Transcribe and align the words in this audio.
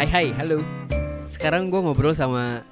Hai 0.00 0.08
hai, 0.08 0.28
halo. 0.32 0.64
Sekarang 1.28 1.68
gue 1.68 1.76
ngobrol 1.76 2.16
sama 2.16 2.64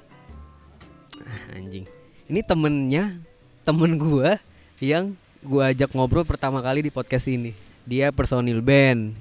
Ah, 1.21 1.61
anjing. 1.61 1.85
Ini 2.25 2.41
temennya 2.41 3.21
temen 3.61 4.01
gue 4.01 4.33
yang 4.81 5.13
gue 5.45 5.61
ajak 5.61 5.93
ngobrol 5.93 6.25
pertama 6.25 6.57
kali 6.57 6.81
di 6.81 6.89
podcast 6.89 7.29
ini. 7.29 7.53
Dia 7.85 8.09
personil 8.09 8.65
band, 8.65 9.13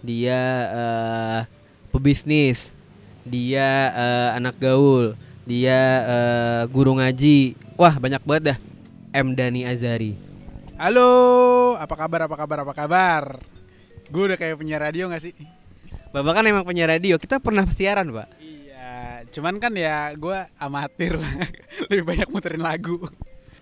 dia 0.00 0.40
eh, 0.72 1.40
pebisnis, 1.92 2.72
dia 3.28 3.92
eh, 3.92 4.40
anak 4.40 4.56
gaul, 4.56 5.12
dia 5.44 5.80
eh, 6.08 6.62
guru 6.72 6.96
ngaji. 6.96 7.60
Wah 7.76 7.92
banyak 8.00 8.24
banget 8.24 8.56
dah. 8.56 8.58
M 9.12 9.36
Dani 9.36 9.68
Azari. 9.68 10.16
Halo, 10.80 11.76
apa 11.76 11.92
kabar? 11.92 12.24
Apa 12.24 12.36
kabar? 12.40 12.58
Apa 12.64 12.72
kabar? 12.72 13.24
Gue 14.08 14.32
udah 14.32 14.40
kayak 14.40 14.56
penyiar 14.56 14.80
radio 14.80 15.12
gak 15.12 15.28
sih? 15.28 15.59
Bapak 16.10 16.42
kan 16.42 16.44
emang 16.46 16.66
penyiar 16.66 16.90
radio. 16.90 17.14
Kita 17.22 17.38
pernah 17.38 17.62
siaran, 17.70 18.10
Pak. 18.10 18.28
Iya, 18.42 19.22
cuman 19.30 19.62
kan 19.62 19.70
ya 19.78 20.10
gue 20.18 20.38
amatir 20.58 21.14
lah. 21.14 21.46
Lebih 21.86 22.02
banyak 22.02 22.28
muterin 22.34 22.66
lagu. 22.66 22.98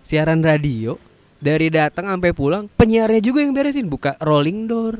Siaran 0.01 0.41
radio 0.41 0.97
dari 1.37 1.69
datang 1.69 2.09
sampai 2.09 2.33
pulang, 2.33 2.65
penyiarnya 2.73 3.21
juga 3.21 3.45
yang 3.45 3.53
beresin, 3.53 3.85
buka 3.85 4.17
rolling 4.17 4.65
door, 4.65 4.97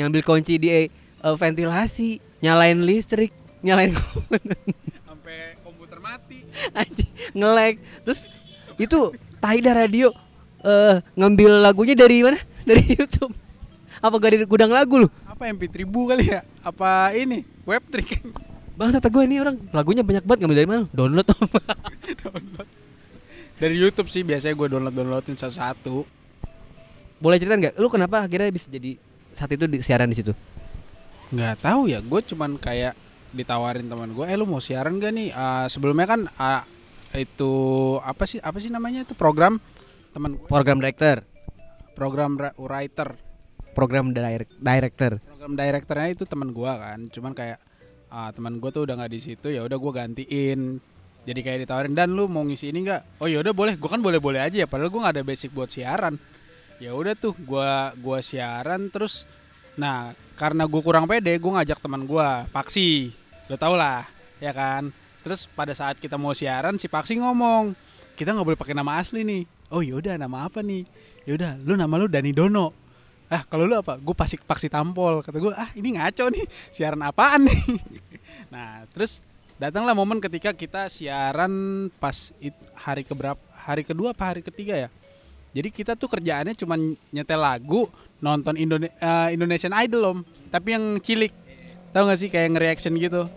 ngambil 0.00 0.24
kunci 0.24 0.56
di 0.56 0.72
eh, 0.72 0.88
ventilasi, 1.20 2.40
nyalain 2.40 2.80
listrik, 2.80 3.36
nyalain 3.60 3.92
Sampai 5.04 5.60
komputer 5.60 6.00
mati. 6.00 6.40
anjing, 6.80 7.12
nge-lag. 7.36 7.76
Terus 8.08 8.24
itu 8.80 9.12
Taida 9.44 9.76
radio 9.76 10.08
eh 10.62 11.04
ngambil 11.18 11.60
lagunya 11.60 11.92
dari 11.92 12.24
mana? 12.24 12.40
Dari 12.64 12.82
YouTube. 12.96 13.36
Apa 14.02 14.18
gak 14.18 14.34
dari 14.34 14.46
gudang 14.48 14.72
lagu 14.72 15.04
lu? 15.04 15.08
Apa 15.42 15.50
MP3 15.58 15.82
bu 15.82 16.06
kali 16.06 16.30
ya? 16.30 16.46
Apa 16.62 17.10
ini? 17.18 17.42
Web 17.66 17.82
trick. 17.90 18.22
Bang 18.78 18.94
kata 18.94 19.10
gue 19.10 19.26
ini 19.26 19.42
orang 19.42 19.58
lagunya 19.74 20.06
banyak 20.06 20.22
banget 20.22 20.38
ngambil 20.38 20.54
dari 20.62 20.68
mana? 20.70 20.82
Download 20.94 21.26
download. 22.22 22.68
Dari 23.58 23.74
YouTube 23.74 24.06
sih 24.06 24.22
biasanya 24.22 24.54
gue 24.54 24.70
download 24.70 24.94
downloadin 24.94 25.34
satu-satu. 25.34 26.06
Boleh 27.18 27.42
cerita 27.42 27.58
nggak? 27.58 27.74
Lu 27.74 27.90
kenapa 27.90 28.22
akhirnya 28.22 28.54
bisa 28.54 28.70
jadi 28.70 28.94
saat 29.34 29.50
itu 29.50 29.66
di 29.66 29.82
siaran 29.82 30.14
di 30.14 30.22
situ? 30.22 30.30
Nggak 31.34 31.58
tahu 31.58 31.90
ya, 31.90 31.98
gue 31.98 32.20
cuman 32.22 32.54
kayak 32.54 32.94
ditawarin 33.34 33.90
teman 33.90 34.14
gue, 34.14 34.22
eh 34.22 34.38
lu 34.38 34.46
mau 34.46 34.62
siaran 34.62 35.02
gak 35.02 35.10
nih? 35.10 35.34
Ah, 35.34 35.66
sebelumnya 35.66 36.06
kan 36.06 36.30
ah, 36.38 36.62
itu 37.18 37.50
apa 37.98 38.30
sih 38.30 38.38
apa 38.38 38.62
sih 38.62 38.70
namanya 38.70 39.02
itu 39.02 39.18
program 39.18 39.58
teman 40.14 40.38
Program 40.46 40.78
director, 40.78 41.26
program 41.98 42.38
ra- 42.38 42.54
writer 42.54 43.18
program 43.72 44.12
direct, 44.12 44.52
director. 44.60 45.18
Program 45.42 45.58
direkturnya 45.58 46.14
itu 46.14 46.22
teman 46.22 46.54
gua 46.54 46.78
kan. 46.78 47.02
Cuman 47.10 47.34
kayak 47.34 47.58
ah, 48.14 48.30
teman 48.30 48.62
gua 48.62 48.70
tuh 48.70 48.86
udah 48.86 48.94
nggak 48.94 49.10
di 49.10 49.18
situ 49.18 49.50
ya 49.50 49.66
udah 49.66 49.74
gua 49.74 50.06
gantiin. 50.06 50.78
Jadi 51.26 51.40
kayak 51.42 51.66
ditawarin 51.66 51.98
dan 51.98 52.14
lu 52.14 52.30
mau 52.30 52.46
ngisi 52.46 52.70
ini 52.70 52.86
nggak? 52.86 53.18
Oh 53.18 53.26
ya 53.26 53.42
udah 53.42 53.50
boleh. 53.50 53.74
Gua 53.74 53.90
kan 53.90 53.98
boleh 53.98 54.22
boleh 54.22 54.38
aja 54.38 54.62
ya 54.62 54.70
padahal 54.70 54.94
gua 54.94 55.10
nggak 55.10 55.18
ada 55.18 55.24
basic 55.26 55.50
buat 55.50 55.66
siaran. 55.66 56.14
Ya 56.78 56.94
udah 56.94 57.18
tuh 57.18 57.34
gua 57.42 57.90
gua 57.98 58.22
siaran 58.22 58.86
terus 58.86 59.26
nah 59.74 60.14
karena 60.38 60.62
gua 60.62 60.78
kurang 60.78 61.10
pede 61.10 61.34
gua 61.42 61.58
ngajak 61.58 61.82
teman 61.82 62.06
gua 62.06 62.46
Paksi. 62.54 63.10
Lo 63.50 63.58
tau 63.58 63.74
lah 63.74 64.06
ya 64.38 64.54
kan? 64.54 64.94
Terus 65.26 65.50
pada 65.50 65.74
saat 65.74 65.98
kita 65.98 66.14
mau 66.14 66.38
siaran 66.38 66.78
si 66.78 66.86
Paksi 66.86 67.18
ngomong 67.18 67.74
kita 68.14 68.30
nggak 68.30 68.46
boleh 68.46 68.58
pakai 68.62 68.78
nama 68.78 68.94
asli 69.02 69.26
nih. 69.26 69.42
Oh 69.74 69.82
yaudah 69.82 70.14
nama 70.14 70.46
apa 70.46 70.62
nih? 70.62 70.86
Yaudah 71.26 71.58
lu 71.66 71.74
nama 71.74 71.98
lu 71.98 72.06
Dani 72.06 72.30
Dono 72.30 72.81
ah 73.32 73.42
kalau 73.48 73.64
lu 73.64 73.80
apa? 73.80 73.96
Gue 73.96 74.12
pasti 74.12 74.36
paksi 74.36 74.68
tampol 74.68 75.24
kata 75.24 75.40
gue 75.40 75.52
ah 75.56 75.72
ini 75.72 75.96
ngaco 75.96 76.28
nih 76.28 76.44
siaran 76.68 77.00
apaan 77.00 77.48
nih? 77.48 77.60
Nah 78.52 78.84
terus 78.92 79.24
datanglah 79.56 79.96
momen 79.96 80.20
ketika 80.20 80.52
kita 80.52 80.92
siaran 80.92 81.88
pas 81.96 82.32
hari 82.76 83.00
keberapa 83.04 83.40
hari 83.64 83.80
kedua 83.80 84.12
apa 84.12 84.36
hari 84.36 84.44
ketiga 84.44 84.76
ya? 84.76 84.88
Jadi 85.52 85.68
kita 85.68 85.92
tuh 85.96 86.08
kerjaannya 86.08 86.56
cuma 86.56 86.76
nyetel 87.12 87.40
lagu 87.40 87.88
nonton 88.24 88.56
Indone- 88.56 88.92
eh, 88.92 89.28
Indonesian 89.36 89.72
Idol 89.84 90.02
om. 90.04 90.18
Tapi 90.48 90.68
yang 90.76 90.84
cilik. 91.00 91.32
Tahu 91.92 92.08
gak 92.08 92.18
sih 92.24 92.32
kayak 92.32 92.56
nge-reaction 92.56 92.96
gitu? 92.96 93.28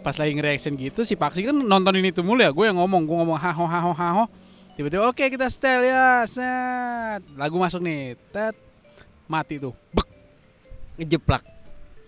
Pas 0.00 0.16
lagi 0.16 0.32
nge-reaction 0.32 0.72
gitu 0.80 1.04
si 1.04 1.20
Paksi 1.20 1.44
kan 1.44 1.52
nontonin 1.52 2.08
itu 2.08 2.24
mulu 2.24 2.40
ya. 2.40 2.48
Gue 2.48 2.72
yang 2.72 2.80
ngomong 2.80 3.04
gue 3.04 3.16
ngomong 3.16 3.36
haho 3.36 3.68
haho 3.68 3.92
haho. 3.92 4.24
Tiba-tiba 4.72 5.04
oke 5.04 5.20
kita 5.20 5.52
setel 5.52 5.84
ya 5.84 6.24
set. 6.24 7.20
Lagu 7.36 7.60
masuk 7.60 7.84
nih. 7.84 8.16
Tet 8.32 8.56
mati 9.30 9.62
tuh. 9.62 9.70
Bek. 9.94 10.08
Ngejeplak. 10.98 11.46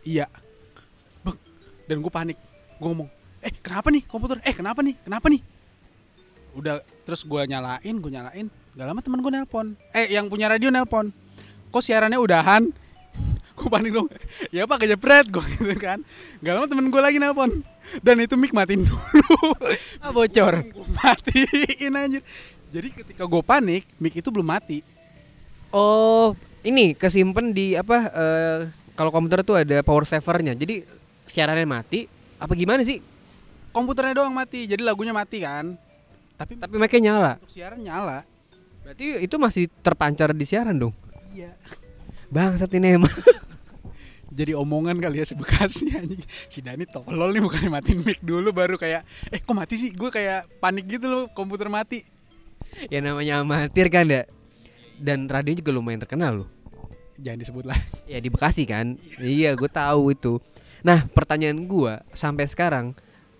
iya. 0.03 0.27
Bek. 1.23 1.39
Dan 1.87 2.03
gue 2.03 2.11
panik. 2.11 2.39
Gue 2.83 2.91
ngomong 2.91 3.23
eh 3.43 3.53
kenapa 3.59 3.91
nih 3.91 4.03
komputer? 4.07 4.39
Eh 4.47 4.55
kenapa 4.55 4.81
nih? 4.81 4.95
Kenapa 5.03 5.27
nih? 5.27 5.43
Udah 6.55 6.79
terus 7.03 7.27
gue 7.27 7.43
nyalain 7.47 7.95
gue 7.99 8.11
nyalain. 8.11 8.47
Gak 8.73 8.87
lama 8.87 9.01
temen 9.03 9.21
gue 9.21 9.33
nelpon. 9.35 9.67
Eh 9.91 10.15
yang 10.15 10.31
punya 10.31 10.47
radio 10.49 10.71
nelpon. 10.71 11.11
Kok 11.75 11.83
siarannya 11.83 12.21
udahan? 12.21 12.69
Gue 13.57 13.69
panik 13.69 13.93
dong. 13.93 14.09
Ya 14.55 14.65
pak 14.65 14.81
kejepret. 14.85 15.29
Gue 15.29 15.45
gitu 15.61 15.77
kan. 15.77 16.01
Gak 16.41 16.53
lama 16.57 16.67
temen 16.69 16.89
gue 16.89 17.03
lagi 17.03 17.21
nelpon. 17.21 17.61
Dan 18.01 18.21
itu 18.25 18.37
mic 18.37 18.53
matiin 18.57 18.89
dulu. 18.89 19.53
Ah 20.01 20.13
bocor. 20.13 20.65
gue 20.65 20.87
matiin 20.97 21.93
anjir. 21.93 22.23
Jadi 22.73 22.89
ketika 22.93 23.29
gue 23.29 23.43
panik 23.45 23.85
mic 24.01 24.17
itu 24.17 24.29
belum 24.33 24.49
mati. 24.49 24.81
Oh, 25.73 26.37
ini 26.63 26.95
kesimpan 26.95 27.51
di 27.51 27.75
apa? 27.75 27.99
eh, 28.09 28.59
kalau 28.93 29.11
komputer 29.11 29.43
tuh 29.43 29.59
ada 29.59 29.81
power 29.81 30.05
savernya. 30.05 30.53
Jadi 30.53 30.85
siarannya 31.25 31.67
mati. 31.67 32.07
Apa 32.39 32.55
gimana 32.55 32.83
sih? 32.83 32.99
komputernya 33.73 34.21
doang 34.21 34.37
mati 34.37 34.69
jadi 34.69 34.85
lagunya 34.85 35.17
mati 35.17 35.41
kan 35.41 35.81
tapi 36.37 36.61
Tapi 36.61 36.77
mic 36.77 36.93
nyala. 36.93 37.41
untuk 37.41 37.57
siaran 37.57 37.81
nyala 37.81 38.21
Berarti 38.85 39.25
itu 39.25 39.37
masih 39.41 39.65
terpancar 39.81 40.37
di 40.37 40.45
siaran 40.45 40.77
dong. 40.77 40.93
iya 41.33 41.57
Bangsat 42.29 42.69
ini 42.77 43.01
emang. 43.01 43.09
jadi 44.39 44.53
omongan 44.59 45.01
kali 45.01 45.21
ya 45.21 45.27
si 45.29 45.33
Bekasi 45.33 45.89
anjing. 45.95 46.21
Si 46.27 46.61
Dani 46.61 46.85
tolol 46.85 47.33
nih 47.33 47.41
bukan 47.41 47.73
matiin 47.73 48.05
mic 48.05 48.21
dulu 48.21 48.53
baru 48.53 48.77
kayak 48.77 49.09
eh 49.33 49.41
kok 49.41 49.57
mati 49.57 49.81
sih? 49.81 49.89
Gue 49.97 50.13
kayak 50.13 50.51
panik 50.61 50.85
gitu 50.91 51.09
loh 51.09 51.25
komputer 51.33 51.73
mati. 51.73 52.05
ya 52.93 53.01
namanya 53.01 53.41
amatir 53.41 53.89
kan 53.89 54.05
ya. 54.05 54.29
Dan 55.03 55.27
radio 55.27 55.59
juga 55.59 55.75
lumayan 55.75 55.99
terkenal 55.99 56.47
loh. 56.47 56.49
Jangan 57.19 57.39
disebut 57.43 57.65
lah. 57.67 57.79
Ya 58.13 58.23
di 58.23 58.31
Bekasi 58.31 58.63
kan. 58.63 58.95
iya, 59.19 59.59
gue 59.59 59.71
tahu 59.71 60.15
itu. 60.15 60.39
Nah, 60.83 61.07
pertanyaan 61.11 61.63
gua 61.65 62.03
sampai 62.13 62.45
sekarang 62.51 62.93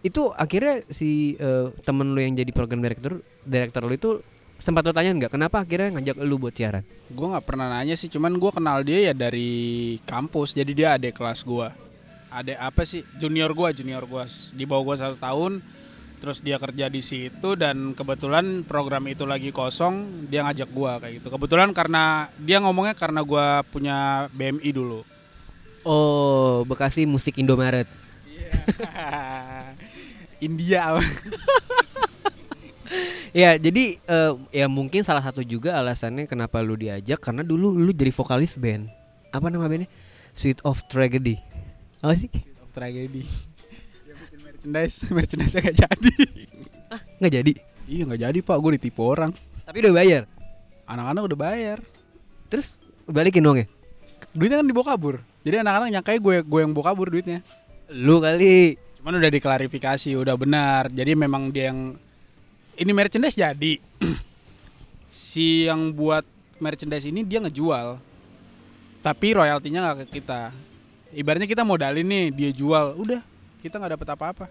itu 0.03 0.31
akhirnya 0.35 0.83
si 0.91 1.39
eh, 1.39 1.71
temen 1.87 2.11
lu 2.11 2.19
yang 2.19 2.35
jadi 2.35 2.51
program 2.51 2.83
director 2.83 3.23
director 3.47 3.83
lu 3.87 3.95
itu 3.95 4.11
sempat 4.59 4.87
lu 4.87 4.95
tanya 4.95 5.11
nggak 5.15 5.35
kenapa 5.35 5.63
akhirnya 5.63 5.99
ngajak 5.99 6.23
lu 6.23 6.39
buat 6.39 6.55
siaran? 6.55 6.87
Gue 7.11 7.27
nggak 7.27 7.47
pernah 7.47 7.67
nanya 7.67 7.99
sih, 7.99 8.07
cuman 8.07 8.35
gue 8.39 8.51
kenal 8.55 8.79
dia 8.87 9.11
ya 9.11 9.15
dari 9.15 9.99
kampus. 10.07 10.55
Jadi 10.55 10.71
dia 10.71 10.95
adik 10.95 11.19
kelas 11.19 11.43
gue. 11.43 11.67
Adik 12.31 12.59
apa 12.63 12.83
sih? 12.87 13.03
Junior 13.19 13.51
gue, 13.51 13.69
junior 13.83 14.07
gue. 14.07 14.25
Di 14.55 14.63
bawah 14.63 14.95
gue 14.95 14.97
satu 15.03 15.17
tahun. 15.19 15.59
Terus 16.23 16.39
dia 16.39 16.55
kerja 16.55 16.87
di 16.87 17.03
situ 17.03 17.59
dan 17.59 17.99
kebetulan 17.99 18.63
program 18.63 19.11
itu 19.11 19.27
lagi 19.27 19.51
kosong, 19.51 20.27
dia 20.31 20.47
ngajak 20.47 20.71
gue 20.71 20.93
kayak 21.03 21.15
gitu. 21.19 21.29
Kebetulan 21.35 21.75
karena 21.75 22.31
dia 22.39 22.63
ngomongnya 22.63 22.95
karena 22.95 23.27
gue 23.27 23.47
punya 23.75 24.31
BMI 24.31 24.71
dulu. 24.71 25.03
Oh, 25.83 26.63
Bekasi 26.63 27.11
Musik 27.11 27.43
Indomaret. 27.43 27.91
India 30.47 30.95
apa? 30.95 31.03
Ya, 33.33 33.57
jadi 33.57 33.97
eh, 33.97 34.33
ya 34.53 34.69
mungkin 34.69 35.01
salah 35.01 35.25
satu 35.25 35.41
juga 35.41 35.73
alasannya 35.81 36.29
kenapa 36.29 36.61
lu 36.61 36.77
diajak 36.77 37.17
karena 37.17 37.41
dulu 37.41 37.73
lu 37.73 37.89
jadi 37.89 38.13
vokalis 38.13 38.61
band. 38.61 38.93
Apa 39.33 39.49
nama 39.49 39.65
bandnya? 39.65 39.89
Sweet 40.37 40.61
of 40.61 40.85
Tragedy. 40.85 41.41
Apa 42.05 42.13
sih? 42.13 42.29
tragedi 42.73 43.21
ya 43.21 43.21
bikin 43.21 43.52
merchandise 44.63 44.97
merchandise 45.17 45.55
gak 45.59 45.75
jadi. 45.75 46.15
Ah, 46.93 47.01
nggak 47.19 47.33
jadi. 47.43 47.53
iya 47.91 48.03
nggak 48.07 48.21
jadi 48.23 48.39
pak. 48.47 48.57
Gue 48.63 48.71
ditipu 48.79 49.03
orang. 49.03 49.35
Tapi 49.67 49.83
udah 49.83 49.95
bayar. 49.95 50.23
anak-anak 50.87 51.23
udah 51.27 51.39
bayar. 51.39 51.79
Terus 52.47 52.79
balikin 53.11 53.43
dong 53.43 53.59
ya? 53.59 53.67
duitnya 54.33 54.63
kan 54.63 54.67
dibawa 54.71 54.87
kabur. 54.95 55.15
Jadi 55.43 55.57
anak-anak 55.61 55.89
nyangkai 55.99 56.19
gue 56.23 56.37
gue 56.47 56.61
yang 56.63 56.71
bawa 56.71 56.95
kabur 56.95 57.11
duitnya. 57.11 57.43
Lu 57.91 58.23
kali. 58.23 58.79
cuman 59.03 59.19
udah 59.19 59.31
diklarifikasi 59.35 60.15
udah 60.15 60.39
benar. 60.39 60.87
Jadi 60.95 61.19
memang 61.19 61.51
dia 61.51 61.75
yang 61.75 61.99
ini 62.79 62.93
merchandise 62.95 63.35
jadi. 63.35 63.83
Si 65.13 65.69
yang 65.69 65.93
buat 65.93 66.25
merchandise 66.57 67.05
ini 67.05 67.21
dia 67.21 67.37
ngejual. 67.37 68.01
Tapi 69.05 69.29
royaltinya 69.37 69.93
nggak 69.93 70.09
ke 70.09 70.23
kita. 70.23 70.49
Ibaratnya 71.13 71.45
kita 71.45 71.69
modalin 71.69 72.09
nih 72.09 72.33
dia 72.33 72.49
jual. 72.49 72.97
Udah 72.97 73.21
kita 73.63 73.79
nggak 73.79 73.95
dapat 73.95 74.09
apa-apa 74.19 74.47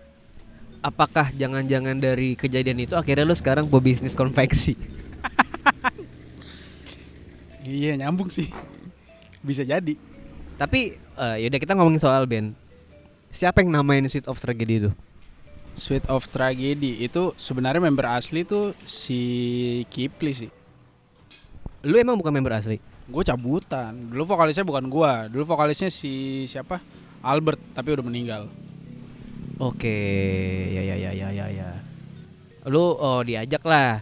Apakah 0.81 1.29
jangan-jangan 1.37 1.93
dari 1.99 2.33
kejadian 2.33 2.89
itu 2.89 2.97
akhirnya 2.97 3.21
lu 3.21 3.37
sekarang 3.37 3.69
pebisnis 3.69 4.17
konveksi? 4.17 4.73
iya 7.61 7.93
nyambung 7.93 8.33
sih 8.33 8.49
bisa 9.45 9.61
jadi 9.61 9.93
Tapi 10.57 10.97
eh, 10.97 11.35
yaudah 11.45 11.59
kita 11.61 11.73
ngomongin 11.73 12.01
soal 12.01 12.25
band. 12.29 12.53
Siapa 13.33 13.63
yang 13.63 13.73
namain 13.73 14.05
Sweet 14.05 14.29
of 14.29 14.37
Tragedy 14.37 14.85
itu? 14.85 14.91
Sweet 15.73 16.05
of 16.11 16.27
Tragedy 16.27 17.01
itu 17.01 17.31
sebenarnya 17.39 17.81
member 17.81 18.05
asli 18.05 18.45
tuh 18.45 18.75
si 18.85 19.21
Kipli 19.89 20.33
sih. 20.35 20.51
Lu 21.81 21.97
emang 21.97 22.19
bukan 22.19 22.29
member 22.29 22.53
asli? 22.53 22.77
Gue 23.09 23.23
cabutan. 23.25 23.95
Dulu 24.11 24.27
vokalisnya 24.27 24.67
bukan 24.67 24.85
gua, 24.85 25.25
dulu 25.25 25.49
vokalisnya 25.49 25.89
si 25.89 26.45
siapa? 26.45 26.77
Albert, 27.25 27.61
tapi 27.73 27.97
udah 27.97 28.05
meninggal. 28.05 28.45
Oke, 29.61 29.93
ya 30.73 30.81
ya 30.81 30.97
ya 30.97 31.11
ya 31.13 31.29
ya 31.29 31.45
ya. 31.53 31.69
Lu 32.65 32.97
oh 32.97 33.21
diajak 33.21 33.61
lah. 33.61 34.01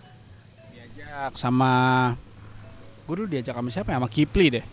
Diajak 0.72 1.36
sama 1.36 1.72
gue 3.04 3.16
dulu 3.20 3.28
diajak 3.28 3.60
sama 3.60 3.68
siapa 3.68 3.92
ya? 3.92 4.00
Sama 4.00 4.08
Kipli 4.08 4.56
deh. 4.56 4.66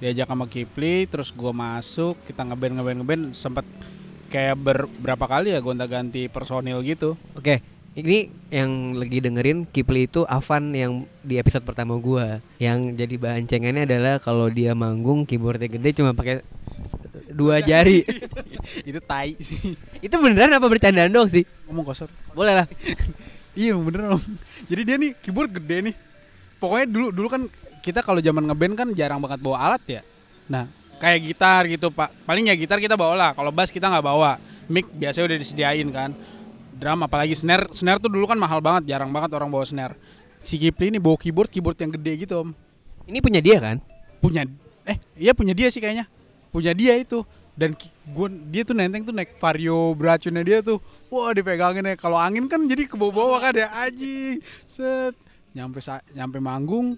Diajak 0.00 0.32
sama 0.32 0.48
Kipli, 0.48 1.04
terus 1.12 1.28
gua 1.28 1.52
masuk, 1.52 2.16
kita 2.24 2.48
ngeband 2.48 2.72
ngeband 2.72 2.98
ngeband 3.04 3.22
sempat 3.36 3.68
kayak 4.32 4.56
ber, 4.56 4.88
berapa 4.96 5.28
kali 5.28 5.52
ya 5.52 5.60
gonta-ganti 5.60 6.24
personil 6.32 6.80
gitu. 6.88 7.20
Oke, 7.36 7.60
ini 7.92 8.32
yang 8.48 8.96
lagi 8.96 9.20
dengerin 9.20 9.68
Kipli 9.68 10.08
itu 10.08 10.24
Avan 10.24 10.72
yang 10.72 11.04
di 11.20 11.36
episode 11.36 11.68
pertama 11.68 12.00
gua. 12.00 12.40
Yang 12.56 12.96
jadi 12.96 13.14
bahan 13.20 13.44
cengennya 13.44 13.84
adalah 13.84 14.16
kalau 14.16 14.48
dia 14.48 14.72
manggung 14.72 15.28
keyboardnya 15.28 15.68
gede 15.68 16.00
cuma 16.00 16.16
pakai 16.16 16.40
dua 17.30 17.62
jari. 17.62 18.02
itu 18.88 19.00
tai 19.02 19.38
sih. 19.38 19.74
itu 20.02 20.14
beneran 20.18 20.52
apa 20.52 20.66
bercandaan 20.66 21.10
dong 21.10 21.30
sih? 21.30 21.46
Ngomong 21.70 21.86
kosor. 21.86 22.10
Boleh 22.34 22.64
lah. 22.64 22.68
Iya 23.50 23.74
bener 23.74 24.14
om. 24.14 24.22
Jadi 24.70 24.82
dia 24.86 24.96
nih 24.96 25.10
keyboard 25.18 25.50
gede 25.50 25.90
nih. 25.90 25.94
Pokoknya 26.62 26.86
dulu 26.86 27.10
dulu 27.10 27.28
kan 27.28 27.42
kita 27.82 27.98
kalau 27.98 28.22
zaman 28.22 28.46
ngeband 28.46 28.74
kan 28.78 28.88
jarang 28.94 29.18
banget 29.18 29.42
bawa 29.42 29.58
alat 29.66 29.82
ya. 29.90 30.02
Nah 30.46 30.70
kayak 31.02 31.18
gitar 31.26 31.66
gitu 31.66 31.90
pak. 31.90 32.14
Paling 32.22 32.46
ya 32.46 32.54
gitar 32.54 32.78
kita 32.78 32.94
bawa 32.94 33.18
lah. 33.18 33.30
Kalau 33.34 33.50
bass 33.50 33.74
kita 33.74 33.90
nggak 33.90 34.06
bawa. 34.06 34.38
Mic 34.70 34.86
biasanya 34.94 35.34
udah 35.34 35.38
disediain 35.42 35.88
kan. 35.90 36.14
Drum 36.78 37.02
apalagi 37.02 37.34
snare. 37.34 37.66
Snare 37.74 37.98
tuh 37.98 38.06
dulu 38.06 38.22
kan 38.30 38.38
mahal 38.38 38.62
banget. 38.62 38.86
Jarang 38.86 39.10
banget 39.10 39.34
orang 39.34 39.50
bawa 39.50 39.66
snare. 39.66 39.98
Si 40.38 40.54
Kipli 40.54 40.94
ini 40.94 41.02
bawa 41.02 41.18
keyboard 41.18 41.50
keyboard 41.50 41.76
yang 41.82 41.90
gede 41.90 42.12
gitu 42.22 42.46
om. 42.46 42.54
Ini 43.10 43.18
punya 43.18 43.42
dia 43.42 43.58
kan? 43.58 43.82
Punya 44.22 44.46
eh 44.86 44.96
iya 45.18 45.34
punya 45.34 45.58
dia 45.58 45.66
sih 45.74 45.82
kayaknya. 45.82 46.06
Punya 46.50 46.74
dia 46.74 46.98
itu. 46.98 47.22
Dan 47.58 47.76
gue 47.76 48.28
dia 48.48 48.62
tuh 48.64 48.72
nenteng 48.72 49.04
tuh 49.04 49.14
naik 49.14 49.36
vario 49.36 49.94
beracunnya 49.94 50.42
dia 50.46 50.58
tuh. 50.62 50.78
Wah 51.10 51.34
dipegangin 51.34 51.86
ya. 51.86 51.96
Kalau 51.98 52.18
angin 52.18 52.46
kan 52.46 52.62
jadi 52.66 52.86
ke 52.86 52.94
bawah-bawah 52.94 53.38
kan 53.42 53.54
ya. 53.54 53.68
Aji 53.86 54.38
set. 54.66 55.14
Nyampe 55.50 55.82
nyampe 56.14 56.38
manggung 56.38 56.94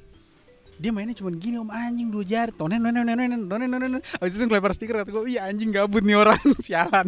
dia 0.82 0.90
mainnya 0.90 1.14
cuma 1.14 1.30
gini 1.30 1.62
om. 1.62 1.70
Anjing 1.70 2.10
dua 2.10 2.26
jari. 2.26 2.50
Tonen 2.54 2.82
tonen 2.82 3.06
tonen 3.06 3.16
tonen 3.30 3.40
tonen 3.46 3.68
tonen 3.70 4.00
abis 4.02 4.34
itu 4.34 4.44
ngelempar 4.50 4.72
stiker 4.74 4.98
kata 4.98 5.14
gue 5.14 5.22
iya 5.30 5.46
anjing 5.46 5.70
gabut 5.70 6.02
nih 6.02 6.18
orang. 6.18 6.38
Sialan. 6.64 7.06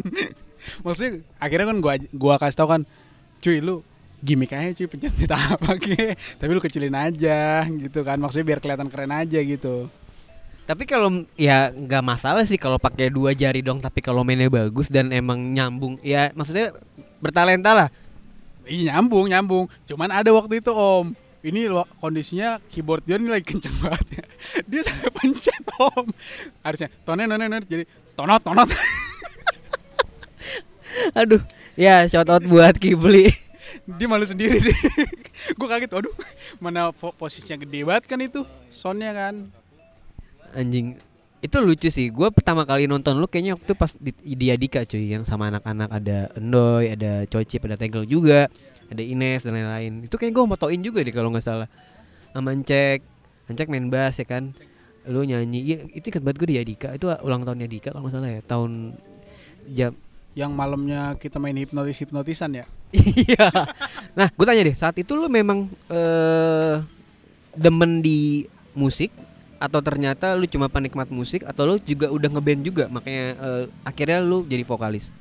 Maksudnya 0.87 1.27
akhirnya 1.43 1.67
kan 1.75 1.79
gua 1.83 1.95
gua 2.15 2.35
kasih 2.39 2.59
tau 2.59 2.69
kan 2.71 2.83
cuy 3.43 3.59
lu 3.61 3.83
gimmick 4.25 4.57
aja 4.57 4.73
cuy 4.73 4.89
pencet 4.89 5.13
apa 5.53 5.77
ke 5.77 6.17
tapi 6.41 6.51
lu 6.55 6.63
kecilin 6.63 6.95
aja 6.95 7.67
gitu 7.67 8.07
kan. 8.07 8.17
Maksudnya 8.23 8.47
biar 8.47 8.61
kelihatan 8.63 8.89
keren 8.89 9.13
aja 9.13 9.43
gitu 9.43 9.91
Tapi 10.65 10.89
kalau 10.89 11.29
ya 11.37 11.69
nggak 11.69 12.01
masalah 12.01 12.41
sih 12.49 12.57
kalau 12.57 12.81
pakai 12.81 13.13
dua 13.13 13.37
jari 13.37 13.61
dong. 13.61 13.85
Tapi 13.85 14.01
kalau 14.01 14.25
mainnya 14.25 14.49
bagus 14.49 14.89
dan 14.89 15.13
emang 15.13 15.37
nyambung, 15.53 16.01
ya 16.01 16.33
maksudnya 16.33 16.73
bertalenta 17.21 17.77
lah. 17.77 17.89
Iya 18.65 18.97
nyambung 18.97 19.29
nyambung. 19.29 19.69
Cuman 19.85 20.09
ada 20.09 20.33
waktu 20.33 20.65
itu 20.65 20.73
om. 20.73 21.13
Ini 21.45 21.69
lo- 21.69 21.85
kondisinya 22.01 22.57
keyboard 22.73 23.05
dia 23.05 23.21
ini 23.21 23.29
lagi 23.29 23.45
kenceng 23.45 23.77
banget 23.77 24.17
ya. 24.17 24.25
Dia 24.73 24.81
sampai 24.89 25.13
pencet 25.13 25.65
om. 25.77 26.09
Harusnya 26.65 26.89
tonen 27.05 27.29
tonen 27.29 27.53
tonen 27.53 27.65
jadi 27.69 27.85
tonot 28.17 28.41
tonot. 28.41 28.65
Aduh, 31.21 31.45
ya 31.77 32.09
shout 32.09 32.33
out 32.33 32.41
buat 32.49 32.81
Kibli. 32.81 33.29
dia 34.01 34.09
malu 34.09 34.25
sendiri 34.25 34.57
sih. 34.57 34.73
Gue 35.61 35.69
kaget. 35.69 35.93
Waduh 35.93 36.17
mana 36.57 36.89
po- 36.97 37.13
posisinya 37.13 37.61
gede 37.61 37.85
banget 37.85 38.09
kan 38.09 38.17
itu. 38.25 38.41
Soundnya 38.73 39.13
kan. 39.13 39.53
Anjing. 40.55 40.97
Itu 41.45 41.61
lucu 41.61 41.93
sih. 41.93 42.09
Gue 42.09 42.33
pertama 42.33 42.65
kali 42.65 42.89
nonton 42.89 43.21
lu 43.21 43.29
kayaknya 43.29 43.59
waktu 43.59 43.73
pas 43.77 43.93
di, 44.01 44.17
di 44.17 44.47
Adika 44.49 44.87
cuy, 44.89 45.13
yang 45.13 45.29
sama 45.29 45.53
anak-anak 45.53 45.93
ada 45.93 46.19
Endoy, 46.41 46.89
ada 46.95 47.29
Cocip, 47.29 47.69
ada 47.69 47.77
Tegel 47.77 48.09
juga, 48.09 48.49
ada 48.89 49.03
Ines 49.05 49.45
dan 49.45 49.53
lain-lain. 49.53 50.09
Itu 50.09 50.17
kayak 50.17 50.33
gue 50.33 50.45
motoin 50.49 50.81
juga 50.81 51.05
deh 51.05 51.13
kalau 51.13 51.29
nggak 51.29 51.45
salah. 51.45 51.69
Sama 52.33 52.57
Encek, 52.57 53.05
Encek 53.53 53.69
main 53.69 53.93
bass 53.93 54.17
ya 54.23 54.27
kan. 54.27 54.57
Lu 55.05 55.21
nyanyi, 55.21 55.61
iya, 55.61 55.77
itu 55.93 56.09
ikat 56.09 56.25
banget 56.25 56.41
gue 56.41 56.49
di 56.49 56.57
Adika. 56.57 56.97
Itu 56.97 57.13
ulang 57.13 57.45
tahunnya 57.45 57.69
Dika 57.69 57.93
kalau 57.93 58.09
nggak 58.09 58.15
salah 58.17 58.31
ya, 58.33 58.41
tahun 58.41 58.97
jam 59.69 59.93
Yang 60.35 60.51
malamnya 60.51 61.15
kita 61.21 61.37
main 61.39 61.55
hipnotis 61.55 62.01
hipnotisan 62.01 62.57
ya. 62.57 62.65
Iya. 62.95 63.51
nah, 64.19 64.33
gue 64.33 64.47
tanya 64.49 64.63
deh, 64.65 64.75
saat 64.75 64.97
itu 64.97 65.13
lu 65.13 65.29
memang 65.29 65.69
eh 65.93 66.81
demen 67.55 68.03
di 68.03 68.47
musik 68.75 69.15
atau 69.59 69.81
ternyata 69.81 70.35
lu 70.35 70.45
cuma 70.51 70.67
penikmat 70.67 71.09
musik 71.09 71.47
atau 71.47 71.65
lu 71.65 71.77
juga 71.83 72.11
udah 72.11 72.29
ngeband 72.31 72.61
juga 72.63 72.85
makanya 72.91 73.25
eh, 73.39 73.65
akhirnya 73.87 74.19
lu 74.21 74.43
jadi 74.45 74.67
vokalis. 74.67 75.15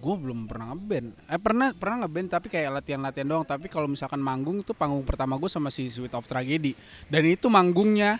Gue 0.00 0.16
belum 0.16 0.48
pernah 0.48 0.72
ngeband. 0.72 1.12
Eh 1.28 1.40
pernah 1.40 1.68
pernah 1.76 2.04
ngeband 2.04 2.28
tapi 2.32 2.48
kayak 2.48 2.80
latihan-latihan 2.80 3.28
doang. 3.28 3.44
Tapi 3.44 3.68
kalau 3.68 3.88
misalkan 3.88 4.20
manggung 4.20 4.64
itu 4.64 4.72
panggung 4.72 5.04
pertama 5.04 5.36
gue 5.36 5.48
sama 5.52 5.68
si 5.68 5.84
Sweet 5.84 6.16
of 6.16 6.24
Tragedy. 6.24 6.72
Dan 7.12 7.28
itu 7.28 7.52
manggungnya 7.52 8.16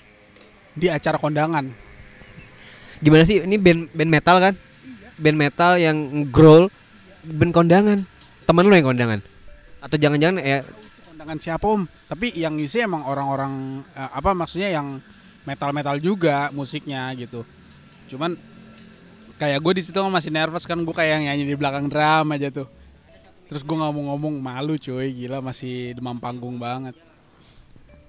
di 0.76 0.92
acara 0.92 1.16
kondangan. 1.16 1.64
Gimana 3.00 3.24
sih 3.24 3.40
ini 3.40 3.56
band 3.56 3.88
band 3.96 4.10
metal 4.12 4.36
kan? 4.36 4.54
Band 5.16 5.36
metal 5.40 5.72
yang 5.80 5.96
growl 6.28 6.68
band 7.24 7.52
kondangan. 7.56 8.04
Temen 8.44 8.64
lu 8.68 8.76
yang 8.76 8.88
kondangan? 8.92 9.20
Atau 9.80 9.96
jangan-jangan 9.96 10.44
ya 10.44 10.60
Kondangan 11.20 11.36
siapa 11.36 11.68
om? 11.68 11.84
Tapi 11.84 12.32
yang 12.32 12.56
isi 12.56 12.80
emang 12.80 13.04
orang-orang 13.04 13.84
eh, 13.92 14.08
apa 14.08 14.32
maksudnya 14.32 14.72
yang 14.72 15.04
metal-metal 15.44 16.00
juga 16.00 16.48
musiknya 16.48 17.12
gitu. 17.12 17.44
Cuman 18.08 18.40
kayak 19.36 19.60
gue 19.60 19.72
di 19.76 19.82
situ 19.84 20.00
masih 20.00 20.32
nervous 20.32 20.64
kan 20.64 20.80
gue 20.80 20.96
kayak 20.96 21.20
nyanyi 21.20 21.44
di 21.44 21.60
belakang 21.60 21.92
drum 21.92 22.24
aja 22.32 22.48
tuh. 22.48 22.64
Terus 23.52 23.60
gue 23.60 23.76
ngomong-ngomong 23.76 24.40
malu 24.40 24.80
cuy 24.80 25.12
gila 25.12 25.44
masih 25.44 25.92
demam 25.92 26.16
panggung 26.16 26.56
banget. 26.56 26.96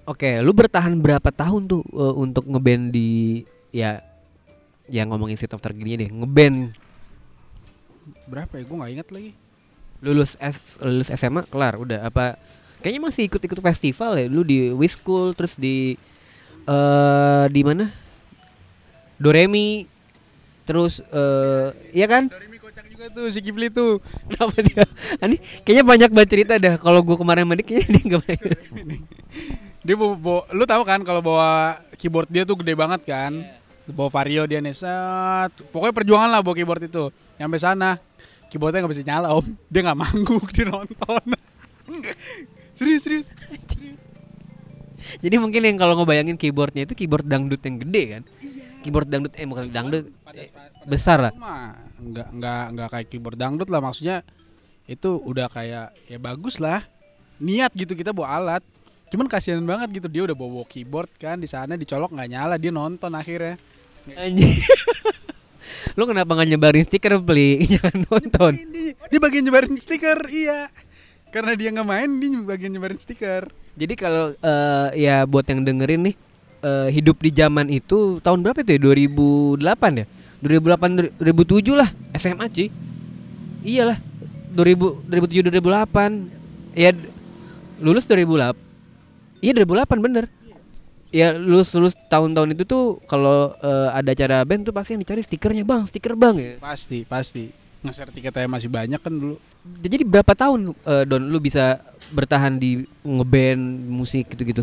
Oke, 0.08 0.40
lu 0.40 0.56
bertahan 0.56 0.96
berapa 0.96 1.28
tahun 1.28 1.68
tuh 1.68 1.84
eh, 1.92 2.16
untuk 2.16 2.48
ngeband 2.48 2.96
di 2.96 3.44
ya 3.76 4.00
yang 4.88 5.12
ngomongin 5.12 5.36
Sweet 5.36 5.52
of 5.52 5.60
deh, 5.60 6.08
ngeband 6.08 6.72
Berapa 8.24 8.56
ya 8.56 8.64
gue 8.64 8.76
nggak 8.80 8.92
ingat 8.96 9.08
lagi. 9.12 9.32
lulus 10.00 10.32
S, 10.40 10.80
lulus 10.80 11.12
SMA 11.12 11.44
kelar 11.44 11.76
udah 11.76 12.08
apa 12.08 12.40
kayaknya 12.82 13.02
masih 13.02 13.22
ikut-ikut 13.26 13.62
festival 13.62 14.18
ya 14.18 14.26
lu 14.26 14.42
di 14.42 14.68
Wiskul 14.70 15.32
terus 15.32 15.54
di 15.54 15.94
eh 16.62 17.44
di 17.48 17.62
mana 17.62 17.88
Doremi 19.16 19.86
terus 20.62 20.98
eh 21.00 21.68
iya 21.94 22.06
kan 22.06 22.26
Doremi 22.26 22.58
kocak 22.58 22.86
juga 22.86 23.06
tuh 23.08 23.26
si 23.30 23.38
Kipli 23.38 23.66
tuh. 23.66 23.98
kenapa 24.26 24.58
dia 24.60 24.82
ini 25.24 25.36
kayaknya 25.62 25.84
banyak 25.84 26.10
banget 26.10 26.28
cerita 26.30 26.52
dah 26.58 26.74
kalau 26.76 27.02
gua 27.02 27.14
kemarin 27.14 27.46
dia 27.52 27.62
kayaknya 27.62 27.86
dia 27.88 28.02
nggak 28.04 28.22
main 28.22 29.02
Dia 29.82 29.98
bawa, 29.98 30.14
bawa- 30.14 30.46
lu 30.54 30.62
tahu 30.62 30.82
kan 30.86 31.02
kalau 31.02 31.18
bawa 31.18 31.74
keyboard 31.98 32.30
dia 32.30 32.46
tuh 32.46 32.54
gede 32.54 32.78
banget 32.78 33.02
kan. 33.02 33.34
Bawa 33.90 34.14
vario 34.14 34.46
dia 34.46 34.62
nih 34.62 34.70
set. 34.70 35.50
Pokoknya 35.74 35.90
perjuangan 35.90 36.30
lah 36.30 36.38
bawa 36.38 36.54
keyboard 36.54 36.86
itu. 36.86 37.10
Sampai 37.34 37.58
sana 37.58 37.98
keyboardnya 38.46 38.78
nggak 38.78 38.94
bisa 38.94 39.02
nyala 39.02 39.34
om. 39.34 39.42
Dia 39.66 39.82
nggak 39.82 39.98
manggung 39.98 40.46
dia 40.54 40.70
nonton. 40.70 41.26
Serius 42.72 43.02
serius. 43.04 43.28
jadi 45.24 45.36
mungkin 45.36 45.60
yang 45.62 45.78
kalau 45.78 45.98
ngebayangin 45.98 46.38
keyboardnya 46.38 46.86
itu 46.86 46.94
keyboard 46.94 47.26
dangdut 47.26 47.60
yang 47.62 47.76
gede 47.80 48.02
kan? 48.18 48.22
Keyboard 48.82 49.08
dangdut 49.08 49.32
eh 49.38 49.46
bukan 49.46 49.70
dangdut 49.70 50.04
eh, 50.34 50.50
besar 50.88 51.22
lah. 51.22 51.32
Nggak 52.02 52.28
nggak 52.34 52.64
nggak 52.74 52.88
kayak 52.90 53.06
keyboard 53.10 53.38
dangdut 53.38 53.68
lah 53.70 53.80
maksudnya 53.82 54.26
itu 54.90 55.22
udah 55.22 55.46
kayak 55.50 55.94
ya 56.10 56.18
bagus 56.18 56.58
lah. 56.58 56.82
Niat 57.42 57.74
gitu 57.74 57.94
kita 57.94 58.10
bawa 58.10 58.38
alat. 58.38 58.62
Cuman 59.12 59.28
kasihan 59.28 59.60
banget 59.60 60.00
gitu 60.00 60.08
dia 60.08 60.24
udah 60.24 60.32
bawa, 60.32 60.64
-bawa 60.64 60.64
keyboard 60.66 61.10
kan 61.20 61.36
di 61.36 61.44
sana 61.44 61.76
dicolok 61.76 62.16
nggak 62.16 62.30
nyala 62.32 62.54
dia 62.56 62.72
nonton 62.72 63.12
akhirnya. 63.12 63.60
Anjing. 64.16 64.56
Lu 65.98 66.08
kenapa 66.08 66.32
nggak 66.32 66.48
nyebarin 66.48 66.84
stiker 66.86 67.20
beli? 67.20 67.62
Jangan 67.76 67.96
nonton. 68.08 68.52
Dia, 68.72 68.92
dia 68.96 69.18
bagian 69.20 69.44
nyebarin 69.44 69.76
stiker, 69.78 70.18
iya. 70.32 70.72
Karena 71.32 71.56
dia 71.56 71.72
nggak 71.72 71.88
main, 71.88 72.10
dia 72.20 72.28
bagian 72.44 72.70
nyebarin 72.70 73.00
stiker. 73.00 73.48
Jadi 73.72 73.94
kalau 73.96 74.36
eh, 74.36 74.88
ya 75.00 75.24
buat 75.24 75.48
yang 75.48 75.64
dengerin 75.64 76.12
nih 76.12 76.14
eh, 76.60 76.88
hidup 76.92 77.16
di 77.18 77.32
zaman 77.32 77.72
itu 77.72 78.20
tahun 78.20 78.44
berapa 78.44 78.60
itu 78.60 78.76
ya? 78.76 78.80
2008 79.58 80.04
ya? 80.04 80.06
2008 80.44 81.16
2007 81.16 81.72
lah 81.72 81.88
SMA 82.12 82.46
cuy. 82.52 82.68
Iyalah. 83.64 83.96
2000 84.52 85.08
2007 85.08 85.48
2008. 85.48 86.76
Ya 86.76 86.90
lulus 87.80 88.04
2008. 88.04 88.52
Iya 89.40 89.52
2008 89.64 90.04
bener. 90.04 90.26
ya 91.12 91.36
lulus 91.36 91.68
lulus 91.76 91.92
tahun-tahun 92.08 92.56
itu 92.56 92.64
tuh 92.64 92.96
kalau 93.04 93.52
eh, 93.60 93.88
ada 93.92 94.16
acara 94.16 94.40
band 94.48 94.64
tuh 94.64 94.72
pasti 94.72 94.96
yang 94.96 95.04
dicari 95.04 95.20
stikernya 95.20 95.60
bang 95.60 95.84
stiker 95.84 96.16
bang 96.16 96.36
ya 96.40 96.52
Pasti, 96.56 97.04
pasti. 97.04 97.52
Nge-share 97.82 98.14
tiketnya 98.14 98.46
masih 98.46 98.70
banyak 98.70 99.00
kan 99.02 99.10
dulu. 99.10 99.36
jadi 99.82 100.06
berapa 100.06 100.32
tahun 100.38 100.70
eh, 100.86 101.04
don 101.06 101.22
lu 101.26 101.38
bisa 101.42 101.82
bertahan 102.14 102.54
di 102.58 102.86
ngeband 103.02 103.62
musik 103.90 104.34
gitu-gitu 104.34 104.62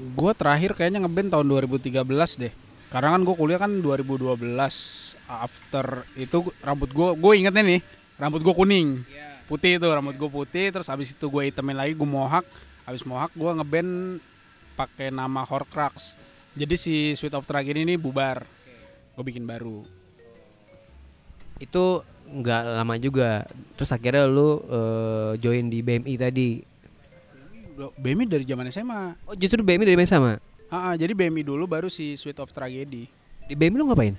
Gue 0.00 0.32
terakhir 0.32 0.72
kayaknya 0.72 1.04
ngeband 1.04 1.28
tahun 1.28 1.46
2013 1.68 2.00
deh. 2.40 2.52
Karena 2.88 3.14
kan 3.14 3.20
gue 3.20 3.34
kuliah 3.36 3.60
kan 3.60 3.68
2012. 3.84 4.40
After 5.28 6.08
itu 6.16 6.48
rambut 6.64 6.90
gue, 6.90 7.08
gue 7.20 7.32
ingetnya 7.36 7.62
nih, 7.62 7.80
rambut 8.16 8.40
gue 8.40 8.54
kuning. 8.56 9.04
Putih 9.44 9.76
itu, 9.76 9.86
rambut 9.86 10.16
gue 10.16 10.30
putih. 10.32 10.72
Terus 10.72 10.88
habis 10.88 11.12
itu 11.12 11.26
gue 11.28 11.42
hitamin 11.52 11.76
lagi, 11.76 11.92
gue 11.92 12.08
mohak. 12.08 12.48
Habis 12.88 13.04
mohak 13.04 13.30
gue 13.36 13.50
ngeband 13.60 14.18
pakai 14.74 15.12
nama 15.12 15.44
Horcrux. 15.44 16.16
Jadi 16.56 16.74
si 16.80 16.94
Sweet 17.12 17.36
of 17.36 17.44
Tragedy 17.44 17.84
ini 17.84 17.94
bubar. 18.00 18.42
Gue 19.14 19.24
bikin 19.28 19.44
baru. 19.44 19.84
itu 21.60 22.00
nggak 22.30 22.62
lama 22.78 22.94
juga 22.96 23.44
terus 23.74 23.90
akhirnya 23.90 24.26
lu 24.30 24.62
eh, 24.70 25.32
join 25.42 25.66
di 25.66 25.82
BMI 25.82 26.14
tadi 26.14 26.48
BMI 27.80 28.24
dari 28.28 28.44
zaman 28.44 28.68
SMA. 28.68 29.02
oh 29.26 29.34
justru 29.34 29.64
BMI 29.64 29.84
dari 29.88 30.06
sama 30.06 30.38
Ah, 30.70 30.94
jadi 30.94 31.10
BMI 31.18 31.42
dulu 31.42 31.66
baru 31.66 31.90
si 31.90 32.14
Sweet 32.14 32.38
of 32.38 32.54
Tragedy. 32.54 33.10
di 33.50 33.54
BMI 33.58 33.74
lu 33.74 33.90
ngapain 33.90 34.14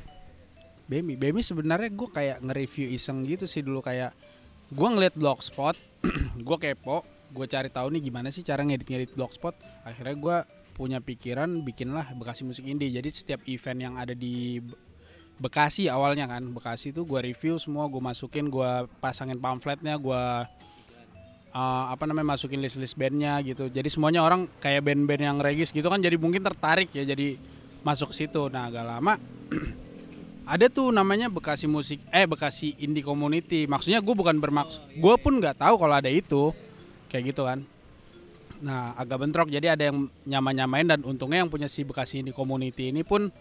BMI, 0.92 1.16
BMI 1.16 1.40
sebenarnya 1.40 1.88
gue 1.88 2.10
kayak 2.12 2.44
nge-review 2.44 2.92
iseng 2.92 3.24
gitu 3.24 3.48
sih 3.48 3.64
dulu 3.64 3.80
kayak 3.80 4.12
gue 4.68 4.88
ngeliat 4.92 5.16
blogspot, 5.16 5.80
gue 6.48 6.58
kepo, 6.60 7.08
gue 7.32 7.46
cari 7.48 7.72
tahu 7.72 7.96
nih 7.96 8.12
gimana 8.12 8.28
sih 8.28 8.44
cara 8.44 8.60
ngedit-ngedit 8.60 9.16
blogspot. 9.16 9.56
Akhirnya 9.88 10.16
gue 10.20 10.38
punya 10.76 11.00
pikiran 11.00 11.64
bikinlah 11.64 12.12
Bekasi 12.20 12.44
Musik 12.44 12.68
Indie. 12.68 12.92
Jadi 12.92 13.08
setiap 13.08 13.40
event 13.48 13.80
yang 13.80 13.96
ada 13.96 14.12
di 14.12 14.60
Bekasi 15.42 15.90
awalnya 15.90 16.30
kan, 16.30 16.46
Bekasi 16.54 16.94
tuh 16.94 17.02
gue 17.02 17.18
review 17.34 17.58
semua, 17.58 17.90
gue 17.90 17.98
masukin, 17.98 18.46
gue 18.46 18.72
pasangin 19.02 19.42
pamfletnya, 19.42 19.98
gue 19.98 20.24
uh, 21.50 21.86
apa 21.90 22.06
namanya 22.06 22.38
masukin 22.38 22.62
list-list 22.62 22.94
bandnya 22.94 23.42
gitu. 23.42 23.66
Jadi 23.66 23.90
semuanya 23.90 24.22
orang 24.22 24.46
kayak 24.62 24.86
band-band 24.86 25.24
yang 25.26 25.38
regis 25.42 25.74
gitu 25.74 25.90
kan, 25.90 25.98
jadi 25.98 26.14
mungkin 26.22 26.46
tertarik 26.46 26.94
ya, 26.94 27.02
jadi 27.02 27.42
masuk 27.82 28.14
situ. 28.14 28.54
Nah 28.54 28.70
agak 28.70 28.86
lama 28.86 29.18
ada 30.54 30.66
tuh 30.70 30.94
namanya 30.94 31.26
Bekasi 31.30 31.66
Musik 31.66 32.02
eh 32.14 32.30
Bekasi 32.30 32.78
Indie 32.78 33.02
Community. 33.02 33.66
Maksudnya 33.66 33.98
gue 33.98 34.14
bukan 34.14 34.38
bermaksud, 34.38 34.82
gue 34.94 35.16
pun 35.18 35.34
nggak 35.42 35.58
tahu 35.58 35.76
kalau 35.82 35.96
ada 35.98 36.10
itu 36.10 36.54
kayak 37.10 37.34
gitu 37.34 37.50
kan. 37.50 37.66
Nah 38.62 38.94
agak 38.94 39.18
bentrok 39.26 39.50
jadi 39.50 39.74
ada 39.74 39.90
yang 39.90 40.06
nyama-nyamain 40.30 40.86
dan 40.86 41.02
untungnya 41.02 41.42
yang 41.42 41.50
punya 41.50 41.66
si 41.66 41.82
Bekasi 41.82 42.22
Indie 42.22 42.36
Community 42.36 42.94
ini 42.94 43.02
pun 43.02 43.34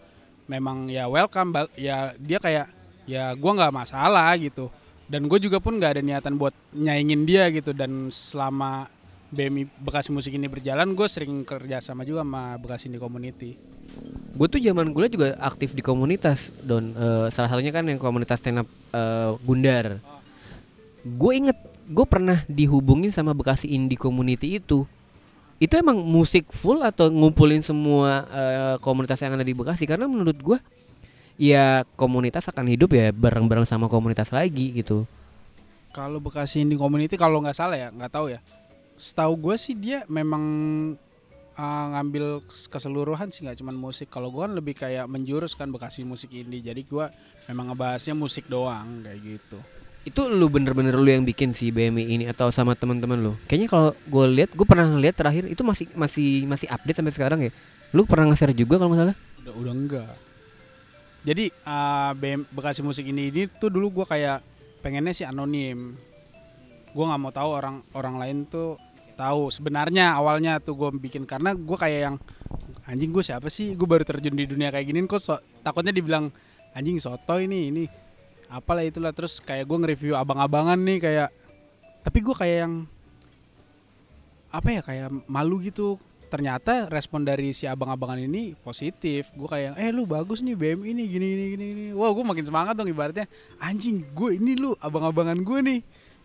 memang 0.51 0.91
ya 0.91 1.07
welcome 1.07 1.55
ya 1.79 2.11
dia 2.19 2.39
kayak 2.43 2.67
ya 3.07 3.31
gue 3.31 3.51
nggak 3.51 3.71
masalah 3.71 4.35
gitu. 4.35 4.67
Dan 5.07 5.27
gue 5.27 5.39
juga 5.43 5.59
pun 5.59 5.75
nggak 5.75 5.99
ada 5.99 6.03
niatan 6.03 6.35
buat 6.39 6.55
nyaingin 6.75 7.23
dia 7.23 7.47
gitu. 7.51 7.71
Dan 7.71 8.11
selama 8.11 8.87
BMI 9.31 9.63
Bekasi 9.79 10.11
Musik 10.11 10.35
ini 10.35 10.51
berjalan 10.51 10.91
gue 10.91 11.07
sering 11.07 11.47
kerja 11.47 11.79
sama 11.79 12.03
juga 12.03 12.27
sama 12.27 12.59
Bekasi 12.59 12.91
Indie 12.91 12.99
Community. 12.99 13.51
gue 14.31 14.47
tuh 14.47 14.63
zaman 14.63 14.95
kuliah 14.95 15.11
juga 15.11 15.27
aktif 15.43 15.75
di 15.75 15.83
komunitas 15.83 16.55
don. 16.63 16.95
Eh, 16.95 17.27
salah 17.27 17.51
satunya 17.51 17.75
kan 17.75 17.83
yang 17.83 17.99
komunitas 17.99 18.39
stand 18.39 18.63
up 18.63 18.67
eh, 18.95 19.31
Gundar. 19.43 19.99
Gue 21.03 21.43
inget 21.43 21.59
gue 21.91 22.05
pernah 22.07 22.39
dihubungin 22.47 23.11
sama 23.11 23.35
Bekasi 23.35 23.67
Indie 23.67 23.99
Community 23.99 24.63
itu 24.63 24.87
itu 25.61 25.77
emang 25.77 26.01
musik 26.01 26.49
full 26.49 26.81
atau 26.81 27.13
ngumpulin 27.13 27.61
semua 27.61 28.25
eh, 28.33 28.75
komunitas 28.81 29.21
yang 29.21 29.37
ada 29.37 29.45
di 29.45 29.53
Bekasi 29.53 29.85
karena 29.85 30.09
menurut 30.09 30.33
gue 30.41 30.57
ya 31.37 31.85
komunitas 31.93 32.49
akan 32.49 32.65
hidup 32.65 32.97
ya 32.97 33.13
bareng-bareng 33.13 33.69
sama 33.69 33.85
komunitas 33.85 34.33
lagi 34.33 34.73
gitu 34.73 35.05
Kalau 35.93 36.17
Bekasi 36.17 36.65
Indie 36.65 36.81
Community 36.81 37.13
kalau 37.13 37.45
nggak 37.45 37.53
salah 37.53 37.75
ya 37.75 37.91
nggak 37.91 38.09
tahu 38.15 38.31
ya. 38.31 38.39
Setahu 38.95 39.35
gue 39.35 39.55
sih 39.59 39.75
dia 39.75 40.07
memang 40.07 40.43
uh, 41.59 41.85
ngambil 41.99 42.39
keseluruhan 42.71 43.27
sih 43.27 43.43
nggak 43.43 43.59
cuman 43.59 43.75
musik. 43.75 44.07
Kalau 44.07 44.31
gue 44.31 44.39
kan 44.39 44.55
lebih 44.55 44.71
kayak 44.79 45.11
menjurus 45.11 45.51
kan 45.51 45.67
Bekasi 45.67 46.07
musik 46.07 46.31
indie. 46.31 46.63
Jadi 46.63 46.87
gue 46.87 47.05
memang 47.51 47.75
ngebahasnya 47.75 48.15
musik 48.15 48.47
doang 48.47 49.03
kayak 49.03 49.19
gitu. 49.19 49.59
Itu 50.01 50.21
lu 50.25 50.49
bener-bener 50.49 50.97
lu 50.97 51.05
yang 51.05 51.21
bikin 51.21 51.53
si 51.53 51.69
BMI 51.69 52.03
ini 52.09 52.25
atau 52.25 52.49
sama 52.49 52.73
teman-teman 52.73 53.21
lu? 53.21 53.33
Kayaknya 53.45 53.69
kalau 53.69 53.89
gue 53.93 54.25
lihat 54.33 54.49
gue 54.49 54.65
pernah 54.65 54.89
lihat 54.97 55.13
terakhir 55.13 55.45
itu 55.45 55.61
masih 55.61 55.85
masih 55.93 56.49
masih 56.49 56.67
update 56.73 56.97
sampai 56.97 57.13
sekarang 57.13 57.39
ya? 57.45 57.51
Lu 57.93 58.09
pernah 58.09 58.33
nge-share 58.33 58.57
juga 58.57 58.81
kalau 58.81 58.97
salah? 58.97 59.13
Udah 59.45 59.53
udah 59.53 59.73
enggak. 59.77 60.13
Jadi 61.21 61.53
uh, 61.69 62.17
BM 62.17 62.49
Bekasi 62.49 62.81
musik 62.81 63.05
ini 63.05 63.29
ini 63.29 63.45
tuh 63.45 63.69
dulu 63.69 64.01
gue 64.01 64.05
kayak 64.09 64.41
pengennya 64.81 65.13
sih 65.13 65.25
anonim. 65.29 65.93
Gue 66.97 67.03
nggak 67.05 67.21
mau 67.21 67.29
tahu 67.29 67.49
orang 67.53 67.85
orang 67.93 68.15
lain 68.17 68.37
tuh 68.49 68.81
tahu. 69.13 69.53
Sebenarnya 69.53 70.17
awalnya 70.17 70.57
tuh 70.57 70.81
gue 70.81 70.89
bikin 70.97 71.29
karena 71.29 71.53
gue 71.53 71.77
kayak 71.77 71.99
yang 72.09 72.15
anjing 72.89 73.13
gue 73.13 73.21
siapa 73.21 73.53
sih? 73.53 73.77
Gue 73.77 73.85
baru 73.85 74.01
terjun 74.01 74.33
di 74.33 74.49
dunia 74.49 74.73
kayak 74.73 74.89
gini 74.89 75.05
kok 75.05 75.21
so, 75.21 75.37
takutnya 75.61 75.93
dibilang 75.93 76.33
anjing 76.73 76.97
soto 76.97 77.37
ini 77.37 77.69
ini 77.69 77.83
apalah 78.51 78.83
itulah 78.83 79.15
terus 79.15 79.39
kayak 79.39 79.63
gue 79.63 79.77
nge-review 79.79 80.13
abang-abangan 80.19 80.75
nih 80.75 80.99
kayak 80.99 81.29
tapi 82.03 82.19
gue 82.19 82.35
kayak 82.35 82.57
yang 82.67 82.73
apa 84.51 84.67
ya 84.67 84.81
kayak 84.83 85.07
malu 85.31 85.63
gitu. 85.63 85.95
Ternyata 86.31 86.87
respon 86.87 87.27
dari 87.27 87.51
si 87.51 87.67
abang-abangan 87.67 88.19
ini 88.19 88.55
positif. 88.63 89.31
Gue 89.35 89.47
kayak 89.51 89.75
eh 89.75 89.91
lu 89.91 90.07
bagus 90.07 90.39
nih 90.39 90.55
BM 90.55 90.87
ini 90.87 91.03
gini 91.07 91.25
gini 91.27 91.45
gini, 91.55 91.65
gini. 91.75 91.83
wah 91.91 92.11
gue 92.11 92.23
makin 92.23 92.45
semangat 92.47 92.75
dong 92.75 92.87
ibaratnya. 92.87 93.27
Anjing 93.59 94.03
gue 94.15 94.39
ini 94.39 94.55
lu 94.55 94.75
abang-abangan 94.79 95.39
gue 95.39 95.59
nih. 95.59 95.79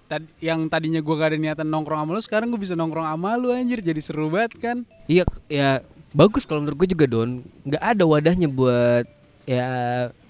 Tad- 0.06 0.30
yang 0.38 0.71
tadinya 0.71 1.02
gue 1.02 1.14
gak 1.18 1.35
ada 1.35 1.38
niatan 1.38 1.66
nongkrong 1.66 2.06
sama 2.06 2.11
lu 2.14 2.23
sekarang 2.23 2.47
gue 2.54 2.61
bisa 2.62 2.78
nongkrong 2.78 3.06
sama 3.06 3.35
lu 3.35 3.50
anjir. 3.50 3.83
Jadi 3.83 3.99
seru 3.99 4.30
banget 4.30 4.54
kan? 4.62 4.76
Iya, 5.11 5.26
ya 5.50 5.83
bagus 6.14 6.47
kalau 6.47 6.62
menurut 6.62 6.87
gue 6.87 6.95
juga 6.95 7.06
Don. 7.11 7.42
Nggak 7.66 7.83
ada 7.83 8.04
wadahnya 8.06 8.47
buat 8.47 9.15
ya 9.47 9.67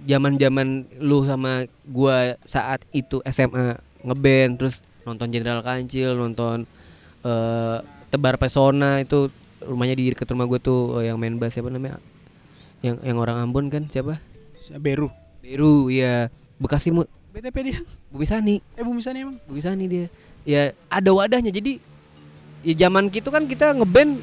zaman-zaman 0.04 0.84
lu 1.00 1.24
sama 1.24 1.64
gua 1.88 2.36
saat 2.44 2.84
itu 2.92 3.24
SMA 3.26 3.80
ngeband 4.04 4.60
terus 4.60 4.84
nonton 5.08 5.32
Jenderal 5.32 5.64
Kancil, 5.64 6.14
nonton 6.14 6.68
eh 7.24 7.78
Tebar 8.06 8.38
Pesona 8.38 9.02
itu 9.02 9.32
rumahnya 9.62 9.98
di 9.98 10.14
dekat 10.14 10.30
rumah 10.30 10.46
gue 10.46 10.62
tuh 10.62 11.02
eh, 11.02 11.10
yang 11.10 11.18
main 11.18 11.34
bass 11.34 11.58
siapa 11.58 11.72
namanya? 11.72 11.98
Yang 12.84 13.02
yang 13.02 13.18
orang 13.18 13.36
Ambon 13.42 13.66
kan 13.66 13.90
siapa? 13.90 14.22
Beru 14.78 15.10
Beru, 15.42 15.90
ya 15.90 16.30
Bekasi 16.58 16.94
mu 16.94 17.06
BTP 17.34 17.56
dia 17.66 17.78
Bumi 18.08 18.26
Sani. 18.26 18.62
eh 18.78 18.84
Bumi 18.86 19.02
Sani 19.02 19.18
emang 19.26 19.36
Bumi 19.46 19.60
Sani 19.60 19.84
dia. 19.90 20.06
Ya 20.46 20.72
ada 20.86 21.10
wadahnya 21.10 21.50
jadi 21.50 21.82
ya 22.62 22.86
zaman 22.86 23.10
gitu 23.10 23.30
kan 23.30 23.46
kita 23.46 23.74
ngeband 23.74 24.22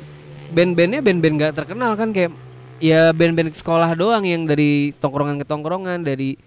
band-bandnya 0.54 1.00
band-band 1.02 1.36
gak 1.40 1.54
terkenal 1.58 1.96
kan 1.96 2.12
kayak 2.14 2.32
ya 2.80 3.12
band-band 3.13 3.53
sekolah 3.53 3.94
doang 3.94 4.24
yang 4.25 4.48
dari 4.48 4.96
tongkrongan 4.98 5.42
ke 5.42 5.46
tongkrongan 5.46 6.01
dari 6.01 6.39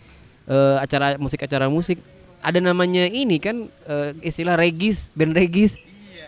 eh, 0.48 0.76
acara 0.80 1.18
musik 1.20 1.42
acara 1.42 1.66
musik. 1.70 1.98
Ada 2.42 2.62
namanya 2.62 3.06
ini 3.10 3.42
kan 3.42 3.66
eh, 3.86 4.10
istilah 4.22 4.54
regis 4.58 5.10
band 5.14 5.34
regis. 5.34 5.78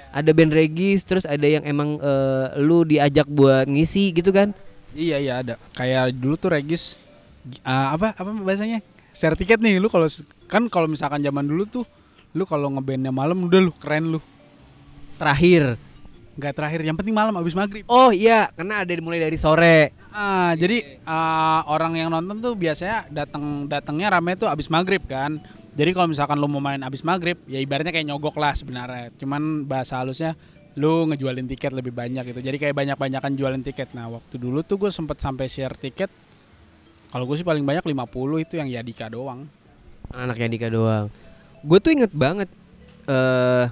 Ada 0.09 0.33
band 0.33 0.57
regis 0.57 1.05
terus 1.05 1.25
ada 1.29 1.45
yang 1.45 1.63
emang 1.67 1.99
eh, 1.99 2.47
lu 2.63 2.85
diajak 2.85 3.27
buat 3.29 3.67
ngisi 3.67 4.15
gitu 4.15 4.31
kan? 4.31 4.55
Iya 4.97 5.17
iya 5.21 5.33
ada. 5.45 5.55
Kayak 5.77 6.17
dulu 6.17 6.35
tuh 6.41 6.51
Regis 6.55 6.99
ah, 7.65 7.93
apa 7.93 8.17
apa 8.17 8.31
bahasanya? 8.33 8.81
Share 9.13 9.37
tiket 9.37 9.61
nih 9.61 9.77
lu 9.83 9.91
kalau 9.93 10.07
kan 10.49 10.65
kalau 10.71 10.89
misalkan 10.89 11.21
zaman 11.21 11.45
dulu 11.45 11.65
tuh 11.69 11.85
lu 12.33 12.45
kalau 12.49 12.71
ngebandnya 12.73 13.13
malam 13.13 13.45
udah 13.45 13.61
lu 13.61 13.73
keren 13.77 14.17
lu. 14.17 14.21
Terakhir 15.19 15.77
nggak 16.39 16.55
terakhir 16.55 16.81
yang 16.87 16.95
penting 16.95 17.13
malam 17.13 17.35
abis 17.35 17.59
maghrib 17.59 17.83
oh 17.91 18.15
iya 18.15 18.47
karena 18.55 18.87
ada 18.87 18.93
mulai 19.03 19.19
dari 19.19 19.35
sore 19.35 19.91
Ah, 20.19 20.51
jadi 20.59 20.99
ah, 21.07 21.63
orang 21.71 21.95
yang 21.95 22.11
nonton 22.11 22.43
tuh 22.43 22.59
biasanya 22.59 23.07
datang 23.07 23.71
datangnya 23.71 24.19
rame 24.19 24.35
tuh 24.35 24.51
abis 24.51 24.67
maghrib 24.67 24.99
kan. 25.07 25.39
Jadi 25.79 25.95
kalau 25.95 26.11
misalkan 26.11 26.43
lu 26.43 26.51
mau 26.51 26.59
main 26.59 26.83
abis 26.83 27.07
maghrib, 27.07 27.39
ya 27.47 27.63
ibaratnya 27.63 27.95
kayak 27.95 28.11
nyogok 28.11 28.35
lah 28.35 28.51
sebenarnya. 28.51 29.15
Cuman 29.15 29.63
bahasa 29.63 30.03
halusnya 30.03 30.35
lu 30.75 31.07
ngejualin 31.07 31.47
tiket 31.47 31.71
lebih 31.71 31.95
banyak 31.95 32.35
gitu. 32.35 32.43
Jadi 32.43 32.59
kayak 32.59 32.75
banyak-banyakan 32.75 33.31
jualin 33.39 33.63
tiket. 33.63 33.95
Nah 33.95 34.11
waktu 34.11 34.43
dulu 34.43 34.67
tuh 34.67 34.75
gue 34.75 34.91
sempet 34.91 35.23
sampai 35.23 35.47
share 35.47 35.79
tiket. 35.79 36.11
Kalau 37.15 37.23
gue 37.23 37.39
sih 37.39 37.47
paling 37.47 37.63
banyak 37.63 37.87
50 37.87 38.43
itu 38.43 38.55
yang 38.59 38.67
Yadika 38.67 39.07
doang. 39.07 39.47
anaknya 40.11 40.49
Dika 40.51 40.67
doang. 40.67 41.07
Gue 41.63 41.79
tuh 41.79 41.95
inget 41.95 42.11
banget 42.11 42.51
eh 43.07 43.71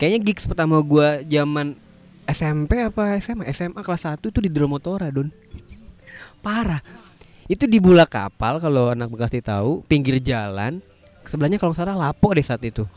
kayaknya 0.00 0.20
gigs 0.24 0.48
pertama 0.48 0.80
gua 0.80 1.20
zaman 1.28 1.76
SMP 2.24 2.80
apa 2.80 3.20
SMA? 3.20 3.44
SMA 3.52 3.84
kelas 3.84 4.08
1 4.08 4.16
itu 4.32 4.40
di 4.40 4.48
Dromotora, 4.48 5.12
Don. 5.12 5.28
Parah. 6.40 6.80
Itu 7.50 7.68
di 7.68 7.76
Bula 7.82 8.08
Kapal 8.08 8.62
kalau 8.62 8.94
anak 8.94 9.12
Bekasi 9.12 9.44
tahu, 9.44 9.84
pinggir 9.84 10.16
jalan. 10.22 10.80
Sebelahnya 11.28 11.60
kalau 11.60 11.76
salah 11.76 11.98
Lapo 11.98 12.32
deh 12.32 12.40
saat 12.40 12.62
itu. 12.64 12.88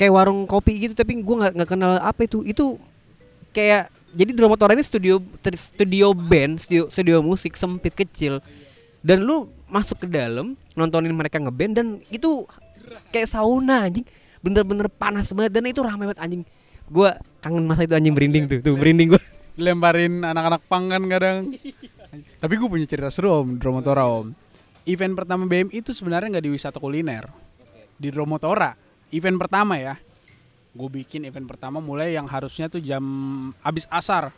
Kayak 0.00 0.16
warung 0.16 0.48
kopi 0.48 0.88
gitu 0.88 0.96
tapi 0.96 1.20
gua 1.20 1.52
nggak 1.52 1.68
kenal 1.68 2.00
apa 2.00 2.24
itu. 2.24 2.40
Itu 2.46 2.80
kayak 3.52 3.92
jadi 4.16 4.30
Dromotora 4.32 4.72
ini 4.72 4.86
studio 4.86 5.20
studio 5.52 6.16
band, 6.16 6.64
studio, 6.64 6.88
studio 6.88 7.20
musik 7.20 7.58
sempit 7.60 7.92
kecil. 7.92 8.40
Dan 9.04 9.26
lu 9.26 9.50
masuk 9.68 10.02
ke 10.02 10.06
dalam 10.08 10.56
nontonin 10.78 11.12
mereka 11.12 11.42
ngeband 11.42 11.72
dan 11.76 11.86
itu 12.08 12.46
kayak 13.12 13.28
sauna 13.28 13.90
anjing. 13.90 14.06
Bener-bener 14.40 14.88
panas 14.88 15.32
banget 15.36 15.52
dan 15.56 15.64
itu 15.68 15.80
ramai 15.84 16.08
banget 16.10 16.20
anjing. 16.24 16.42
Gua 16.90 17.16
kangen 17.44 17.64
masa 17.68 17.86
itu 17.86 17.94
anjing 17.94 18.16
merinding 18.16 18.44
tuh, 18.50 18.58
tuh 18.64 18.74
merinding 18.74 19.14
gua. 19.14 19.22
Dilemparin 19.54 20.24
anak-anak 20.24 20.62
pang 20.66 20.88
kan 20.88 21.02
kadang. 21.06 21.52
Tapi 22.40 22.52
gue 22.58 22.68
punya 22.68 22.86
cerita 22.88 23.12
seru 23.12 23.30
om, 23.30 23.48
Dromotora 23.60 24.08
om. 24.08 24.34
Event 24.88 25.14
pertama 25.14 25.46
BM 25.46 25.70
itu 25.70 25.94
sebenarnya 25.94 26.38
nggak 26.38 26.44
di 26.48 26.50
wisata 26.50 26.82
kuliner, 26.82 27.28
di 27.94 28.08
Dromotora. 28.10 28.74
Event 29.12 29.36
pertama 29.38 29.78
ya. 29.78 29.94
Gue 30.70 30.88
bikin 31.02 31.26
event 31.26 31.46
pertama 31.46 31.82
mulai 31.82 32.14
yang 32.14 32.26
harusnya 32.26 32.70
tuh 32.70 32.80
jam 32.82 33.02
abis 33.62 33.86
asar. 33.90 34.32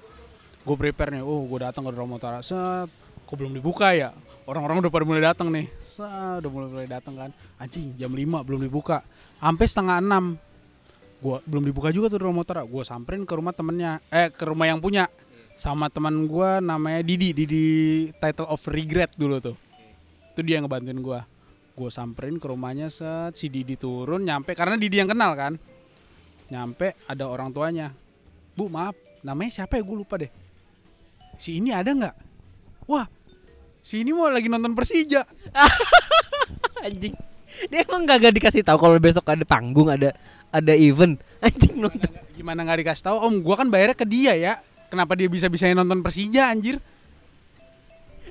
Gue 0.67 0.77
prepare 0.77 1.15
nih, 1.17 1.23
oh 1.25 1.45
gue 1.47 1.59
datang 1.63 1.87
ke 1.87 1.93
Dromotora. 1.95 2.43
Set, 2.43 2.91
kok 3.25 3.35
belum 3.39 3.55
dibuka 3.55 3.95
ya? 3.95 4.13
Orang-orang 4.45 4.83
udah 4.83 4.91
pada 4.91 5.05
mulai 5.07 5.23
datang 5.23 5.49
nih. 5.49 5.71
Set, 5.87 6.43
udah 6.43 6.51
mulai 6.51 6.69
mulai 6.69 6.89
datang 6.91 7.15
kan. 7.15 7.31
Anjing, 7.57 7.95
jam 7.95 8.11
5 8.11 8.43
belum 8.43 8.61
dibuka. 8.67 9.07
Sampai 9.43 9.67
setengah 9.67 9.99
6 9.99 10.39
gua 11.19 11.43
belum 11.43 11.67
dibuka 11.67 11.91
juga 11.91 12.07
tuh 12.07 12.23
Dromotora. 12.23 12.63
Gue 12.63 12.87
samperin 12.87 13.27
ke 13.27 13.35
rumah 13.35 13.51
temennya, 13.51 13.99
eh 14.07 14.31
ke 14.31 14.47
rumah 14.47 14.71
yang 14.71 14.79
punya. 14.79 15.11
Sama 15.59 15.91
teman 15.91 16.31
gua 16.31 16.63
namanya 16.63 17.03
Didi 17.03 17.35
Didi 17.35 17.67
title 18.23 18.47
of 18.47 18.63
regret 18.71 19.11
dulu 19.19 19.43
tuh. 19.43 19.59
Itu 20.31 20.47
dia 20.47 20.63
yang 20.63 20.71
ngebantuin 20.71 21.03
gua. 21.03 21.27
Gue 21.75 21.91
samperin 21.91 22.39
ke 22.39 22.47
rumahnya 22.47 22.87
set 22.87 23.35
si 23.35 23.51
Didi 23.51 23.75
turun 23.75 24.23
nyampe 24.23 24.55
karena 24.55 24.79
Didi 24.79 25.03
yang 25.03 25.11
kenal 25.11 25.35
kan. 25.35 25.59
Nyampe 26.47 26.95
ada 27.11 27.27
orang 27.27 27.51
tuanya. 27.51 27.91
Bu 28.55 28.71
maaf 28.71 28.95
namanya 29.27 29.51
siapa 29.59 29.75
ya? 29.75 29.83
Gue 29.83 30.07
lupa 30.07 30.23
deh. 30.23 30.31
Si 31.35 31.59
ini 31.59 31.75
ada 31.75 31.91
nggak? 31.91 32.15
Wah 32.87 33.11
si 33.83 34.07
ini 34.07 34.15
mau 34.15 34.31
lagi 34.31 34.47
nonton 34.47 34.79
Persija. 34.79 35.27
Anjing. 36.87 37.32
Dia 37.71 37.87
emang 37.87 38.09
gak 38.09 38.35
dikasih 38.35 38.62
tahu 38.66 38.78
kalau 38.81 38.97
besok 38.99 39.26
ada 39.28 39.45
panggung, 39.47 39.92
ada 39.92 40.16
ada 40.50 40.73
event. 40.76 41.19
Anjing 41.45 41.78
nonton. 41.78 42.11
gimana 42.33 42.64
nggak 42.64 42.83
dikasih 42.87 43.04
tahu? 43.07 43.16
Om 43.23 43.35
gua 43.45 43.61
kan 43.61 43.69
bayarnya 43.71 43.97
ke 43.97 44.07
dia 44.09 44.33
ya. 44.35 44.54
Kenapa 44.92 45.16
dia 45.16 45.28
bisa 45.31 45.49
bisanya 45.49 45.81
nonton 45.81 46.04
Persija 46.04 46.52
anjir? 46.52 46.76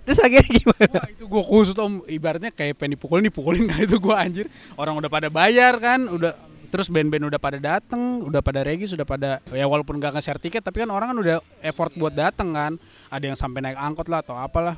Terus 0.05 0.17
akhirnya 0.21 0.50
gimana? 0.61 0.97
Wah 0.97 1.09
itu 1.09 1.23
gue 1.25 1.43
kusut 1.45 1.77
om. 1.77 2.01
Ibaratnya 2.05 2.50
kayak 2.53 2.77
pengen 2.77 2.97
dipukulin 2.97 3.25
Dipukulin 3.25 3.65
kali 3.71 3.85
itu 3.85 3.97
gue 3.97 4.15
anjir. 4.15 4.45
Orang 4.77 4.97
udah 4.97 5.09
pada 5.09 5.29
bayar 5.29 5.77
kan 5.77 6.09
Udah 6.09 6.33
Terus 6.71 6.88
band-band 6.88 7.27
udah 7.33 7.41
pada 7.41 7.57
dateng 7.61 8.25
Udah 8.25 8.41
pada 8.41 8.65
regis 8.65 8.93
Udah 8.97 9.05
pada 9.05 9.43
Ya 9.53 9.65
walaupun 9.69 10.01
gak 10.01 10.17
nge-share 10.17 10.41
tiket 10.41 10.65
Tapi 10.65 10.85
kan 10.85 10.89
orang 10.89 11.13
kan 11.13 11.17
udah 11.21 11.35
effort 11.61 11.93
buat 11.93 12.13
dateng 12.13 12.53
kan. 12.53 12.73
Ada 13.13 13.33
yang 13.33 13.38
sampai 13.38 13.61
naik 13.61 13.77
angkot 13.77 14.09
lah 14.09 14.25
Atau 14.25 14.33
apalah 14.38 14.77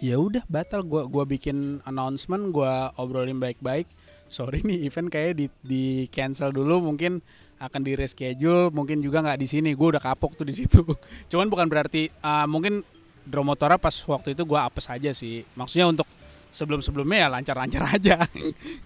ya 0.00 0.16
udah 0.20 0.44
batal. 0.48 0.84
Gua 0.84 1.08
gua 1.08 1.24
bikin 1.24 1.80
announcement 1.84 2.52
gua 2.52 2.92
obrolin 3.00 3.40
baik-baik. 3.40 3.88
Sorry 4.26 4.62
nih 4.66 4.90
event 4.90 5.08
kayak 5.08 5.38
di 5.38 5.46
di 5.62 5.84
cancel 6.10 6.50
dulu 6.50 6.82
mungkin 6.82 7.22
akan 7.56 7.80
di 7.80 7.96
reschedule 7.96 8.68
mungkin 8.74 9.00
juga 9.00 9.24
nggak 9.24 9.40
di 9.40 9.48
sini. 9.48 9.70
Gue 9.72 9.96
udah 9.96 10.02
kapok 10.02 10.36
tuh 10.36 10.44
di 10.44 10.52
situ. 10.52 10.84
Cuman 11.30 11.48
bukan 11.48 11.66
berarti 11.70 12.12
uh, 12.20 12.44
mungkin 12.44 12.84
Dromotora 13.26 13.74
pas 13.74 13.90
waktu 14.06 14.38
itu 14.38 14.46
gua 14.46 14.70
apes 14.70 14.86
aja 14.86 15.10
sih. 15.10 15.42
Maksudnya 15.58 15.90
untuk 15.90 16.06
sebelum 16.54 16.78
sebelumnya 16.78 17.26
ya 17.26 17.28
lancar-lancar 17.32 17.82
aja. 17.98 18.22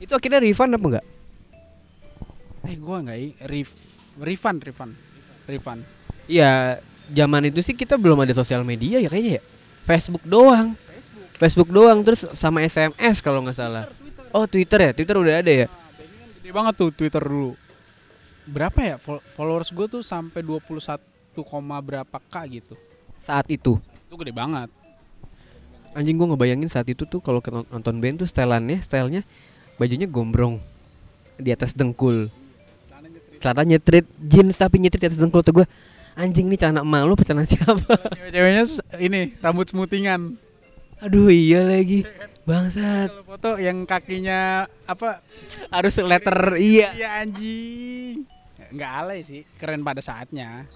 Itu 0.01 0.17
akhirnya 0.17 0.41
refund 0.41 0.77
apa 0.77 0.87
enggak? 0.89 1.07
eh 2.61 2.77
gua 2.77 3.01
nggak 3.03 3.49
ref, 3.49 3.71
refund 4.21 4.59
refund. 4.65 4.93
Refund. 5.49 5.81
Iya, 6.31 6.79
zaman 7.11 7.51
itu 7.51 7.59
sih 7.65 7.75
kita 7.75 7.99
belum 7.99 8.23
ada 8.23 8.37
sosial 8.37 8.63
media 8.63 9.03
ya 9.03 9.11
kayaknya 9.11 9.41
ya. 9.41 9.43
Facebook 9.85 10.23
doang. 10.23 10.79
Facebook 11.37 11.69
doang 11.69 12.01
terus 12.03 12.27
sama 12.35 12.61
SMS 12.61 13.21
kalau 13.21 13.41
nggak 13.41 13.57
salah. 13.57 13.89
Oh 14.31 14.45
Twitter 14.45 14.79
ya, 14.79 14.91
Twitter 14.93 15.17
udah 15.17 15.41
ada 15.41 15.53
ya. 15.53 15.69
gede 16.41 16.51
banget 16.51 16.75
tuh 16.77 16.91
Twitter 16.91 17.23
dulu 17.23 17.55
berapa 18.43 18.81
ya 18.83 18.97
fol- 18.99 19.23
followers 19.35 19.71
gue 19.71 19.87
tuh 19.87 20.03
sampai 20.03 20.43
21 20.43 20.99
koma 21.47 21.79
berapa 21.79 22.19
k 22.19 22.35
gitu 22.51 22.75
Saat 23.23 23.47
itu. 23.47 23.79
itu 23.79 24.15
gede 24.19 24.35
banget 24.35 24.67
Anjing 25.91 26.15
gua 26.15 26.35
ngebayangin 26.35 26.67
saat 26.67 26.87
itu 26.87 27.03
tuh 27.03 27.19
kalau 27.19 27.39
nonton 27.71 27.99
band 27.99 28.23
tuh 28.23 28.29
stylannya, 28.31 28.79
stylenya 28.79 29.23
bajunya 29.75 30.07
gombrong 30.07 30.63
di 31.35 31.51
atas 31.51 31.75
dengkul. 31.75 32.31
Celana 33.43 33.63
nyetrit 33.67 34.07
jeans 34.23 34.55
tapi 34.55 34.79
nyetrit 34.79 35.03
di 35.03 35.09
atas 35.11 35.19
dengkul 35.19 35.43
tuh 35.43 35.63
gua 35.63 35.67
anjing 36.15 36.47
ini 36.47 36.55
celana 36.55 36.83
emak 36.83 37.03
lu 37.07 37.15
celana 37.19 37.43
siapa? 37.43 37.95
cewek-ceweknya 38.15 38.65
ini 39.03 39.21
rambut 39.39 39.67
smutingan 39.67 40.39
Aduh 41.01 41.29
iya 41.29 41.65
lagi. 41.65 42.05
Bangsat. 42.45 43.09
kalau 43.09 43.25
foto 43.27 43.51
yang 43.57 43.85
kakinya 43.85 44.65
apa 44.85 45.23
Harus 45.71 46.01
letter 46.01 46.57
iya. 46.57 46.91
ya 46.97 47.09
anjing 47.23 48.25
nggak 48.71 48.93
alay 48.97 49.21
sih 49.23 49.43
keren 49.55 49.83
pada 49.83 49.99
saatnya 49.99 50.67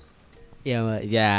Ya, 0.63 0.81
ya 0.99 1.33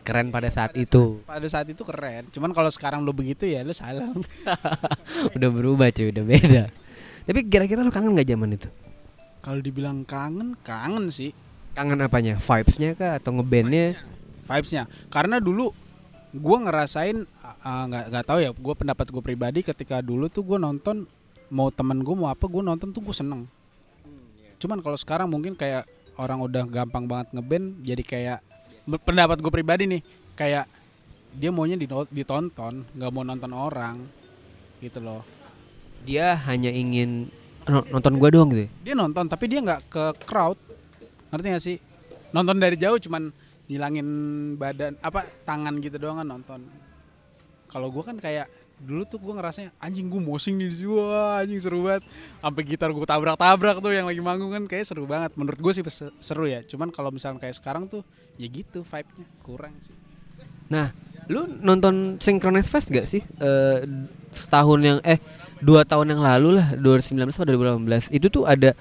keren 0.00 0.32
pada 0.32 0.48
saat 0.48 0.72
itu. 0.74 1.20
pada 1.24 1.44
saat 1.44 1.68
itu 1.68 1.82
keren 1.82 2.24
cuman 2.30 2.50
kalau 2.50 2.70
sekarang 2.70 3.04
lu 3.04 3.12
begitu 3.12 3.44
ya 3.44 3.60
lu 3.60 3.70
salah 3.70 4.08
udah 5.36 5.50
berubah 5.50 5.88
cuy, 5.90 6.08
udah 6.08 6.24
beda. 6.24 6.64
Tapi 7.22 7.40
kira-kira 7.46 7.80
lu 7.80 7.90
kangen 7.90 8.14
gak 8.14 8.28
zaman 8.28 8.56
itu? 8.56 8.68
kalau 9.40 9.58
dibilang 9.58 10.06
kangen 10.06 10.54
kangen 10.62 11.10
sih 11.10 11.34
Kangen 11.72 11.98
apanya? 11.98 12.36
Vibes-nya 12.36 12.94
kah 12.94 13.16
atau 13.16 13.34
ngebandnya? 13.34 13.98
vibesnya 14.42 14.84
karena 15.08 15.36
dulu 15.36 15.72
gua 16.32 16.58
ngerasain 16.60 17.24
uh, 17.60 17.84
nggak 17.88 18.04
nggak 18.08 18.24
tahu 18.24 18.38
ya. 18.40 18.50
Gue 18.56 18.74
pendapat 18.74 19.06
gue 19.12 19.22
pribadi 19.22 19.60
ketika 19.60 20.00
dulu 20.00 20.32
tuh 20.32 20.46
gue 20.46 20.56
nonton 20.56 21.04
mau 21.52 21.68
temen 21.68 22.00
gue 22.00 22.14
mau 22.16 22.32
apa 22.32 22.48
gue 22.48 22.62
nonton 22.64 22.88
tuh 22.90 23.02
gue 23.04 23.12
seneng. 23.12 23.44
Cuman 24.56 24.80
kalau 24.80 24.96
sekarang 24.96 25.28
mungkin 25.28 25.52
kayak 25.52 25.84
orang 26.16 26.40
udah 26.40 26.64
gampang 26.68 27.04
banget 27.08 27.32
ngeband 27.34 27.66
jadi 27.82 28.02
kayak 28.04 28.38
pendapat 29.02 29.40
gue 29.40 29.52
pribadi 29.52 29.84
nih 29.88 30.02
kayak 30.36 30.64
dia 31.32 31.48
maunya 31.48 31.80
ditonton 32.12 32.84
nggak 32.92 33.10
mau 33.12 33.24
nonton 33.24 33.52
orang 33.52 33.96
gitu 34.80 35.00
loh. 35.00 35.24
Dia 36.02 36.34
hanya 36.50 36.68
ingin 36.68 37.30
no- 37.68 37.86
nonton 37.88 38.18
gua 38.18 38.28
doang 38.28 38.50
gitu. 38.50 38.66
ya? 38.66 38.70
dia 38.90 38.94
nonton 38.98 39.24
tapi 39.30 39.44
dia 39.48 39.60
nggak 39.62 39.80
ke 39.88 40.04
crowd. 40.26 40.58
Ngerti 41.32 41.46
gak 41.48 41.64
sih? 41.64 41.76
Nonton 42.36 42.60
dari 42.60 42.76
jauh 42.76 43.00
cuman 43.00 43.32
ngilangin 43.70 44.08
badan 44.60 45.00
apa 45.00 45.24
tangan 45.48 45.80
gitu 45.80 45.96
doang 45.96 46.20
kan 46.20 46.28
nonton 46.28 46.60
kalau 47.72 47.88
gua 47.88 48.04
kan 48.04 48.20
kayak 48.20 48.46
dulu 48.82 49.06
tuh 49.06 49.22
gue 49.22 49.30
ngerasanya 49.30 49.70
anjing 49.78 50.10
gue 50.10 50.18
mosing 50.18 50.58
di 50.58 50.66
situ. 50.74 50.90
Wah 50.90 51.38
anjing 51.38 51.62
seru 51.62 51.86
banget. 51.86 52.02
Sampai 52.42 52.62
gitar 52.66 52.90
gue 52.90 53.06
tabrak-tabrak 53.06 53.78
tuh 53.78 53.94
yang 53.94 54.10
lagi 54.10 54.18
manggung 54.18 54.50
kan 54.50 54.66
kayak 54.66 54.84
seru 54.90 55.06
banget. 55.06 55.30
Menurut 55.38 55.58
gue 55.62 55.72
sih 55.72 55.82
se- 55.86 56.14
seru 56.18 56.50
ya. 56.50 56.66
Cuman 56.66 56.90
kalau 56.90 57.14
misalnya 57.14 57.38
kayak 57.38 57.56
sekarang 57.62 57.86
tuh 57.86 58.02
ya 58.34 58.50
gitu 58.50 58.82
vibe-nya 58.82 59.26
kurang 59.46 59.74
sih. 59.86 59.94
Nah, 60.66 60.90
lu 61.30 61.46
nonton 61.62 62.18
Synchronous 62.18 62.66
Fest 62.66 62.90
gak 62.90 63.06
sih? 63.06 63.22
Eh, 63.38 63.78
setahun 64.34 64.80
yang 64.82 64.98
eh 65.06 65.22
dua 65.62 65.86
tahun 65.86 66.18
yang 66.18 66.22
lalu 66.26 66.58
lah 66.58 66.74
2019 66.74 67.22
atau 67.38 67.46
2018 67.46 68.10
itu 68.10 68.26
tuh 68.26 68.50
ada 68.50 68.74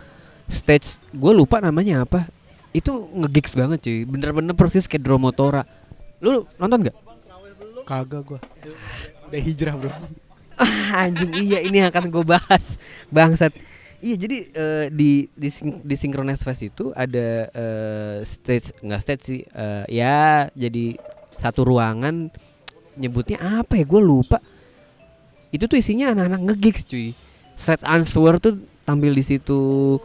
stage 0.49 0.97
gue 1.13 1.31
lupa 1.35 1.61
namanya 1.61 2.09
apa. 2.09 2.25
Itu 2.73 3.05
ngegigs 3.13 3.53
banget 3.53 3.85
cuy 3.85 4.01
bener-bener 4.09 4.57
persis 4.57 4.89
kayak 4.89 5.05
Dromotora. 5.05 5.61
Lu 6.25 6.49
nonton 6.57 6.89
gak? 6.89 7.10
Kagak 7.83 8.21
gue 8.25 8.39
udah 9.31 9.41
hijrah 9.41 9.75
bro. 9.79 9.91
Ah, 10.59 11.07
anjing 11.07 11.31
iya 11.41 11.63
ini 11.63 11.81
yang 11.81 11.89
akan 11.89 12.11
gue 12.11 12.25
bahas. 12.25 12.77
Bangsat. 13.09 13.55
Iya 14.01 14.15
jadi 14.17 14.37
eh, 14.53 14.85
di 14.89 15.29
di 15.33 15.49
di 15.61 15.95
Synchronize 15.95 16.41
Fest 16.41 16.65
itu 16.65 16.89
ada 16.93 17.49
eh, 17.53 18.17
stage 18.25 18.73
nggak 18.81 19.01
stage 19.01 19.23
sih 19.23 19.41
eh, 19.45 19.85
ya 19.89 20.49
jadi 20.53 20.97
satu 21.37 21.65
ruangan 21.65 22.29
nyebutnya 22.99 23.39
apa 23.39 23.79
ya? 23.79 23.85
Gue 23.87 24.01
lupa. 24.03 24.37
Itu 25.49 25.67
tuh 25.67 25.79
isinya 25.79 26.13
anak-anak 26.13 26.41
ngegigs 26.51 26.85
cuy. 26.87 27.15
Straight 27.57 27.83
Answer 27.85 28.37
tuh 28.41 28.61
tampil 28.85 29.13
di 29.13 29.23
situ. 29.25 29.97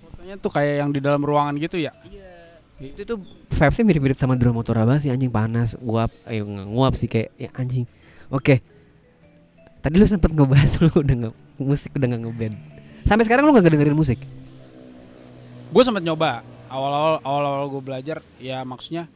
Fotonya 0.00 0.36
tuh 0.38 0.50
kayak 0.52 0.74
yang 0.86 0.90
di 0.94 1.00
dalam 1.02 1.22
ruangan 1.22 1.58
gitu 1.58 1.78
ya 1.78 1.92
itu 2.80 3.04
tuh 3.04 3.20
vibesnya 3.52 3.84
mirip-mirip 3.84 4.16
sama 4.16 4.40
Dromotora 4.40 4.88
banget 4.88 5.08
sih 5.08 5.10
anjing. 5.12 5.28
Panas 5.28 5.76
nguap 5.76 6.08
ayo 6.24 6.48
nguap 6.48 6.96
sih 6.96 7.12
kayak 7.12 7.28
ya 7.36 7.52
anjing. 7.52 7.84
Oke. 8.32 8.64
Tadi 9.84 9.94
lu 10.00 10.08
sempet 10.08 10.32
ngebahas 10.32 10.76
lu 10.80 10.88
udah 10.88 11.16
nggak 11.28 11.34
musik 11.60 11.92
udah 11.92 12.06
nggak 12.08 12.22
ngeband. 12.24 12.56
Sampai 13.04 13.24
sekarang 13.28 13.44
lu 13.44 13.52
nggak 13.52 13.68
dengerin 13.68 13.96
musik? 13.96 14.18
Gue 15.70 15.82
sempat 15.84 16.00
nyoba. 16.00 16.40
Awal-awal 16.72 17.20
awal-awal 17.20 17.64
gue 17.68 17.82
belajar 17.82 18.18
ya 18.40 18.62
maksudnya 18.64 19.10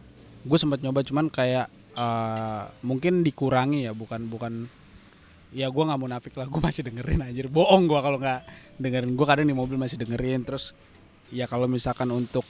gue 0.44 0.58
sempat 0.60 0.82
nyoba 0.84 1.00
cuman 1.06 1.30
kayak 1.32 1.70
eh, 1.96 2.62
mungkin 2.84 3.24
dikurangi 3.24 3.88
ya 3.88 3.94
bukan 3.94 4.26
bukan 4.28 4.66
ya 5.54 5.70
gue 5.70 5.84
nggak 5.86 6.00
munafik 6.02 6.34
lah 6.34 6.50
gue 6.50 6.60
masih 6.60 6.84
dengerin 6.84 7.24
anjir. 7.24 7.48
Bohong 7.48 7.88
gue 7.88 8.00
kalau 8.04 8.20
nggak 8.20 8.44
dengerin. 8.76 9.16
Gue 9.16 9.24
kadang 9.24 9.48
di 9.48 9.56
mobil 9.56 9.80
masih 9.80 9.96
dengerin 9.96 10.44
terus 10.44 10.76
ya 11.32 11.48
kalau 11.48 11.64
misalkan 11.64 12.12
untuk 12.12 12.44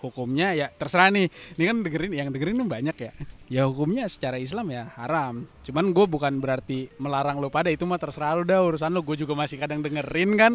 hukumnya 0.00 0.56
ya 0.56 0.66
terserah 0.72 1.12
nih. 1.12 1.28
Ini 1.56 1.64
kan 1.68 1.76
dengerin 1.84 2.12
yang 2.12 2.28
dengerin 2.32 2.64
banyak 2.66 2.96
ya. 2.96 3.12
Ya 3.50 3.62
hukumnya 3.66 4.06
secara 4.06 4.38
Islam 4.38 4.70
ya 4.70 4.88
haram. 4.94 5.44
Cuman 5.66 5.90
gue 5.90 6.06
bukan 6.06 6.38
berarti 6.38 6.86
melarang 7.02 7.42
lo 7.42 7.50
pada 7.50 7.68
itu 7.68 7.82
mah 7.84 7.98
terserah 7.98 8.40
lo 8.40 8.42
dah 8.46 8.62
urusan 8.62 8.94
lo 8.94 9.02
gue 9.02 9.18
juga 9.20 9.34
masih 9.34 9.58
kadang 9.58 9.82
dengerin 9.82 10.30
kan. 10.38 10.52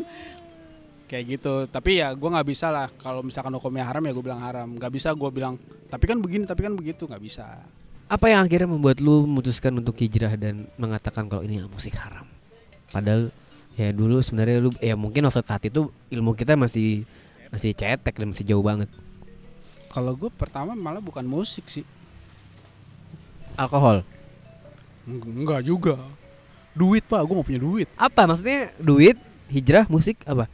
Kayak 1.05 1.23
gitu. 1.37 1.53
Tapi 1.69 2.01
ya 2.01 2.15
gue 2.15 2.29
nggak 2.29 2.47
bisa 2.47 2.71
lah. 2.73 2.87
Kalau 2.97 3.21
misalkan 3.21 3.53
hukumnya 3.53 3.85
haram 3.85 4.01
ya 4.03 4.11
gue 4.11 4.23
bilang 4.25 4.41
haram. 4.41 4.67
Nggak 4.73 4.91
bisa 4.95 5.13
gue 5.13 5.29
bilang 5.29 5.59
tapi 5.91 6.07
kan 6.07 6.17
begini 6.23 6.47
tapi 6.47 6.65
kan 6.65 6.73
begitu. 6.73 7.05
Nggak 7.05 7.23
bisa. 7.23 7.45
Apa 8.05 8.29
yang 8.29 8.45
akhirnya 8.45 8.69
membuat 8.69 9.01
lu 9.01 9.25
memutuskan 9.25 9.73
untuk 9.75 9.97
hijrah 9.97 10.37
dan 10.37 10.69
mengatakan 10.77 11.25
kalau 11.25 11.41
ini 11.41 11.61
musik 11.65 11.97
haram? 11.97 12.29
Padahal 12.93 13.33
ya 13.75 13.91
dulu 13.91 14.23
sebenarnya 14.23 14.57
lu 14.63 14.69
ya 14.79 14.95
mungkin 14.95 15.27
waktu 15.27 15.43
saat 15.43 15.67
itu 15.67 15.91
ilmu 16.13 16.31
kita 16.31 16.55
masih 16.55 17.03
masih 17.51 17.75
cetek 17.75 18.15
dan 18.15 18.31
masih 18.31 18.45
jauh 18.47 18.63
banget. 18.63 18.87
Kalau 19.95 20.11
gue 20.11 20.27
pertama 20.27 20.75
malah 20.75 20.99
bukan 20.99 21.23
musik 21.23 21.71
sih 21.71 21.87
Alkohol. 23.55 24.03
Eng- 25.07 25.47
enggak 25.47 25.63
juga 25.63 25.95
duit 26.75 27.07
pak 27.07 27.23
gue 27.23 27.31
mau 27.31 27.47
punya 27.47 27.63
duit 27.63 27.87
Apa 27.95 28.27
maksudnya 28.27 28.75
duit, 28.75 29.15
hijrah, 29.47 29.87
musik 29.87 30.19
apa? 30.27 30.51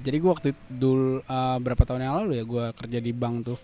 jadi 0.00 0.16
gue 0.16 0.30
waktu 0.32 0.56
itu 0.56 0.62
dulu 0.72 1.20
eh, 1.20 1.56
berapa 1.60 1.84
tahun 1.84 2.00
yang 2.00 2.16
lalu 2.24 2.40
ya 2.40 2.44
gue 2.48 2.64
kerja 2.72 2.98
di 2.98 3.12
bank 3.12 3.36
tuh 3.52 3.60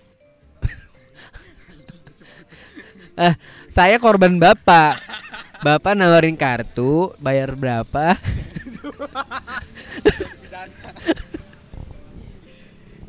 Saya 3.73 3.97
korban 3.97 4.37
bapak. 4.37 5.01
Bapak 5.65 5.97
nawarin 5.97 6.37
kartu, 6.37 7.17
bayar 7.17 7.57
berapa? 7.57 8.13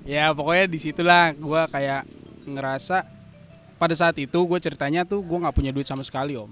ya 0.08 0.32
pokoknya 0.32 0.72
di 0.72 0.80
situlah 0.80 1.36
gue 1.36 1.62
kayak 1.68 2.08
ngerasa 2.48 3.04
pada 3.76 3.94
saat 3.94 4.16
itu 4.18 4.40
gue 4.40 4.60
ceritanya 4.64 5.04
tuh 5.04 5.20
gue 5.20 5.38
nggak 5.38 5.52
punya 5.54 5.76
duit 5.76 5.84
sama 5.84 6.02
sekali 6.02 6.40
om. 6.40 6.50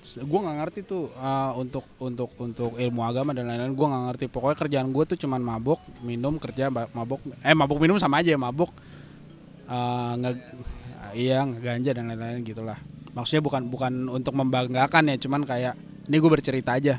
Gue 0.00 0.40
nggak 0.40 0.56
ngerti 0.64 0.80
tuh 0.88 1.12
uh, 1.20 1.52
untuk 1.60 1.84
untuk 2.00 2.32
untuk 2.40 2.80
ilmu 2.80 3.04
agama 3.04 3.36
dan 3.36 3.44
lain-lain 3.46 3.76
gue 3.76 3.86
nggak 3.86 4.04
ngerti. 4.08 4.24
Pokoknya 4.32 4.56
kerjaan 4.56 4.88
gue 4.88 5.04
tuh 5.04 5.18
cuman 5.20 5.40
mabok 5.44 5.84
minum 6.00 6.40
kerja 6.40 6.72
mabok 6.72 7.20
eh 7.44 7.52
mabok 7.54 7.78
minum 7.78 8.00
sama 8.00 8.24
aja 8.24 8.34
mabok 8.40 8.72
uh, 9.68 10.16
nge 10.16 10.32
iya 11.12 11.44
ngeganja 11.44 11.92
dan 11.92 12.08
lain-lain 12.08 12.40
gitulah. 12.40 12.80
Maksudnya 13.12 13.42
bukan 13.44 13.62
bukan 13.68 13.92
untuk 14.08 14.32
membanggakan 14.32 15.12
ya 15.12 15.16
cuman 15.20 15.44
kayak 15.44 15.76
ini 16.08 16.16
gue 16.16 16.30
bercerita 16.32 16.72
aja 16.72 16.96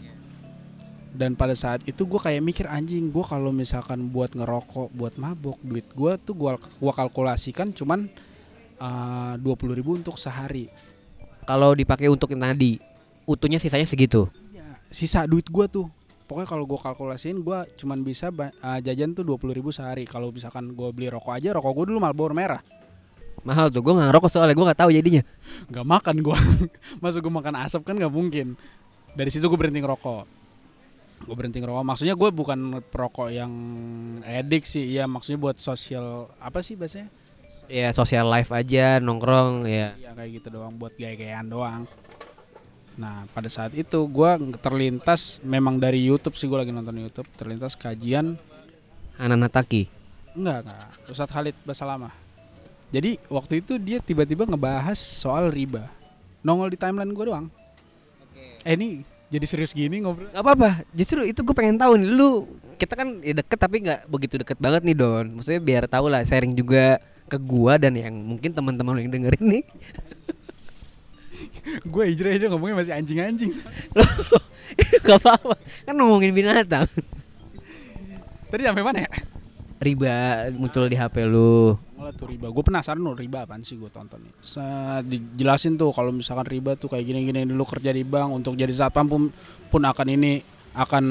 dan 1.10 1.34
pada 1.34 1.58
saat 1.58 1.82
itu 1.90 2.06
gue 2.06 2.22
kayak 2.22 2.42
mikir 2.46 2.66
anjing 2.70 3.10
gue 3.10 3.26
kalau 3.26 3.50
misalkan 3.50 4.14
buat 4.14 4.30
ngerokok 4.38 4.94
buat 4.94 5.18
mabok 5.18 5.58
duit 5.66 5.86
gue 5.90 6.12
tuh 6.22 6.38
gue 6.38 6.52
gua 6.58 6.94
kalkulasikan 6.94 7.74
cuman 7.74 8.10
dua 9.44 9.56
puluh 9.60 9.76
ribu 9.76 10.00
untuk 10.00 10.16
sehari 10.16 10.72
Kalau 11.44 11.74
dipakai 11.74 12.06
untuk 12.06 12.30
yang 12.30 12.46
tadi, 12.46 12.78
utuhnya 13.26 13.58
sisanya 13.58 13.90
segitu. 13.90 14.30
Iya, 14.54 14.78
sisa 14.94 15.26
duit 15.26 15.50
gua 15.50 15.66
tuh. 15.66 15.90
Pokoknya 16.30 16.46
kalau 16.46 16.70
gua 16.70 16.78
kalkulasiin 16.78 17.42
gua 17.42 17.66
cuman 17.74 18.06
bisa 18.06 18.30
uh, 18.30 18.78
jajan 18.86 19.18
tuh 19.18 19.26
20.000 19.26 19.58
ribu 19.58 19.74
sehari. 19.74 20.06
Kalau 20.06 20.30
misalkan 20.30 20.78
gua 20.78 20.94
beli 20.94 21.10
rokok 21.10 21.34
aja, 21.34 21.50
rokok 21.58 21.74
gua 21.74 21.86
dulu 21.90 21.98
Marlboro 21.98 22.38
merah. 22.38 22.62
Mahal 23.42 23.74
tuh, 23.74 23.82
gue 23.82 23.98
nggak 23.98 24.14
ngerokok 24.14 24.30
soalnya 24.30 24.54
gue 24.54 24.66
nggak 24.68 24.80
tahu 24.84 24.90
jadinya. 24.94 25.24
Gak 25.74 25.88
makan 25.90 26.16
gua. 26.22 26.38
Masuk 27.02 27.26
gua 27.26 27.42
makan 27.42 27.66
asap 27.66 27.82
kan 27.82 27.98
nggak 27.98 28.14
mungkin. 28.14 28.54
Dari 29.18 29.34
situ 29.34 29.50
gua 29.50 29.58
berhenti 29.58 29.82
ngerokok. 29.82 30.39
Gue 31.24 31.36
berhenti 31.36 31.60
ngerokok. 31.60 31.86
Maksudnya 31.86 32.16
gua 32.16 32.30
bukan 32.32 32.84
perokok 32.84 33.30
yang 33.30 33.52
edik 34.24 34.64
sih. 34.66 34.98
Iya, 34.98 35.06
maksudnya 35.06 35.40
buat 35.40 35.58
sosial 35.60 36.32
apa 36.40 36.64
sih 36.64 36.80
bahasanya? 36.80 37.12
Ya 37.70 37.94
social 37.94 38.26
life 38.30 38.50
aja, 38.50 38.98
nongkrong 38.98 39.66
ya. 39.70 39.94
Iya 39.98 40.12
kayak 40.18 40.30
gitu 40.42 40.48
doang 40.58 40.74
buat 40.78 40.94
gaya-gayaan 40.98 41.48
doang. 41.50 41.82
Nah 42.98 43.30
pada 43.30 43.48
saat 43.48 43.78
itu 43.78 44.10
gua 44.10 44.42
terlintas 44.58 45.38
memang 45.46 45.78
dari 45.78 46.02
YouTube 46.02 46.34
sih 46.34 46.50
gua 46.50 46.66
lagi 46.66 46.74
nonton 46.74 46.98
YouTube 46.98 47.30
terlintas 47.38 47.78
kajian 47.78 48.42
Ananataki. 49.20 49.92
Enggak, 50.32 50.64
enggak. 50.64 50.88
Ustadz 51.12 51.34
Khalid 51.36 51.56
Basalamah. 51.68 52.16
Jadi 52.90 53.20
waktu 53.28 53.60
itu 53.60 53.76
dia 53.76 54.00
tiba-tiba 54.00 54.48
ngebahas 54.48 54.96
soal 54.96 55.52
riba. 55.52 55.92
Nongol 56.40 56.72
di 56.74 56.80
timeline 56.80 57.12
gue 57.12 57.26
doang. 57.28 57.52
Eh 58.64 58.74
ini 58.80 59.04
jadi 59.30 59.46
serius 59.46 59.78
gini 59.78 60.02
ngobrol. 60.02 60.30
Gak 60.34 60.42
apa-apa, 60.42 60.82
justru 60.94 61.22
itu 61.26 61.42
gue 61.46 61.56
pengen 61.56 61.78
tahu 61.78 62.02
nih 62.02 62.10
lu 62.10 62.50
kita 62.80 62.96
kan 62.96 63.20
ya 63.22 63.34
deket 63.38 63.60
tapi 63.60 63.84
nggak 63.84 64.08
begitu 64.08 64.40
deket 64.42 64.58
banget 64.58 64.82
nih 64.88 64.96
Don. 64.98 65.26
Maksudnya 65.38 65.62
biar 65.62 65.84
tahu 65.86 66.10
lah 66.10 66.26
sharing 66.26 66.58
juga 66.58 66.98
ke 67.30 67.38
gua 67.38 67.78
dan 67.78 67.94
yang 67.94 68.16
mungkin 68.16 68.50
teman-teman 68.50 68.98
lu 68.98 69.02
yang 69.06 69.14
dengerin 69.14 69.46
nih. 69.60 69.66
gue 71.94 72.04
hijrah 72.10 72.34
aja 72.34 72.50
ngomongnya 72.50 72.82
masih 72.82 72.94
anjing-anjing. 72.98 73.54
Gak 75.06 75.22
apa-apa, 75.22 75.54
kan 75.86 75.94
ngomongin 75.94 76.34
binatang. 76.34 76.90
Tadi 78.50 78.62
sampai 78.66 78.82
mana 78.82 79.06
ya? 79.06 79.12
Riba 79.80 80.52
muncul 80.60 80.92
di 80.92 81.00
HP 81.00 81.24
lu. 81.24 81.72
Mulai 81.96 82.12
tuh 82.12 82.28
riba. 82.28 82.52
Gue 82.52 82.64
penasaran 82.68 83.00
loh 83.00 83.16
riba 83.16 83.48
apaan 83.48 83.64
sih 83.64 83.80
gue 83.80 83.88
tonton 83.88 84.20
nih. 84.20 84.34
Sa 84.44 84.64
dijelasin 85.00 85.80
tuh 85.80 85.96
kalau 85.96 86.12
misalkan 86.12 86.52
riba 86.52 86.76
tuh 86.76 86.92
kayak 86.92 87.08
gini-gini 87.08 87.48
lu 87.48 87.64
kerja 87.64 87.96
di 87.96 88.04
bank 88.04 88.44
untuk 88.44 88.60
jadi 88.60 88.76
satpam 88.76 89.08
pun, 89.08 89.22
pun 89.72 89.82
akan 89.88 90.08
ini 90.12 90.44
akan 90.76 91.04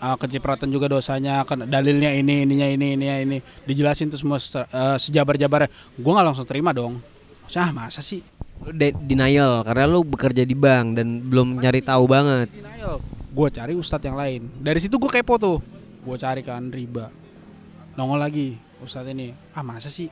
uh, 0.00 0.16
kecipratan 0.16 0.72
juga 0.72 0.88
dosanya 0.88 1.44
akan 1.44 1.68
dalilnya 1.68 2.16
ini 2.16 2.48
ininya 2.48 2.64
ini 2.64 2.86
ininya 2.96 3.16
ini. 3.20 3.38
Dijelasin 3.68 4.08
tuh 4.08 4.16
semua 4.16 4.40
se- 4.40 4.56
uh, 4.72 4.96
sejabar-jabarnya. 4.96 5.68
Gue 6.00 6.12
nggak 6.16 6.24
langsung 6.24 6.48
terima 6.48 6.72
dong. 6.72 7.04
Maksudnya, 7.44 7.68
ah 7.68 7.70
masa 7.76 8.00
sih? 8.00 8.24
Lu 8.64 8.72
de- 8.72 8.96
denial 9.04 9.60
karena 9.68 9.84
lu 9.84 10.00
bekerja 10.00 10.48
di 10.48 10.56
bank 10.56 10.96
dan 10.96 11.20
belum 11.20 11.60
nyari 11.60 11.84
tahu 11.84 12.08
banget. 12.08 12.48
gue 13.34 13.48
cari 13.52 13.76
ustadz 13.76 14.08
yang 14.08 14.16
lain. 14.16 14.48
Dari 14.64 14.80
situ 14.80 14.96
gue 14.96 15.12
kepo 15.12 15.36
tuh. 15.36 15.60
Gue 16.00 16.16
cari 16.16 16.40
kan 16.40 16.72
riba 16.72 17.23
nongol 17.94 18.20
lagi 18.20 18.58
ustadz 18.82 19.10
ini. 19.10 19.34
Ah 19.54 19.62
masa 19.62 19.90
sih? 19.90 20.10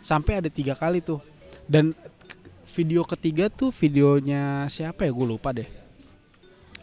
Sampai 0.00 0.40
ada 0.40 0.50
tiga 0.52 0.76
kali 0.76 1.00
tuh. 1.04 1.20
Dan 1.68 1.92
video 2.72 3.04
ketiga 3.04 3.52
tuh 3.52 3.74
videonya 3.74 4.66
siapa 4.72 5.04
ya? 5.04 5.12
Gue 5.12 5.26
lupa 5.28 5.52
deh. 5.52 5.68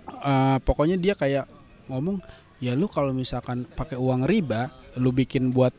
Eh, 0.05 0.58
pokoknya 0.62 0.97
dia 0.97 1.17
kayak 1.17 1.45
ngomong 1.89 2.21
ya 2.62 2.73
lu 2.73 2.89
kalau 2.89 3.13
misalkan 3.13 3.65
pakai 3.65 3.97
uang 3.97 4.25
riba 4.25 4.73
lu 4.97 5.13
bikin 5.13 5.49
buat 5.53 5.73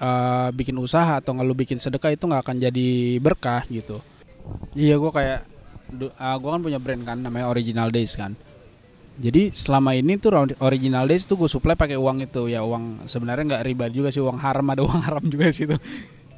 eh, 0.00 0.48
bikin 0.52 0.76
usaha 0.80 1.20
atau 1.20 1.36
nggak 1.36 1.46
lu 1.46 1.56
bikin 1.56 1.78
sedekah 1.80 2.12
itu 2.12 2.24
nggak 2.24 2.42
akan 2.44 2.56
jadi 2.60 2.88
berkah 3.20 3.64
gitu. 3.68 4.00
Iya 4.72 4.96
gue 4.96 5.10
kayak 5.12 5.40
du- 5.92 6.14
ah, 6.16 6.36
gue 6.36 6.48
kan 6.48 6.60
punya 6.64 6.80
brand 6.80 7.04
kan 7.04 7.18
namanya 7.20 7.48
Original 7.52 7.92
Days 7.92 8.16
kan 8.16 8.32
jadi 9.18 9.50
selama 9.50 9.98
ini 9.98 10.14
tuh 10.14 10.30
ori- 10.30 10.58
Original 10.62 11.04
Days 11.10 11.26
tuh 11.26 11.34
gue 11.34 11.50
supply 11.50 11.74
pakai 11.74 11.98
uang 11.98 12.22
itu. 12.22 12.46
Ya 12.46 12.62
uang 12.62 13.04
sebenarnya 13.10 13.58
nggak 13.58 13.64
riba 13.66 13.86
juga 13.90 14.14
sih 14.14 14.22
uang 14.22 14.38
haram 14.38 14.66
ada 14.70 14.86
uang 14.86 15.02
haram 15.06 15.24
juga 15.26 15.50
sih 15.50 15.66
itu 15.66 15.74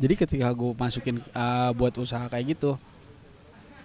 jadi 0.00 0.16
ketika 0.16 0.48
gue 0.56 0.72
masukin 0.72 1.20
uh, 1.36 1.76
buat 1.76 1.92
usaha 2.00 2.24
kayak 2.32 2.56
gitu 2.56 2.80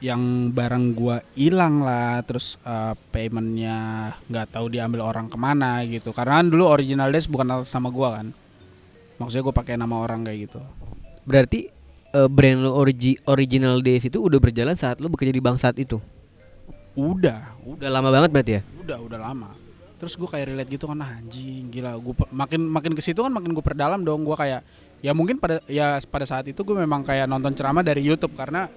yang 0.04 0.52
barang 0.52 0.92
gua 0.92 1.24
hilang 1.40 1.80
lah 1.84 2.20
terus 2.24 2.60
uh, 2.68 2.96
paymentnya 3.16 4.12
nggak 4.28 4.48
tahu 4.52 4.72
diambil 4.72 5.04
orang 5.04 5.28
ke 5.32 5.38
mana 5.40 5.84
gitu. 5.88 6.12
Karena 6.12 6.44
kan 6.44 6.48
dulu 6.52 6.68
Original 6.68 7.12
Days 7.12 7.28
bukan 7.28 7.48
atas 7.52 7.72
sama 7.72 7.92
gua 7.92 8.20
kan. 8.20 8.32
Maksudnya 9.16 9.48
gue 9.48 9.56
pakai 9.56 9.80
nama 9.80 9.96
orang 9.96 10.28
kayak 10.28 10.40
gitu. 10.52 10.60
Berarti 11.24 11.72
eh, 12.12 12.28
brand 12.28 12.68
lu 12.68 12.76
origi- 12.76 13.16
Original 13.32 13.80
Days 13.80 14.04
itu 14.04 14.20
udah 14.20 14.44
berjalan 14.44 14.76
saat 14.76 15.00
lu 15.00 15.08
bekerja 15.08 15.32
di 15.32 15.40
bank 15.40 15.56
saat 15.56 15.80
itu. 15.80 16.04
Udah. 16.96 17.60
Udah 17.68 17.90
lama 17.92 18.10
banget 18.10 18.32
berarti 18.32 18.54
ya? 18.60 18.64
udah 18.86 18.98
udah 19.02 19.20
lama. 19.20 19.50
Terus 19.98 20.14
gue 20.14 20.30
kayak 20.30 20.54
relate 20.54 20.70
gitu 20.70 20.86
kan 20.86 21.02
"Ah, 21.02 21.18
anjing 21.18 21.74
gila 21.74 21.98
gue 21.98 22.14
makin 22.30 22.62
makin 22.70 22.94
ke 22.94 23.02
situ 23.02 23.18
kan 23.26 23.34
makin 23.34 23.52
gue 23.58 23.66
perdalam 23.66 24.06
dong. 24.06 24.22
Gue 24.22 24.38
kayak 24.38 24.62
ya 25.02 25.12
mungkin 25.18 25.42
pada 25.42 25.58
ya 25.66 25.98
pada 26.06 26.26
saat 26.30 26.46
itu 26.46 26.62
gue 26.62 26.78
memang 26.78 27.02
kayak 27.02 27.26
nonton 27.26 27.58
ceramah 27.58 27.82
dari 27.82 28.06
YouTube 28.06 28.38
karena 28.38 28.70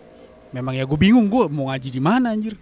memang 0.51 0.73
ya 0.73 0.89
gue 0.89 0.99
bingung 0.99 1.29
gue 1.29 1.45
mau 1.53 1.69
ngaji 1.69 1.89
di 1.93 2.01
mana 2.01 2.33
anjir. 2.33 2.57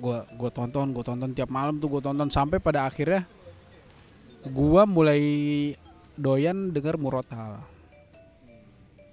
Gue 0.00 0.24
gue 0.24 0.50
tonton 0.50 0.88
gue 0.96 1.04
tonton 1.04 1.30
tiap 1.36 1.52
malam 1.52 1.76
tuh 1.76 1.92
gue 1.92 2.00
tonton 2.00 2.32
sampai 2.32 2.56
pada 2.56 2.88
akhirnya 2.88 3.28
gue 4.48 4.82
mulai 4.88 5.20
doyan 6.16 6.72
denger 6.72 6.96
murotal. 6.96 7.60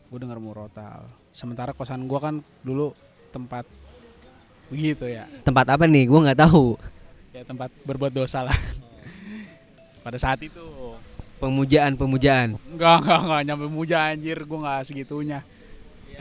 Gue 0.08 0.20
denger 0.24 0.40
murotal. 0.40 1.10
Sementara 1.36 1.76
kosan 1.76 2.08
gue 2.08 2.20
kan 2.22 2.40
dulu 2.64 2.96
tempat 3.34 3.66
begitu 4.70 5.06
ya. 5.10 5.28
Tempat 5.44 5.76
apa 5.76 5.84
nih? 5.88 6.08
Gua 6.08 6.20
nggak 6.30 6.40
tahu. 6.46 6.78
ya 7.34 7.42
tempat 7.42 7.74
berbuat 7.82 8.14
dosa 8.14 8.46
lah. 8.46 8.54
Pada 10.06 10.18
saat 10.22 10.38
itu. 10.44 10.62
Pemujaan, 11.42 12.00
pemujaan. 12.00 12.56
enggak 12.72 13.04
enggak 13.04 13.20
enggak 13.26 13.42
nyampe 13.48 13.66
muja 13.68 13.98
anjir. 14.14 14.38
Gue 14.48 14.60
nggak 14.64 14.82
segitunya. 14.88 15.40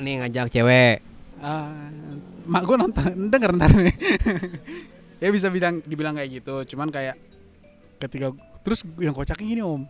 Ini 0.00 0.24
ngajak 0.24 0.50
cewek. 0.50 0.98
Ah, 1.38 1.70
mak 2.48 2.62
gue 2.66 2.76
nonton 2.78 3.30
denger 3.30 3.50
ntar 3.58 3.70
nih. 3.74 3.94
Ya 5.22 5.30
bisa 5.30 5.46
bilang 5.54 5.78
dibilang 5.86 6.18
kayak 6.18 6.42
gitu. 6.42 6.74
Cuman 6.74 6.90
kayak 6.90 7.14
ketika 8.02 8.34
terus 8.66 8.82
yang 8.98 9.14
kocaknya 9.14 9.46
gini 9.46 9.62
om. 9.62 9.86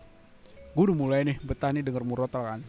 Gue 0.77 0.93
udah 0.93 0.97
mulai 0.97 1.25
nih 1.25 1.41
betah 1.41 1.73
nih 1.73 1.81
denger 1.81 2.05
murotal 2.05 2.45
kan 2.45 2.61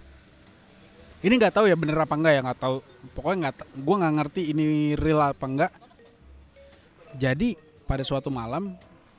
ini 1.24 1.34
nggak 1.40 1.56
tahu 1.56 1.66
ya 1.72 1.76
bener 1.80 1.96
apa 1.96 2.14
enggak 2.20 2.34
ya 2.36 2.42
nggak 2.44 2.60
tahu. 2.60 2.78
Pokoknya 3.16 3.38
nggak 3.50 3.56
gua 3.82 3.96
nggak 4.04 4.14
ngerti 4.20 4.42
ini 4.52 4.64
real 5.00 5.24
apa 5.24 5.46
enggak 5.48 5.72
jadi 7.14 7.54
pada 7.86 8.02
suatu 8.02 8.34
malam 8.34 8.74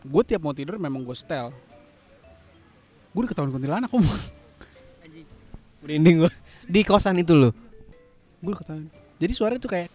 gue 0.05 0.23
tiap 0.27 0.43
mau 0.43 0.53
tidur 0.53 0.77
memang 0.77 1.01
gue 1.07 1.17
setel. 1.17 1.55
Gue 3.14 3.23
diketahuan 3.25 3.55
kuntilanak 3.55 3.88
om. 3.95 4.03
Merinding 5.87 6.27
gua. 6.27 6.33
Di 6.67 6.81
kosan 6.83 7.23
itu 7.23 7.33
lo. 7.33 7.51
gue 8.45 8.53
diketahuan 8.53 8.93
jadi 9.17 9.33
suara 9.33 9.57
itu 9.57 9.64
kayak 9.64 9.88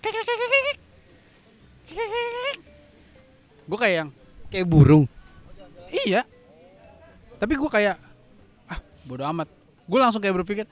gue 3.69 3.77
kayak 3.77 3.95
yang 4.01 4.09
Kayak 4.49 4.65
burung. 4.65 5.05
iya. 5.93 6.25
Tapi 7.37 7.53
gue 7.53 7.69
kayak 7.69 8.01
ah 8.65 8.79
bodo 9.05 9.21
amat. 9.29 9.45
Gue 9.85 9.99
langsung 10.01 10.17
kayak 10.17 10.41
berpikir 10.41 10.65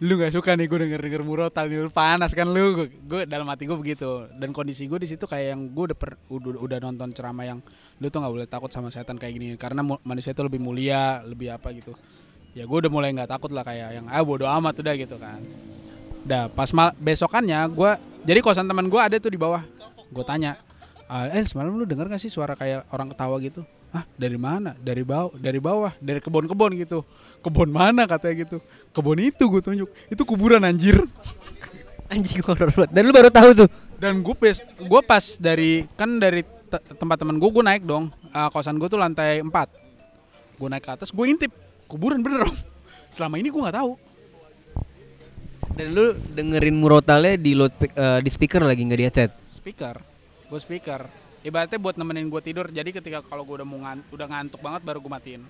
lu 0.00 0.16
nggak 0.16 0.32
suka 0.32 0.56
nih 0.56 0.64
gue 0.64 0.78
denger 0.80 1.00
denger 1.04 1.22
murotal 1.22 1.68
nih 1.68 1.84
lu 1.84 1.92
panas 1.92 2.32
kan 2.32 2.48
lu. 2.48 2.88
Gue 3.04 3.28
dalam 3.28 3.44
hati 3.52 3.68
gue 3.68 3.76
begitu. 3.76 4.24
Dan 4.32 4.56
kondisi 4.56 4.88
gue 4.88 4.96
di 4.96 5.04
situ 5.04 5.28
kayak 5.28 5.52
yang 5.52 5.60
gue 5.68 5.92
udah, 5.92 5.98
per- 5.98 6.16
udah 6.32 6.56
udah 6.56 6.78
nonton 6.80 7.12
ceramah 7.12 7.44
yang 7.44 7.60
lu 8.00 8.08
tuh 8.08 8.24
nggak 8.24 8.32
boleh 8.32 8.48
takut 8.48 8.72
sama 8.72 8.88
setan 8.88 9.20
kayak 9.20 9.36
gini. 9.36 9.46
Karena 9.60 9.84
manusia 9.84 10.32
itu 10.32 10.40
lebih 10.40 10.56
mulia 10.56 11.20
lebih 11.20 11.52
apa 11.52 11.68
gitu. 11.76 11.92
Ya 12.56 12.64
gue 12.64 12.78
udah 12.80 12.88
mulai 12.88 13.12
nggak 13.12 13.28
takut 13.28 13.52
lah 13.52 13.60
kayak 13.60 14.00
yang 14.00 14.06
ah 14.08 14.24
bodo 14.24 14.48
amat 14.48 14.80
udah 14.80 14.94
gitu 14.96 15.20
kan. 15.20 15.36
Dah 16.24 16.48
pas 16.48 16.72
mal 16.72 16.96
besokannya 16.96 17.60
gue 17.68 17.90
jadi 18.24 18.40
kosan 18.40 18.64
teman 18.64 18.88
gue 18.88 19.00
ada 19.00 19.20
tuh 19.20 19.28
di 19.28 19.36
bawah. 19.36 19.60
Gue 20.08 20.24
tanya 20.24 20.56
"Ah, 21.12 21.28
eh 21.28 21.44
semalam 21.44 21.76
lu 21.76 21.84
denger 21.84 22.06
gak 22.08 22.22
sih 22.22 22.30
suara 22.32 22.54
kayak 22.56 22.88
orang 22.94 23.10
ketawa 23.12 23.36
gitu 23.42 23.66
ah 23.90 24.04
dari 24.14 24.38
mana? 24.38 24.74
Dari 24.78 25.02
bawah 25.02 25.34
dari 25.34 25.58
bawah 25.58 25.92
dari 25.98 26.20
kebun-kebun 26.22 26.72
gitu. 26.78 27.02
Kebun 27.40 27.70
mana 27.72 28.06
katanya 28.06 28.46
gitu. 28.46 28.56
Kebun 28.92 29.18
itu 29.18 29.42
gue 29.48 29.62
tunjuk. 29.62 29.88
Itu 30.08 30.22
kuburan 30.22 30.62
anjir. 30.62 31.02
Anjing 32.10 32.42
horor 32.42 32.70
banget. 32.74 32.90
Dan 32.90 33.02
lu 33.06 33.12
baru 33.14 33.30
tahu 33.30 33.50
tuh. 33.66 33.70
dan 34.00 34.16
gue 34.24 34.32
pas 34.32 34.56
gue 34.64 35.00
pas 35.04 35.24
dari 35.36 35.84
kan 35.92 36.08
dari 36.16 36.40
te- 36.40 36.84
tempat 36.96 37.20
teman 37.20 37.36
gue 37.36 37.50
gue 37.52 37.64
naik 37.64 37.84
dong. 37.84 38.08
Ah, 38.32 38.48
kosan 38.48 38.80
gue 38.80 38.88
tuh 38.88 38.96
lantai 38.96 39.44
4 39.44 39.50
gue 40.56 40.68
naik 40.68 40.84
ke 40.84 40.90
atas 40.90 41.10
gue 41.12 41.26
intip. 41.28 41.52
Kuburan 41.84 42.18
bener 42.24 42.48
dong. 42.48 42.56
Selama 43.12 43.36
ini 43.36 43.52
gue 43.52 43.60
nggak 43.60 43.76
tahu. 43.76 43.92
Dan 45.70 45.86
lu 45.94 46.06
dengerin 46.34 46.76
murotalnya 46.76 47.38
di 47.38 47.54
loud 47.54 47.72
eh, 47.78 48.18
di 48.20 48.30
speaker 48.32 48.64
lagi 48.64 48.82
nggak 48.84 48.98
di 48.98 49.06
headset. 49.06 49.30
speaker. 49.52 49.96
Gue 50.50 50.58
speaker 50.58 51.19
ibaratnya 51.40 51.80
buat 51.80 51.96
nemenin 51.96 52.28
gue 52.28 52.42
tidur 52.44 52.68
jadi 52.68 52.88
ketika 52.92 53.24
kalau 53.24 53.42
gue 53.42 53.62
udah 53.62 53.68
mau 53.68 53.80
ngan- 53.80 54.04
udah 54.12 54.26
ngantuk 54.28 54.60
banget 54.60 54.82
baru 54.84 54.98
gue 55.00 55.12
matiin. 55.12 55.42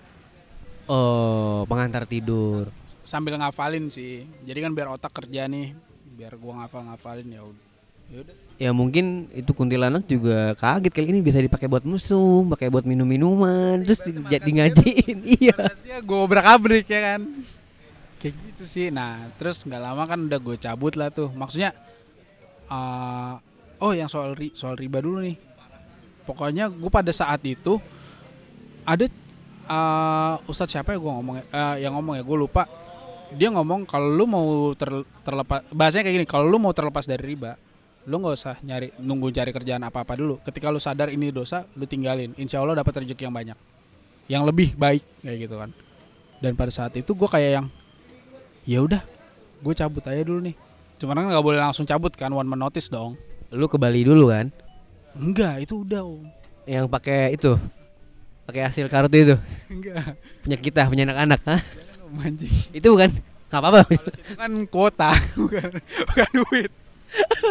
Oh, 0.89 1.63
pengantar 1.69 2.03
tidur. 2.03 2.67
sambil 3.01 3.33
ngafalin 3.33 3.89
sih. 3.89 4.27
Jadi 4.45 4.59
kan 4.61 4.71
biar 4.75 4.91
otak 4.91 5.09
kerja 5.13 5.49
nih 5.49 5.73
biar 6.13 6.37
gue 6.37 6.53
ngafal 6.53 6.85
ngafalin 6.85 7.27
ya 7.27 7.41
udah 7.41 7.65
ya 8.11 8.21
Ya 8.61 8.69
mungkin 8.69 9.25
itu 9.33 9.57
kuntilanak 9.57 10.05
juga 10.05 10.53
kaget 10.53 10.93
kali 10.93 11.07
ini 11.09 11.21
bisa 11.25 11.41
dipakai 11.41 11.65
buat 11.65 11.81
musuh, 11.81 12.45
pakai 12.53 12.69
buat 12.69 12.85
minum 12.85 13.09
minuman, 13.09 13.81
terus 13.81 14.05
di, 14.05 14.13
jadi 14.29 14.45
ngajiin. 14.45 15.17
iya. 15.41 15.57
gue 15.97 16.19
obrak 16.19 16.45
abrik 16.45 16.85
ya 16.85 17.01
kan? 17.17 17.25
Kayak 18.21 18.35
gitu 18.37 18.63
sih. 18.69 18.87
Nah 18.93 19.33
terus 19.41 19.65
nggak 19.65 19.81
lama 19.81 20.03
kan 20.05 20.19
udah 20.29 20.37
gue 20.37 20.55
cabut 20.61 20.93
lah 20.93 21.09
tuh. 21.09 21.33
Maksudnya 21.33 21.73
eh, 22.69 23.33
oh 23.81 23.91
yang 23.97 24.11
soal 24.11 24.37
ri- 24.37 24.53
soal 24.53 24.77
riba 24.77 25.01
dulu 25.01 25.25
nih 25.25 25.35
pokoknya 26.27 26.69
gue 26.69 26.91
pada 26.91 27.09
saat 27.13 27.41
itu 27.45 27.81
ada 28.87 29.05
eh, 29.67 30.35
ustadz 30.49 30.73
siapa 30.73 30.93
ya 30.93 30.99
gue 30.99 31.11
ngomong 31.11 31.35
yang 31.79 31.93
ngomong 31.97 32.19
ya 32.19 32.23
gue 32.23 32.37
lupa. 32.37 32.65
Dia 33.31 33.47
ngomong 33.47 33.87
kalau 33.87 34.11
lu 34.11 34.27
mau 34.27 34.75
ter- 34.75 35.07
terlepas 35.23 35.63
bahasanya 35.71 36.03
kayak 36.03 36.15
gini 36.19 36.27
kalau 36.27 36.51
lu 36.51 36.59
mau 36.59 36.75
terlepas 36.75 37.07
dari 37.07 37.23
riba 37.23 37.55
lu 38.09 38.17
nggak 38.17 38.33
usah 38.33 38.57
nyari 38.65 38.91
nunggu 38.97 39.29
cari 39.31 39.55
kerjaan 39.55 39.85
apa 39.87 40.03
apa 40.03 40.19
dulu. 40.19 40.41
Ketika 40.43 40.67
lu 40.67 40.81
sadar 40.81 41.07
ini 41.13 41.31
dosa 41.31 41.63
lu 41.77 41.87
tinggalin. 41.87 42.33
Insya 42.35 42.59
Allah 42.59 42.81
dapat 42.81 43.05
rezeki 43.05 43.29
yang 43.29 43.35
banyak. 43.35 43.57
Yang 44.27 44.43
lebih 44.51 44.69
baik 44.75 45.03
kayak 45.23 45.37
gitu 45.47 45.55
kan. 45.61 45.69
Dan 46.41 46.57
pada 46.57 46.73
saat 46.73 46.91
itu 46.97 47.13
gue 47.13 47.29
kayak 47.29 47.51
yang 47.61 47.67
ya 48.65 48.81
udah 48.83 48.99
gue 49.61 49.73
cabut 49.77 50.03
aja 50.03 50.21
dulu 50.25 50.51
nih. 50.51 50.55
Cuman 50.99 51.15
kan 51.15 51.25
nggak 51.31 51.45
boleh 51.45 51.59
langsung 51.61 51.85
cabut 51.85 52.11
kan 52.11 52.33
one 52.33 52.49
man 52.49 52.59
notice 52.59 52.89
dong. 52.89 53.15
Lu 53.53 53.69
ke 53.69 53.77
Bali 53.79 54.03
dulu 54.03 54.27
kan? 54.27 54.49
Enggak 55.15 55.63
itu 55.63 55.83
udah 55.83 56.01
om 56.05 56.21
Yang 56.69 56.85
pakai 56.87 57.33
itu. 57.35 57.57
Pakai 58.45 58.61
hasil 58.67 58.85
kartu 58.91 59.17
itu. 59.17 59.35
enggak 59.71 60.15
Punya 60.45 60.57
kita, 60.57 60.81
punya 60.87 61.03
anak-anak, 61.07 61.41
anjing 62.19 62.51
Itu 62.75 62.91
bukan? 62.93 63.09
Gak 63.51 63.59
apa-apa. 63.59 63.83
itu 63.91 64.33
kan 64.39 64.51
kuota 64.71 65.11
bukan 65.41 65.67
bukan 66.07 66.29
duit 66.31 66.71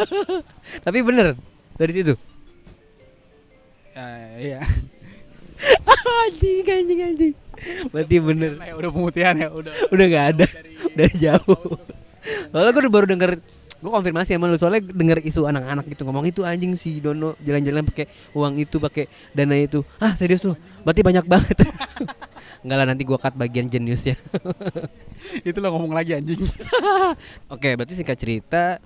Tapi 0.87 0.99
bener 1.05 1.37
dari 1.77 1.93
situ. 1.93 2.15
ya, 3.93 4.09
iya 4.41 4.61
anjing, 6.25 6.65
anjing, 6.65 7.01
anjing. 7.05 7.35
Berarti 7.93 8.17
bener. 8.17 8.57
Ya 8.57 8.73
udah 8.77 8.91
pemutihan 8.93 9.37
ya 9.37 9.49
udah 9.53 9.73
Udah 9.93 10.07
gak 10.09 10.27
ada. 10.37 10.47
Dari 10.97 11.13
jauh. 11.21 11.77
Soalnya 12.49 12.73
gue 12.73 12.89
baru 12.89 13.07
denger 13.09 13.41
gue 13.81 13.89
konfirmasi 13.91 14.37
sama 14.37 14.45
lu 14.45 14.61
soalnya 14.61 14.85
denger 14.85 15.25
isu 15.25 15.49
anak-anak 15.49 15.89
gitu 15.89 16.05
ngomong 16.05 16.29
itu 16.29 16.45
anjing 16.45 16.77
si 16.77 17.01
Dono 17.01 17.33
jalan-jalan 17.41 17.81
pakai 17.89 18.07
uang 18.37 18.61
itu 18.61 18.77
pakai 18.77 19.09
dana 19.33 19.57
itu. 19.57 19.81
Ah 19.97 20.13
serius 20.13 20.45
lu? 20.45 20.53
Berarti 20.85 21.01
banyak 21.01 21.25
banget. 21.25 21.57
Enggak 22.65 22.77
lah 22.77 22.87
nanti 22.93 23.03
gua 23.09 23.17
cut 23.17 23.33
bagian 23.33 23.73
jeniusnya. 23.73 24.21
Itu 25.49 25.65
lo 25.65 25.73
ngomong 25.73 25.97
lagi 25.97 26.13
anjing. 26.13 26.45
Oke, 27.55 27.73
berarti 27.73 27.97
singkat 27.97 28.21
cerita 28.21 28.77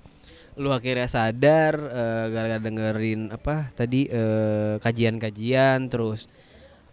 lu 0.55 0.71
akhirnya 0.71 1.11
sadar 1.11 1.75
eh, 1.75 2.25
gara-gara 2.31 2.63
dengerin 2.63 3.27
apa 3.27 3.67
tadi 3.75 4.07
eh, 4.07 4.79
kajian-kajian 4.79 5.91
terus 5.91 6.31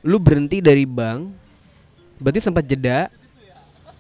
lu 0.03 0.19
berhenti 0.19 0.59
dari 0.59 0.83
bank 0.83 1.31
berarti 2.19 2.43
sempat 2.43 2.67
jeda 2.67 3.07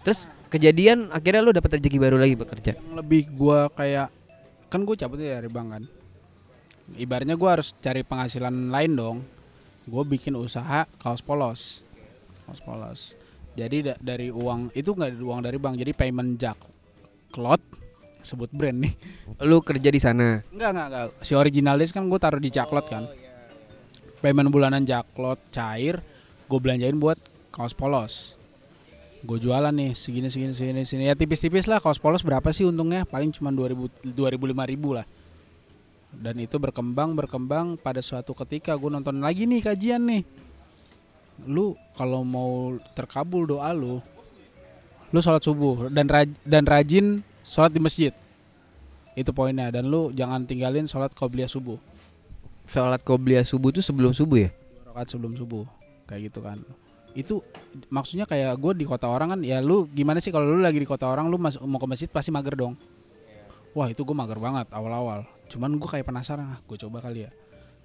terus 0.02 0.26
kejadian 0.52 1.08
akhirnya 1.08 1.40
lu 1.40 1.56
dapat 1.56 1.80
rezeki 1.80 1.96
baru 1.96 2.20
lagi 2.20 2.36
bekerja? 2.36 2.76
Yang 2.76 2.96
lebih 3.00 3.22
gua 3.32 3.72
kayak 3.72 4.12
kan 4.68 4.84
gue 4.84 4.96
cabutnya 5.00 5.40
dari 5.40 5.48
bank 5.48 5.68
kan. 5.72 5.84
Ibaratnya 6.92 7.40
gua 7.40 7.56
harus 7.56 7.72
cari 7.80 8.04
penghasilan 8.04 8.68
lain 8.68 8.92
dong. 8.92 9.16
Gue 9.88 10.04
bikin 10.04 10.36
usaha 10.36 10.84
kaos 11.00 11.24
polos. 11.24 11.80
Kaos 12.44 12.60
polos. 12.60 13.00
Jadi 13.56 13.88
da- 13.88 14.00
dari 14.00 14.28
uang 14.28 14.76
itu 14.76 14.92
nggak 14.92 15.16
uang 15.24 15.40
dari 15.40 15.56
bank 15.56 15.80
jadi 15.80 15.92
payment 15.96 16.36
jack 16.36 16.60
cloth 17.32 17.64
sebut 18.20 18.52
brand 18.52 18.84
nih. 18.84 18.92
Lu 19.48 19.64
kerja 19.64 19.88
di 19.88 20.00
sana? 20.00 20.44
Enggak 20.52 20.70
enggak 20.76 20.86
enggak 20.92 21.06
si 21.24 21.32
originalis 21.32 21.90
kan 21.96 22.04
gue 22.04 22.20
taruh 22.20 22.40
di 22.40 22.52
jaklot 22.52 22.86
kan. 22.92 23.08
Payment 24.20 24.52
bulanan 24.52 24.84
jaklot 24.84 25.40
cair 25.48 26.04
gue 26.46 26.58
belanjain 26.60 26.94
buat 27.00 27.16
kaos 27.48 27.72
polos 27.72 28.41
gue 29.22 29.38
jualan 29.38 29.70
nih 29.70 29.94
segini 29.94 30.28
segini 30.28 30.52
segini 30.52 30.82
segini. 30.82 31.06
Ya 31.06 31.14
tipis-tipis 31.14 31.70
lah 31.70 31.78
kaos 31.78 32.02
polos 32.02 32.26
berapa 32.26 32.50
sih 32.50 32.66
untungnya? 32.66 33.06
Paling 33.06 33.30
cuma 33.30 33.54
2000 33.54 34.12
2000 34.14 34.18
5000 34.18 34.98
lah. 34.98 35.06
Dan 36.12 36.34
itu 36.42 36.58
berkembang 36.58 37.14
berkembang. 37.14 37.78
Pada 37.78 38.02
suatu 38.02 38.34
ketika 38.34 38.74
gue 38.74 38.90
nonton 38.90 39.22
lagi 39.22 39.46
nih 39.46 39.62
kajian 39.62 40.02
nih. 40.02 40.22
Lu 41.46 41.78
kalau 41.94 42.26
mau 42.26 42.76
terkabul 42.92 43.46
doa 43.46 43.70
lu 43.72 44.02
lu 45.12 45.20
sholat 45.20 45.44
subuh 45.44 45.92
dan 45.92 46.08
raj- 46.08 46.40
dan 46.42 46.64
rajin 46.64 47.22
sholat 47.46 47.70
di 47.70 47.80
masjid. 47.80 48.12
Itu 49.14 49.30
poinnya. 49.30 49.70
Dan 49.70 49.86
lu 49.86 50.10
jangan 50.10 50.42
tinggalin 50.44 50.90
sholat 50.90 51.14
qobliyah 51.14 51.48
subuh. 51.48 51.78
Sholat 52.66 53.00
qobliyah 53.06 53.46
subuh 53.46 53.70
tuh 53.70 53.84
sebelum 53.84 54.10
subuh 54.10 54.48
ya? 54.48 54.50
Dua 54.50 54.92
rakaat 54.92 55.08
sebelum 55.14 55.32
subuh. 55.38 55.64
Kayak 56.10 56.32
gitu 56.32 56.40
kan 56.42 56.58
itu 57.12 57.44
maksudnya 57.92 58.24
kayak 58.24 58.56
gue 58.56 58.72
di 58.72 58.86
kota 58.88 59.04
orang 59.04 59.36
kan 59.36 59.40
ya 59.44 59.60
lu 59.60 59.84
gimana 59.92 60.16
sih 60.20 60.32
kalau 60.32 60.48
lu 60.48 60.64
lagi 60.64 60.80
di 60.80 60.88
kota 60.88 61.04
orang 61.04 61.28
lu 61.28 61.36
mas- 61.36 61.60
mau 61.60 61.76
ke 61.76 61.88
masjid 61.88 62.08
pasti 62.08 62.32
mager 62.32 62.56
dong. 62.56 62.74
Wah 63.72 63.88
itu 63.88 64.04
gue 64.04 64.16
mager 64.16 64.36
banget 64.36 64.68
awal-awal. 64.72 65.24
Cuman 65.48 65.76
gue 65.76 65.88
kayak 65.88 66.08
penasaran 66.08 66.56
ah 66.56 66.60
gue 66.60 66.76
coba 66.80 67.04
kali 67.04 67.28
ya. 67.28 67.30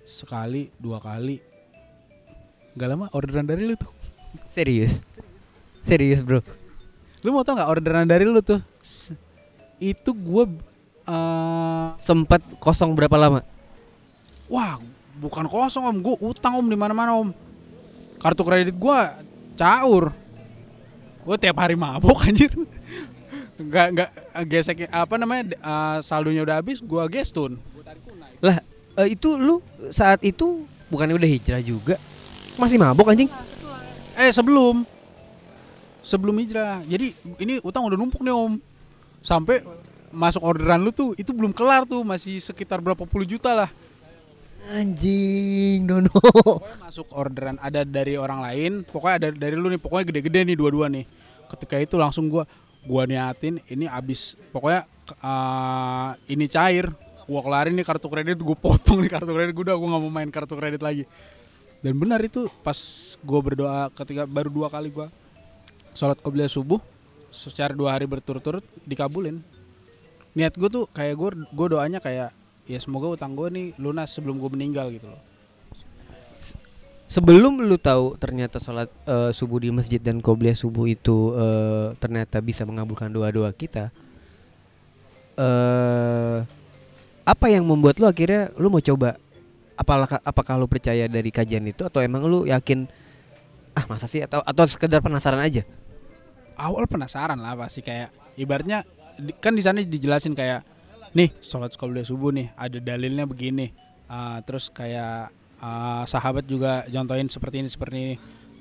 Sekali 0.07 0.71
dua 0.79 1.03
kali. 1.03 1.39
Gak 2.75 2.87
lama 2.87 3.11
orderan 3.11 3.43
dari 3.43 3.67
lu 3.67 3.75
tuh. 3.75 3.91
Serius? 4.55 5.03
Serius 5.83 6.23
bro? 6.23 6.39
Lu 7.23 7.35
mau 7.35 7.43
tau 7.43 7.59
nggak 7.59 7.71
orderan 7.71 8.07
dari 8.07 8.23
lu 8.23 8.39
tuh? 8.39 8.63
Itu 9.79 10.15
gue 10.15 10.43
eh 11.07 11.87
sempat 11.99 12.39
kosong 12.63 12.95
berapa 12.95 13.15
lama? 13.19 13.43
Wah 14.47 14.79
bukan 15.19 15.51
kosong 15.51 15.83
om. 15.83 15.97
Gue 15.99 16.15
utang 16.23 16.63
om 16.63 16.67
di 16.67 16.79
mana 16.79 16.95
mana 16.95 17.11
om 17.11 17.46
kartu 18.17 18.41
kredit 18.45 18.75
gue 18.75 18.99
caur. 19.57 20.13
Gue 21.27 21.35
tiap 21.39 21.57
hari 21.59 21.75
mabok 21.75 22.23
anjir. 22.27 22.51
Nggak 23.57 23.87
nggak 23.93 24.09
gesek 24.45 24.85
apa 24.89 25.17
namanya 25.17 25.57
eh, 25.57 25.97
saldonya 26.05 26.45
udah 26.45 26.61
habis 26.61 26.77
gue 26.77 27.03
gestun 27.09 27.57
lah 28.41 28.61
eh, 29.01 29.17
itu 29.17 29.33
lu 29.37 29.61
saat 29.89 30.21
itu 30.21 30.65
bukannya 30.89 31.17
udah 31.17 31.29
hijrah 31.29 31.61
juga? 31.61 31.95
Masih 32.57 32.77
mabok 32.81 33.13
anjing? 33.13 33.29
Eh 34.17 34.29
sebelum. 34.33 34.85
Sebelum 36.01 36.35
hijrah. 36.41 36.81
Jadi 36.85 37.13
ini 37.41 37.59
utang 37.61 37.85
udah 37.85 37.97
numpuk 37.97 38.21
nih 38.21 38.33
om. 38.33 38.57
Sampai 39.21 39.61
masuk 40.09 40.41
orderan 40.41 40.81
lu 40.81 40.93
tuh 40.93 41.13
itu 41.17 41.33
belum 41.33 41.53
kelar 41.53 41.85
tuh. 41.85 42.01
Masih 42.01 42.41
sekitar 42.41 42.81
berapa 42.81 43.05
puluh 43.05 43.25
juta 43.25 43.53
lah 43.53 43.69
Anjing, 44.67 45.87
Dono. 45.87 46.11
pokoknya 46.11 46.77
masuk 46.83 47.07
orderan 47.15 47.57
ada 47.63 47.87
dari 47.87 48.19
orang 48.19 48.43
lain 48.43 48.71
pokoknya 48.83 49.15
ada 49.15 49.27
dari 49.31 49.55
lu 49.55 49.71
nih 49.71 49.79
pokoknya 49.79 50.05
gede-gede 50.11 50.39
nih 50.43 50.57
dua-dua 50.59 50.91
nih. 50.91 51.07
Ketika 51.47 51.79
itu 51.79 51.95
langsung 51.95 52.27
gua 52.27 52.43
gua 52.83 53.07
niatin 53.07 53.63
ini 53.71 53.87
abis 53.87 54.35
pokoknya 54.51 54.83
eh, 55.23 56.09
ini 56.31 56.45
cair. 56.51 56.91
Gua 57.27 57.43
kelarin 57.43 57.75
nih 57.75 57.87
kartu 57.87 58.07
kredit 58.11 58.39
gua 58.43 58.55
potong 58.59 59.03
nih 59.03 59.11
kartu 59.11 59.31
kredit 59.31 59.55
gua 59.55 59.71
udah 59.71 59.75
gua 59.79 59.87
nggak 59.95 60.03
mau 60.03 60.11
main 60.11 60.29
kartu 60.31 60.53
kredit 60.59 60.83
lagi. 60.83 61.07
Dan 61.79 61.95
benar 61.95 62.19
itu 62.19 62.51
pas 62.59 62.75
gua 63.23 63.39
berdoa 63.39 63.87
ketika 63.95 64.27
baru 64.27 64.51
dua 64.51 64.67
kali 64.67 64.91
gua 64.91 65.07
sholat 65.95 66.19
qobliyah 66.21 66.51
subuh 66.51 66.77
secara 67.33 67.73
dua 67.73 67.95
hari 67.95 68.05
berturut-turut 68.05 68.61
dikabulin. 68.85 69.41
Niat 70.37 70.53
gue 70.53 70.69
tuh 70.69 70.85
kayak 70.93 71.17
gue 71.17 71.29
gue 71.49 71.67
doanya 71.73 71.97
kayak 71.97 72.29
ya 72.67 72.79
semoga 72.83 73.15
utang 73.15 73.33
gue 73.33 73.47
nih 73.49 73.65
lunas 73.79 74.11
sebelum 74.11 74.37
gue 74.37 74.51
meninggal 74.51 74.91
gitu 74.91 75.07
loh 75.09 75.21
Sebelum 77.07 77.63
lu 77.63 77.79
tahu 77.79 78.19
ternyata 78.19 78.59
sholat 78.59 78.91
eh, 79.07 79.31
subuh 79.31 79.63
di 79.63 79.71
masjid 79.71 79.95
dan 79.95 80.19
qobliyah 80.19 80.59
subuh 80.59 80.91
itu 80.91 81.31
eh, 81.39 81.95
ternyata 82.03 82.43
bisa 82.43 82.67
mengabulkan 82.67 83.07
doa-doa 83.07 83.47
kita. 83.55 83.95
eh 85.39 86.43
apa 87.23 87.45
yang 87.47 87.63
membuat 87.63 88.03
lu 88.03 88.11
akhirnya 88.11 88.51
lu 88.59 88.67
mau 88.67 88.83
coba? 88.83 89.15
Apakah 89.79 90.19
apakah 90.19 90.59
lu 90.59 90.67
percaya 90.67 91.07
dari 91.07 91.31
kajian 91.31 91.63
itu 91.71 91.87
atau 91.87 92.03
emang 92.03 92.27
lu 92.27 92.43
yakin 92.43 92.91
ah 93.71 93.87
masa 93.87 94.11
sih 94.11 94.19
atau 94.27 94.43
atau 94.43 94.67
sekedar 94.67 94.99
penasaran 94.99 95.39
aja? 95.39 95.63
awal 96.57 96.89
penasaran 96.89 97.37
lah 97.37 97.53
pasti 97.53 97.85
kayak 97.85 98.09
ibaratnya 98.35 98.83
kan 99.39 99.53
di 99.53 99.61
sana 99.61 99.85
dijelasin 99.85 100.33
kayak 100.33 100.65
nih 101.17 101.33
sholat 101.41 101.73
qobliyah 101.73 102.05
subuh 102.05 102.29
nih 102.29 102.53
ada 102.53 102.77
dalilnya 102.77 103.25
begini. 103.25 103.73
Ah, 104.05 104.37
terus 104.45 104.69
kayak 104.69 105.33
ah, 105.57 106.05
sahabat 106.05 106.45
juga 106.45 106.85
contohin 106.85 107.25
seperti 107.25 107.65
ini 107.65 107.69
seperti 107.73 107.95
ini. 107.97 108.15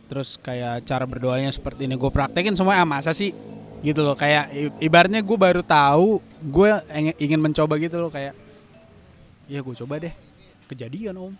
Terus 0.08 0.40
kayak 0.40 0.88
cara 0.88 1.04
berdoanya 1.04 1.52
seperti 1.52 1.84
ini. 1.84 2.00
Gue 2.00 2.08
praktekin 2.08 2.56
semua 2.56 2.80
ah 2.80 2.88
masa 2.88 3.12
sih? 3.12 3.36
Gitu 3.84 4.00
loh 4.00 4.16
kayak 4.16 4.48
ibaratnya 4.80 5.20
gue 5.20 5.36
baru 5.36 5.60
tahu 5.60 6.24
gue 6.40 6.70
ingin 7.20 7.36
mencoba 7.36 7.76
gitu 7.76 8.00
loh 8.00 8.08
kayak 8.08 8.32
ya 9.52 9.60
gue 9.60 9.74
coba 9.84 10.00
deh. 10.00 10.14
Kejadian 10.66 11.20
om. 11.20 11.34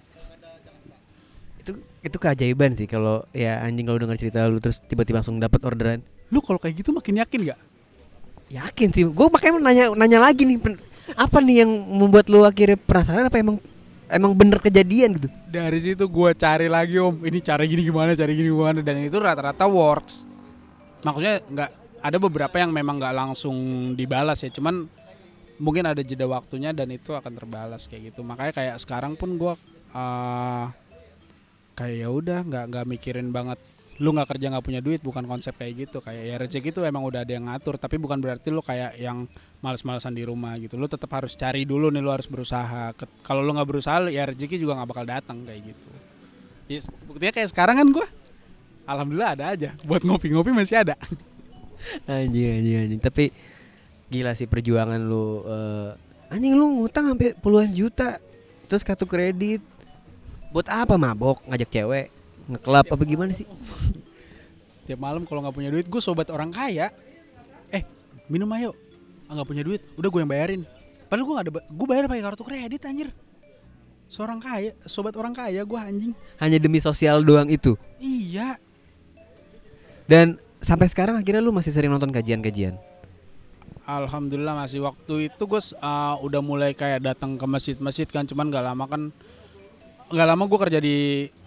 Itu 1.65 1.81
itu 2.05 2.17
keajaiban 2.21 2.77
sih 2.77 2.87
kalau 2.87 3.25
ya 3.33 3.65
anjing 3.65 3.89
kalau 3.89 3.99
dengar 3.99 4.21
cerita 4.21 4.45
lu 4.47 4.61
terus 4.61 4.85
tiba-tiba 4.85 5.25
langsung 5.25 5.41
dapat 5.41 5.65
orderan. 5.65 6.05
lu 6.27 6.43
kalau 6.43 6.59
kayak 6.59 6.83
gitu 6.83 6.91
makin 6.91 7.23
yakin 7.23 7.55
gak 7.55 7.61
Yakin 8.47 8.89
sih, 8.95 9.03
gue 9.03 9.27
makanya 9.27 9.59
nanya 9.59 9.85
nanya 9.99 10.19
lagi 10.23 10.47
nih, 10.47 10.59
apa 11.15 11.39
nih 11.39 11.63
yang 11.63 11.71
membuat 11.71 12.27
lu 12.27 12.43
akhirnya 12.43 12.81
penasaran? 12.81 13.31
Apa 13.31 13.39
emang 13.39 13.63
emang 14.11 14.33
bener 14.35 14.59
kejadian 14.59 15.15
gitu? 15.21 15.29
dari 15.57 15.79
situ 15.81 16.05
gua 16.05 16.37
cari 16.37 16.69
lagi 16.69 17.01
om. 17.01 17.17
Ini 17.25 17.39
cara 17.41 17.65
gini 17.65 17.81
gimana 17.81 18.13
cara 18.13 18.29
gini 18.29 18.53
gimana. 18.53 18.79
Dan 18.85 19.01
itu 19.01 19.17
rata-rata 19.17 19.65
works. 19.65 20.29
Maksudnya 21.01 21.41
nggak 21.49 21.71
ada 22.05 22.17
beberapa 22.21 22.57
yang 22.61 22.71
memang 22.75 23.01
nggak 23.01 23.17
langsung 23.17 23.57
dibalas 23.97 24.45
ya. 24.45 24.53
Cuman 24.53 24.85
mungkin 25.57 25.89
ada 25.89 26.05
jeda 26.05 26.29
waktunya 26.29 26.77
dan 26.77 26.93
itu 26.93 27.17
akan 27.17 27.33
terbalas 27.33 27.89
kayak 27.89 28.13
gitu. 28.13 28.21
Makanya 28.21 28.53
kayak 28.53 28.77
sekarang 28.83 29.17
pun 29.17 29.41
gua 29.41 29.57
eh, 29.97 30.65
kayak 31.73 31.97
ya 31.97 32.09
udah 32.13 32.41
nggak 32.45 32.65
nggak 32.73 32.87
mikirin 32.89 33.33
banget 33.33 33.61
lu 34.01 34.13
nggak 34.13 34.37
kerja 34.37 34.53
nggak 34.53 34.65
punya 34.65 34.81
duit 34.85 35.01
bukan 35.01 35.25
konsep 35.25 35.57
kayak 35.57 35.89
gitu 35.89 35.99
kayak 36.05 36.23
ya 36.29 36.37
rezeki 36.37 36.69
itu 36.73 36.81
emang 36.85 37.05
udah 37.05 37.25
ada 37.25 37.33
yang 37.33 37.49
ngatur 37.49 37.81
tapi 37.81 37.97
bukan 37.97 38.21
berarti 38.21 38.53
lu 38.53 38.61
kayak 38.61 39.01
yang 39.01 39.25
males-malesan 39.65 40.13
di 40.13 40.25
rumah 40.25 40.53
gitu 40.61 40.77
lu 40.77 40.85
tetap 40.85 41.09
harus 41.17 41.33
cari 41.33 41.65
dulu 41.65 41.89
nih 41.89 42.05
lu 42.05 42.13
harus 42.13 42.29
berusaha 42.29 42.93
kalau 43.25 43.41
lu 43.41 43.57
nggak 43.57 43.69
berusaha 43.69 44.13
ya 44.13 44.29
rezeki 44.29 44.61
juga 44.61 44.77
nggak 44.81 44.89
bakal 44.93 45.05
datang 45.09 45.43
kayak 45.49 45.73
gitu 45.73 45.89
ya, 46.69 46.81
buktinya 47.09 47.33
kayak 47.33 47.49
sekarang 47.51 47.77
kan 47.81 47.89
gua 47.89 48.07
alhamdulillah 48.85 49.31
ada 49.33 49.45
aja 49.57 49.71
buat 49.89 50.05
ngopi-ngopi 50.05 50.53
masih 50.53 50.85
ada 50.85 50.95
Anjing 52.07 52.49
anjing 52.61 52.77
anjing. 52.87 53.01
Tapi 53.01 53.25
gila 54.11 54.33
sih 54.35 54.49
perjuangan 54.49 55.01
lu. 55.01 55.43
eh, 55.47 55.91
anjing 56.33 56.55
lu 56.55 56.83
ngutang 56.83 57.15
sampai 57.15 57.37
puluhan 57.39 57.71
juta. 57.71 58.19
Terus 58.67 58.83
kartu 58.83 59.07
kredit. 59.07 59.63
Buat 60.51 60.73
apa 60.73 60.97
mabok 60.97 61.43
ngajak 61.47 61.71
cewek? 61.71 62.07
Ngeklub 62.47 62.87
apa 62.87 63.03
gimana 63.03 63.33
sih? 63.35 63.47
tiap 64.87 65.03
malam 65.03 65.27
kalau 65.27 65.43
nggak 65.43 65.57
punya 65.57 65.71
duit 65.75 65.87
gue 65.91 65.99
sobat 65.99 66.31
orang 66.31 66.55
kaya. 66.55 66.95
Eh 67.75 67.83
minum 68.31 68.47
ayo. 68.55 68.71
Ah, 69.27 69.35
nggak 69.35 69.49
punya 69.51 69.63
duit 69.67 69.83
udah 69.99 70.09
gue 70.09 70.21
yang 70.23 70.31
bayarin. 70.31 70.63
Padahal 71.11 71.27
gue 71.27 71.35
nggak 71.35 71.47
ada 71.51 71.55
ba- 71.59 71.67
gue 71.67 71.87
bayar 71.91 72.05
pakai 72.07 72.23
kartu 72.23 72.43
kredit 72.47 72.83
anjir. 72.87 73.09
Seorang 74.07 74.39
kaya 74.39 74.71
sobat 74.87 75.19
orang 75.19 75.35
kaya 75.35 75.67
gue 75.67 75.79
anjing. 75.79 76.13
Hanya 76.39 76.63
demi 76.63 76.79
sosial 76.79 77.27
doang 77.27 77.51
itu. 77.51 77.75
iya. 77.99 78.55
Dan 80.07 80.39
sampai 80.63 80.87
sekarang 80.87 81.19
akhirnya 81.19 81.43
lu 81.43 81.51
masih 81.51 81.75
sering 81.75 81.91
nonton 81.91 82.15
kajian-kajian. 82.15 82.79
alhamdulillah 83.83 84.55
masih. 84.55 84.87
Waktu 84.87 85.31
itu 85.31 85.43
gue 85.47 85.63
udah 86.23 86.41
mulai 86.43 86.75
kayak 86.75 87.03
datang 87.03 87.35
ke 87.35 87.47
masjid-masjid 87.47 88.07
kan 88.07 88.23
cuman 88.23 88.51
gak 88.51 88.67
lama 88.67 88.85
kan 88.87 89.03
nggak 90.07 90.27
lama 90.27 90.43
gue 90.47 90.59
kerja 90.63 90.79
di 90.79 90.97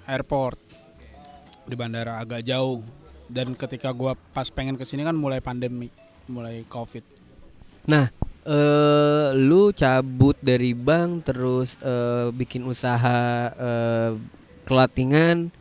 airport 0.04 0.60
di 1.70 1.78
bandara 1.78 2.18
agak 2.18 2.42
jauh. 2.42 2.82
Dan 3.30 3.54
ketika 3.54 3.94
gue 3.94 4.18
pas 4.34 4.50
pengen 4.50 4.74
ke 4.74 4.82
sini 4.84 5.06
kan 5.06 5.14
mulai 5.14 5.38
pandemi 5.38 5.94
mulai 6.26 6.66
covid. 6.66 7.06
Nah, 7.86 8.10
eh 8.46 9.28
lu 9.38 9.70
cabut 9.74 10.38
dari 10.42 10.74
bank 10.74 11.30
terus 11.30 11.78
eh, 11.82 12.34
bikin 12.34 12.66
usaha 12.66 13.54
eh, 13.54 14.12
kelatingan 14.66 15.54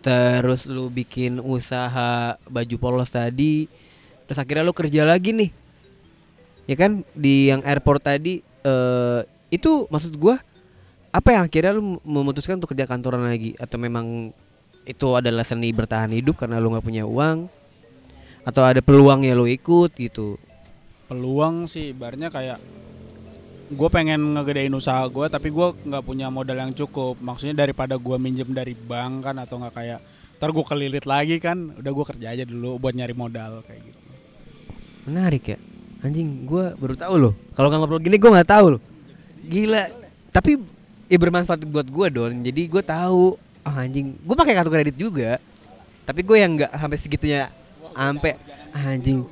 terus 0.00 0.64
lu 0.64 0.88
bikin 0.88 1.44
usaha 1.44 2.40
baju 2.48 2.76
polos 2.80 3.12
tadi 3.12 3.68
terus 4.24 4.40
akhirnya 4.40 4.64
lu 4.64 4.76
kerja 4.76 5.04
lagi 5.04 5.32
nih. 5.32 5.50
Ya 6.68 6.76
kan? 6.76 7.02
Di 7.16 7.52
yang 7.52 7.64
airport 7.64 8.04
tadi 8.04 8.44
eh 8.44 9.20
itu 9.50 9.88
maksud 9.88 10.16
gua 10.20 10.40
apa 11.10 11.34
yang 11.34 11.42
akhirnya 11.48 11.74
lu 11.74 11.98
memutuskan 12.06 12.56
untuk 12.56 12.72
kerja 12.72 12.86
kantoran 12.86 13.26
lagi? 13.26 13.56
Atau 13.58 13.76
memang 13.82 14.30
itu 14.90 15.08
adalah 15.14 15.46
seni 15.46 15.70
bertahan 15.70 16.10
hidup 16.10 16.38
karena 16.42 16.58
lu 16.58 16.74
nggak 16.74 16.86
punya 16.86 17.04
uang 17.06 17.46
atau 18.42 18.62
ada 18.64 18.82
peluang 18.82 19.22
ya 19.22 19.38
lu 19.38 19.46
ikut 19.46 19.94
gitu 19.94 20.36
peluang 21.06 21.70
sih 21.70 21.94
ibaratnya 21.94 22.30
kayak 22.30 22.58
gue 23.70 23.88
pengen 23.92 24.34
ngegedein 24.34 24.74
usaha 24.74 25.06
gue 25.06 25.26
tapi 25.30 25.54
gue 25.54 25.66
nggak 25.86 26.02
punya 26.02 26.26
modal 26.26 26.58
yang 26.58 26.74
cukup 26.74 27.14
maksudnya 27.22 27.62
daripada 27.62 27.94
gue 27.94 28.16
minjem 28.18 28.50
dari 28.50 28.74
bank 28.74 29.30
kan 29.30 29.36
atau 29.38 29.62
nggak 29.62 29.74
kayak 29.74 30.00
ntar 30.40 30.50
gue 30.50 30.64
kelilit 30.66 31.04
lagi 31.06 31.36
kan 31.38 31.78
udah 31.78 31.92
gue 31.94 32.04
kerja 32.16 32.26
aja 32.34 32.44
dulu 32.48 32.82
buat 32.82 32.96
nyari 32.96 33.14
modal 33.14 33.62
kayak 33.62 33.82
gitu 33.86 34.00
Menarik 35.08 35.56
ya. 35.56 35.58
Anjing, 36.00 36.48
gua 36.48 36.72
baru 36.76 36.96
tahu 36.96 37.14
loh. 37.16 37.34
Kalau 37.52 37.68
nggak 37.68 37.80
ngobrol 37.80 38.00
gini 38.00 38.16
gua 38.16 38.40
nggak 38.40 38.50
tahu 38.50 38.66
loh. 38.76 38.82
Gila. 39.48 39.84
Tapi 40.32 40.50
ya 41.10 41.18
bermanfaat 41.20 41.64
buat 41.68 41.88
gua 41.88 42.06
don. 42.08 42.40
Jadi 42.40 42.68
gua 42.68 42.82
tahu. 42.84 43.36
Oh 43.66 43.74
anjing, 43.76 44.16
gua 44.24 44.36
pakai 44.40 44.54
kartu 44.56 44.72
kredit 44.72 44.96
juga. 44.96 45.36
Tapi 46.08 46.20
gue 46.26 46.36
yang 46.40 46.52
nggak 46.58 46.72
sampai 46.74 46.98
segitunya. 46.98 47.42
Sampai 47.94 48.34
anjing. 48.72 49.22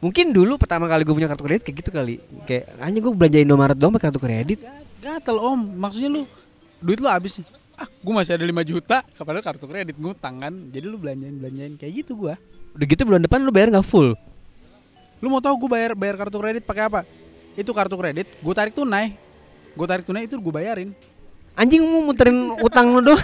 Mungkin 0.00 0.32
dulu 0.32 0.56
pertama 0.56 0.88
kali 0.88 1.04
gue 1.04 1.12
punya 1.12 1.28
kartu 1.28 1.44
kredit 1.44 1.62
kayak 1.66 1.76
gitu 1.84 1.90
kali. 1.90 2.22
Kayak 2.48 2.70
anjing 2.78 3.02
gue 3.02 3.12
belanjain 3.12 3.44
Indomaret 3.44 3.76
doang 3.76 3.92
pakai 3.92 4.12
kartu 4.12 4.20
kredit. 4.22 4.60
gatel 5.00 5.40
om 5.40 5.56
maksudnya 5.80 6.12
lu 6.12 6.28
duit 6.76 7.00
lu 7.00 7.08
habis 7.08 7.40
ah 7.72 7.88
gue 7.88 8.12
masih 8.12 8.36
ada 8.36 8.44
5 8.44 8.52
juta 8.68 9.00
kepada 9.16 9.40
kartu 9.40 9.64
kredit 9.64 9.96
ngutang 9.96 10.36
kan 10.36 10.52
jadi 10.68 10.84
lu 10.84 11.00
belanjain 11.00 11.32
belanjain 11.40 11.72
kayak 11.80 12.04
gitu 12.04 12.12
gue 12.20 12.36
Udah 12.76 12.86
gitu 12.86 13.02
bulan 13.08 13.24
depan 13.24 13.40
lu 13.40 13.48
bayar 13.50 13.72
nggak 13.72 13.88
full. 13.88 14.12
lu 15.20 15.26
mau 15.32 15.40
tahu 15.40 15.56
gue 15.64 15.70
bayar 15.72 15.96
bayar 15.96 16.20
kartu 16.20 16.36
kredit 16.36 16.64
pakai 16.68 16.84
apa 16.92 17.00
itu 17.56 17.72
kartu 17.72 17.96
kredit 17.96 18.28
gue 18.28 18.54
tarik 18.56 18.76
tunai 18.76 19.16
gue 19.72 19.86
tarik 19.88 20.04
tunai 20.04 20.28
itu 20.28 20.36
gue 20.36 20.52
bayarin 20.52 20.92
Anjing 21.54 21.82
mau 21.82 22.02
muterin 22.02 22.54
utang 22.58 22.94
lu 22.94 23.00
doang. 23.04 23.20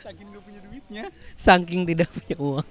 saking 0.00 0.26
gak 0.32 0.42
punya 0.42 0.60
duitnya 0.64 1.02
Saking 1.36 1.80
tidak 1.84 2.08
punya 2.10 2.36
uang. 2.38 2.66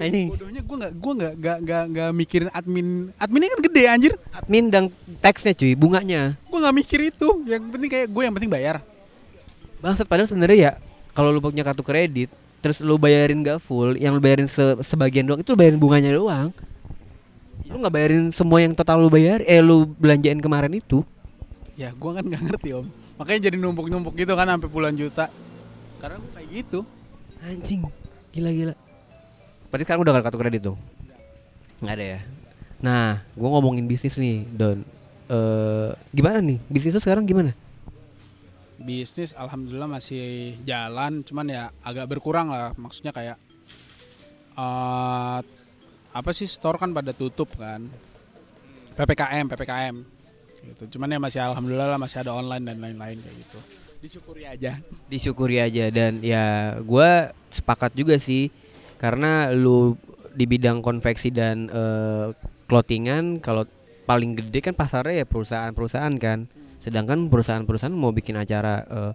Anjing. 0.00 0.28
bodohnya 0.32 0.60
gue 0.64 0.76
nggak 0.80 0.92
gue 0.96 1.12
nggak 1.12 1.34
nggak 1.36 1.56
nggak 1.60 1.82
nggak 1.92 2.10
mikirin 2.16 2.48
admin 2.48 3.12
adminnya 3.20 3.52
kan 3.52 3.60
gede 3.60 3.82
anjir 3.84 4.12
Admin 4.32 4.72
dan 4.72 4.88
teksnya 5.20 5.52
cuy, 5.52 5.76
bunganya. 5.76 6.32
gue 6.32 6.58
nggak 6.64 6.76
mikir 6.80 7.00
itu 7.12 7.28
yang 7.44 7.60
penting 7.68 7.90
kayak 7.92 8.08
gue 8.08 8.22
yang 8.24 8.32
penting 8.32 8.48
bayar 8.48 8.80
Bangsat 9.76 10.08
padahal 10.08 10.24
sebenarnya 10.24 10.56
ya 10.56 10.72
kalau 11.12 11.28
lu 11.28 11.44
punya 11.44 11.60
kartu 11.60 11.84
kredit 11.84 12.32
terus 12.64 12.80
lu 12.80 12.96
bayarin 12.96 13.44
gak 13.44 13.60
full, 13.62 13.94
yang 13.94 14.16
lu 14.16 14.18
bayarin 14.18 14.48
se- 14.48 14.80
sebagian 14.80 15.22
doang 15.22 15.38
itu 15.38 15.52
lu 15.54 15.58
bayarin 15.60 15.78
bunganya 15.78 16.10
doang. 16.10 16.50
Lu 17.68 17.78
nggak 17.78 17.94
bayarin 17.94 18.34
semua 18.34 18.58
yang 18.58 18.74
total 18.74 18.98
lu 18.98 19.06
bayar, 19.06 19.38
eh 19.46 19.62
lu 19.62 19.86
belanjain 19.86 20.40
kemarin 20.42 20.74
itu. 20.74 21.06
Ya 21.76 21.92
gue 21.92 22.10
kan 22.10 22.24
nggak 22.24 22.42
ngerti 22.50 22.68
om 22.72 22.86
makanya 23.20 23.52
jadi 23.52 23.56
numpuk 23.60 23.86
numpuk 23.92 24.16
gitu 24.16 24.32
kan 24.32 24.48
sampai 24.48 24.68
puluhan 24.68 24.96
juta 24.96 25.28
karena 26.00 26.16
gue 26.20 26.32
kayak 26.32 26.48
gitu 26.52 26.80
Anjing, 27.36 27.84
gila 28.32 28.48
gila. 28.48 28.74
Berarti 29.68 29.84
sekarang 29.84 30.02
udah 30.08 30.12
gak 30.16 30.24
kartu 30.24 30.40
kredit 30.40 30.62
tuh? 30.72 30.76
Nggak 31.84 31.94
ada 32.00 32.06
ya. 32.16 32.20
Nah, 32.80 33.20
gue 33.36 33.48
ngomongin 33.52 33.84
bisnis 33.84 34.16
nih, 34.16 34.48
Don. 34.56 34.80
Eh, 35.28 35.90
gimana 36.16 36.40
nih? 36.40 36.58
Bisnis 36.72 36.96
lu 36.96 37.02
sekarang 37.04 37.28
gimana? 37.28 37.52
bisnis 38.76 39.32
alhamdulillah 39.32 39.88
masih 39.88 40.54
jalan 40.62 41.24
cuman 41.24 41.48
ya 41.48 41.64
agak 41.80 42.06
berkurang 42.06 42.52
lah 42.52 42.70
maksudnya 42.76 43.10
kayak 43.10 43.40
eh 44.54 45.40
apa 46.12 46.30
sih 46.36 46.46
store 46.46 46.76
kan 46.76 46.92
pada 46.92 47.10
tutup 47.16 47.56
kan 47.56 47.88
ppkm 48.94 49.48
ppkm 49.48 49.96
gitu 50.74 50.98
cuman 50.98 51.14
ya 51.14 51.18
masih 51.22 51.40
alhamdulillah 51.42 51.88
lah 51.94 51.98
masih 52.00 52.18
ada 52.26 52.32
online 52.34 52.64
dan 52.66 52.76
lain-lain 52.82 53.18
kayak 53.22 53.36
gitu 53.46 53.58
disyukuri 54.02 54.44
aja 54.44 54.72
Disyukuri 55.08 55.56
aja 55.58 55.84
dan 55.90 56.20
ya 56.20 56.76
gue 56.78 57.10
sepakat 57.50 57.96
juga 57.96 58.20
sih 58.20 58.52
karena 58.96 59.50
lu 59.52 59.96
di 60.36 60.44
bidang 60.44 60.84
konveksi 60.84 61.32
dan 61.32 61.72
eh, 61.72 62.28
clothingan 62.68 63.40
kalau 63.40 63.64
paling 64.04 64.38
gede 64.38 64.60
kan 64.70 64.74
pasarnya 64.76 65.24
ya 65.24 65.26
perusahaan-perusahaan 65.26 66.14
kan. 66.20 66.46
Sedangkan 66.78 67.26
perusahaan-perusahaan 67.32 67.96
mau 67.96 68.12
bikin 68.12 68.36
acara 68.36 68.84
eh, 68.84 69.12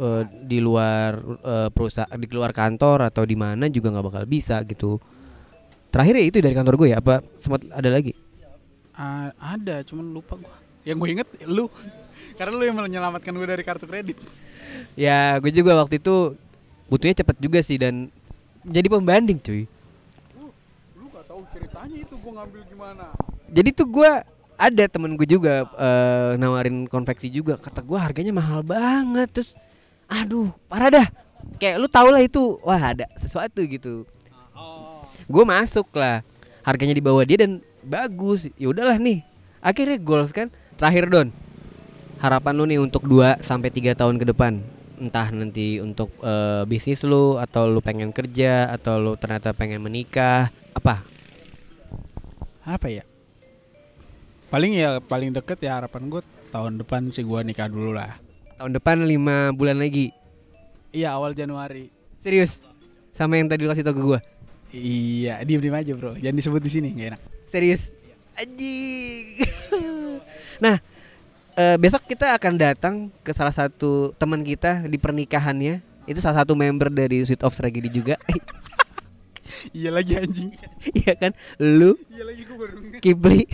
eh, 0.00 0.22
di 0.42 0.58
luar 0.58 1.20
eh, 1.44 1.68
perusahaan 1.70 2.16
di 2.16 2.26
luar 2.32 2.56
kantor 2.56 3.12
atau 3.12 3.22
di 3.28 3.36
mana 3.36 3.68
juga 3.68 3.92
nggak 3.92 4.06
bakal 4.10 4.24
bisa 4.24 4.64
gitu. 4.64 4.98
Terakhir 5.92 6.14
ya 6.18 6.24
itu 6.26 6.38
dari 6.42 6.54
kantor 6.56 6.74
gue 6.80 6.88
ya 6.92 6.98
apa 6.98 7.22
sempat 7.38 7.68
ada 7.70 7.88
lagi? 7.88 8.12
Ah, 8.96 9.28
ada 9.38 9.84
cuman 9.84 10.08
lupa 10.08 10.40
gua 10.40 10.65
yang 10.86 10.96
gue 11.02 11.08
inget 11.18 11.28
lu. 11.50 11.66
Karena 12.38 12.54
lu 12.54 12.62
yang 12.62 12.78
menyelamatkan 12.78 13.34
gue 13.34 13.48
dari 13.50 13.64
kartu 13.66 13.90
kredit. 13.90 14.22
Ya 14.94 15.34
gue 15.42 15.50
juga 15.50 15.74
waktu 15.82 15.98
itu 15.98 16.38
butuhnya 16.86 17.26
cepet 17.26 17.36
juga 17.42 17.58
sih 17.60 17.76
dan 17.76 18.06
jadi 18.62 18.86
pembanding 18.86 19.42
cuy. 19.42 19.66
lu 20.94 21.10
gak 21.10 21.26
tahu 21.26 21.42
ceritanya 21.50 21.98
itu 21.98 22.14
gue 22.14 22.32
ngambil 22.32 22.62
gimana? 22.70 23.04
Jadi 23.50 23.68
tuh 23.74 23.86
gue 23.90 24.10
ada 24.56 24.84
temen 24.88 25.18
gue 25.18 25.26
juga 25.26 25.66
eh, 25.74 26.38
nawarin 26.38 26.86
konveksi 26.86 27.26
juga. 27.34 27.58
Kata 27.58 27.82
gue 27.82 27.98
harganya 27.98 28.30
mahal 28.30 28.62
banget 28.62 29.28
terus 29.34 29.58
aduh 30.06 30.54
parah 30.70 31.02
dah. 31.02 31.08
Kayak 31.58 31.82
lu 31.82 31.88
tau 31.90 32.08
lah 32.14 32.22
itu 32.22 32.62
wah 32.62 32.78
ada 32.78 33.10
sesuatu 33.18 33.58
gitu. 33.66 34.06
Oh. 34.54 35.02
Gue 35.26 35.42
masuk 35.42 35.90
lah. 35.98 36.22
Harganya 36.62 36.94
di 36.94 37.02
bawah 37.02 37.22
dia 37.26 37.42
dan 37.42 37.58
bagus. 37.82 38.50
Ya 38.54 38.70
udahlah 38.70 38.98
nih. 38.98 39.22
Akhirnya 39.62 39.98
goals 39.98 40.30
kan 40.30 40.50
terakhir 40.76 41.08
don. 41.08 41.28
Harapan 42.16 42.52
lu 42.56 42.64
nih 42.64 42.80
untuk 42.80 43.04
2 43.04 43.44
sampai 43.44 43.68
tiga 43.68 43.92
tahun 43.92 44.16
ke 44.16 44.32
depan? 44.32 44.60
Entah 44.96 45.28
nanti 45.28 45.80
untuk 45.84 46.08
eh, 46.24 46.64
bisnis 46.64 47.04
lu 47.04 47.36
atau 47.36 47.68
lu 47.68 47.84
pengen 47.84 48.12
kerja 48.12 48.72
atau 48.72 48.96
lu 48.96 49.12
ternyata 49.20 49.52
pengen 49.52 49.84
menikah 49.84 50.48
apa? 50.72 51.04
Apa 52.64 52.88
ya? 52.88 53.04
Paling 54.48 54.72
ya 54.78 55.02
paling 55.04 55.34
deket 55.34 55.60
ya 55.60 55.76
harapan 55.76 56.08
gue 56.08 56.22
tahun 56.48 56.80
depan 56.80 57.12
sih 57.12 57.26
gue 57.26 57.40
nikah 57.44 57.68
dulu 57.68 57.92
lah. 57.92 58.16
Tahun 58.56 58.72
depan 58.72 59.04
lima 59.04 59.52
bulan 59.52 59.76
lagi? 59.76 60.14
Iya 60.96 61.12
awal 61.12 61.36
Januari. 61.36 61.92
Serius? 62.24 62.64
Sama 63.12 63.36
yang 63.36 63.52
tadi 63.52 63.68
lu 63.68 63.72
kasih 63.72 63.84
tau 63.84 63.92
ke 63.92 64.00
gue 64.00 64.20
iya 64.76 65.40
diem 65.42 65.60
diem 65.60 65.76
aja 65.76 65.92
bro. 65.96 66.12
Jangan 66.18 66.36
disebut 66.36 66.62
di 66.62 66.70
sini 66.70 66.88
gak 66.96 67.08
enak. 67.16 67.22
Serius? 67.48 67.94
Anjing 68.36 68.85
nah 70.62 70.80
eh, 71.56 71.76
besok 71.80 72.04
kita 72.04 72.36
akan 72.36 72.54
datang 72.60 72.94
ke 73.24 73.32
salah 73.32 73.50
satu 73.50 74.12
teman 74.20 74.44
kita 74.44 74.84
di 74.86 75.00
pernikahannya. 75.00 75.80
Itu 76.06 76.22
salah 76.22 76.44
satu 76.44 76.54
member 76.54 76.92
dari 76.92 77.24
Sweet 77.26 77.42
of 77.42 77.56
Tragedy 77.56 77.90
juga. 77.90 78.20
Iya 79.70 79.90
lagi 79.94 80.14
anjing. 80.14 80.50
Iya 81.06 81.14
kan? 81.18 81.32
Lu 81.58 81.94
iya 82.10 82.22
lagi 82.26 82.42
gue 82.46 82.56
baru 82.58 82.76
Kipli 82.98 83.46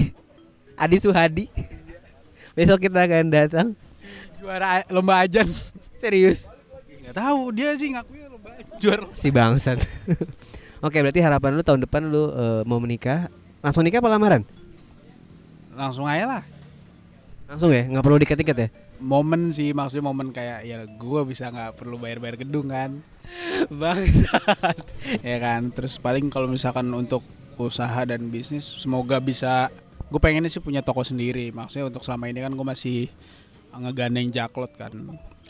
Adi 0.77 0.97
Suhadi. 1.01 1.47
Besok 2.53 2.89
kita 2.89 3.05
akan 3.05 3.29
datang. 3.33 3.67
Juara 4.41 4.81
a- 4.81 4.89
lomba 4.93 5.25
ajan. 5.25 5.49
Serius? 5.97 6.49
Nggak 7.01 7.17
tahu 7.17 7.41
dia 7.53 7.77
sih 7.77 7.93
ngakunya 7.93 8.29
lomba 8.29 8.57
ajan. 8.57 8.77
Juara 8.81 9.05
si 9.13 9.29
bangsat. 9.33 9.79
Oke 10.87 11.01
berarti 11.01 11.21
harapan 11.21 11.61
lu 11.61 11.63
tahun 11.65 11.85
depan 11.85 12.03
lu 12.09 12.29
eh, 12.29 12.63
mau 12.65 12.81
menikah. 12.81 13.29
Langsung 13.61 13.85
nikah 13.85 14.01
apa 14.01 14.09
lamaran? 14.13 14.43
Langsung 15.77 16.05
aja 16.09 16.25
lah 16.29 16.43
langsung 17.53 17.69
ya? 17.69 17.85
Nggak 17.85 18.05
perlu 18.09 18.19
diket-diket 18.25 18.57
ya? 18.57 18.69
Momen 19.05 19.53
sih 19.53 19.77
maksudnya 19.77 20.09
momen 20.09 20.33
kayak 20.33 20.65
ya 20.65 20.89
gue 20.89 21.21
bisa 21.29 21.53
nggak 21.53 21.77
perlu 21.77 22.01
bayar-bayar 22.01 22.41
gedung 22.41 22.73
kan. 22.73 23.05
Bangsat. 23.81 24.77
Ya 25.21 25.37
kan? 25.37 25.69
Terus 25.69 26.01
paling 26.01 26.33
kalau 26.33 26.49
misalkan 26.49 26.89
untuk 26.97 27.21
usaha 27.61 28.09
dan 28.09 28.33
bisnis 28.33 28.65
semoga 28.65 29.21
bisa 29.21 29.69
gue 30.09 30.21
pengennya 30.21 30.49
sih 30.49 30.65
punya 30.65 30.81
toko 30.81 31.05
sendiri. 31.05 31.53
Maksudnya 31.53 31.93
untuk 31.93 32.01
selama 32.01 32.33
ini 32.33 32.41
kan 32.41 32.57
gue 32.57 32.67
masih 32.67 33.13
ngegandeng 33.77 34.33
jaklot 34.33 34.73
kan. 34.73 34.93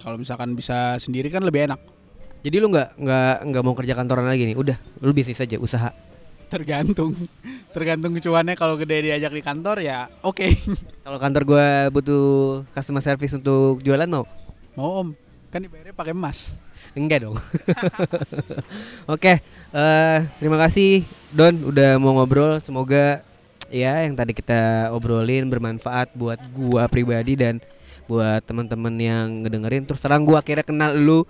Kalau 0.03 0.18
misalkan 0.18 0.59
bisa 0.59 0.98
sendiri 0.98 1.30
kan 1.30 1.46
lebih 1.46 1.70
enak. 1.70 1.78
Jadi 2.42 2.59
lu 2.59 2.74
nggak 2.74 2.98
nggak 2.98 3.36
nggak 3.46 3.62
mau 3.62 3.74
kerja 3.78 3.94
kantoran 3.94 4.26
lagi 4.26 4.50
nih? 4.50 4.59
Udah, 4.59 4.74
lu 4.98 5.14
bisnis 5.14 5.38
aja, 5.38 5.55
usaha. 5.62 5.94
Tergantung 6.53 7.16
tergantung 7.72 8.12
cuannya 8.20 8.55
kalau 8.55 8.76
gede 8.76 9.09
diajak 9.09 9.32
di 9.32 9.40
kantor 9.40 9.80
ya 9.80 10.12
oke 10.20 10.44
Kalau 11.03 11.18
kantor 11.18 11.42
gua 11.48 11.68
butuh 11.88 12.62
customer 12.76 13.00
service 13.00 13.32
untuk 13.32 13.80
jualan 13.80 14.07
mau? 14.07 14.28
mau 14.76 14.90
om 15.00 15.09
kan 15.48 15.64
dibayarnya 15.64 15.96
pakai 15.96 16.12
emas 16.12 16.53
Enggak 16.92 17.24
dong. 17.24 17.38
Oke, 19.14 19.40
eh 19.72 20.18
terima 20.36 20.61
kasih 20.61 21.07
Don 21.32 21.72
udah 21.72 21.96
mau 21.96 22.12
ngobrol. 22.20 22.61
Semoga 22.61 23.24
ya 23.72 24.05
yang 24.05 24.12
tadi 24.12 24.36
kita 24.36 24.92
obrolin 24.92 25.48
bermanfaat 25.48 26.12
buat 26.12 26.36
gua 26.53 26.90
pribadi 26.92 27.32
dan 27.38 27.64
buat 28.05 28.44
teman-teman 28.44 28.92
yang 29.00 29.46
ngedengerin. 29.46 29.88
Terus 29.88 30.05
terang 30.05 30.28
gua 30.28 30.44
akhirnya 30.44 30.66
kenal 30.66 30.92
lu. 30.92 31.24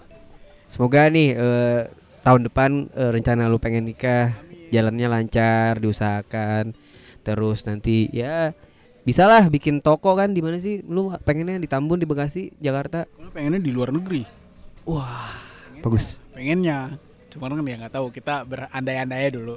Semoga 0.67 1.07
nih 1.07 1.37
eh, 1.37 1.81
tahun 2.27 2.51
depan 2.51 2.91
eh, 2.91 3.11
rencana 3.15 3.47
lu 3.47 3.63
pengen 3.63 3.87
nikah 3.87 4.35
jalannya 4.73 5.07
lancar, 5.07 5.77
diusahakan. 5.79 6.73
Terus 7.21 7.63
nanti 7.69 8.09
ya 8.11 8.57
bisalah 9.05 9.47
bikin 9.47 9.79
toko 9.79 10.17
kan 10.17 10.33
di 10.33 10.41
mana 10.41 10.57
sih? 10.59 10.81
Lu 10.83 11.13
pengennya 11.23 11.61
di 11.61 11.69
Tambun, 11.69 12.01
di 12.01 12.09
Bekasi, 12.09 12.51
Jakarta. 12.59 13.05
Lu 13.21 13.29
pengennya 13.31 13.61
di 13.61 13.71
luar 13.71 13.93
negeri 13.93 14.25
Wah, 14.83 15.31
bagus. 15.79 16.19
pengennya 16.35 16.99
cuman 17.31 17.55
kan 17.55 17.65
ya 17.65 17.77
nggak 17.79 17.95
tahu 17.95 18.11
kita 18.11 18.43
berandai-andai 18.43 19.31
dulu 19.33 19.57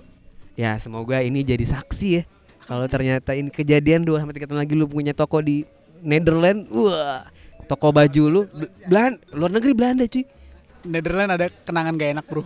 Ya 0.53 0.77
semoga 0.77 1.19
ini 1.19 1.41
jadi 1.41 1.65
saksi 1.65 2.07
ya 2.07 2.23
Kalau 2.63 2.85
ternyata 2.87 3.33
ini 3.35 3.49
kejadian 3.51 4.05
2 4.05 4.21
sampai 4.21 4.37
3 4.37 4.47
tahun 4.47 4.61
lagi 4.63 4.77
lu 4.77 4.87
punya 4.87 5.11
toko 5.11 5.41
di 5.41 5.65
Netherlands 5.99 6.69
Wah 6.69 7.27
Toko 7.65 7.89
baju 7.91 8.23
lu 8.29 8.41
Belan 8.85 9.17
Luar 9.33 9.51
negeri 9.51 9.73
Belanda 9.73 10.05
cuy 10.05 10.23
Netherlands 10.85 11.33
ada 11.35 11.47
kenangan 11.65 11.97
gak 11.97 12.09
enak 12.15 12.25
bro 12.29 12.45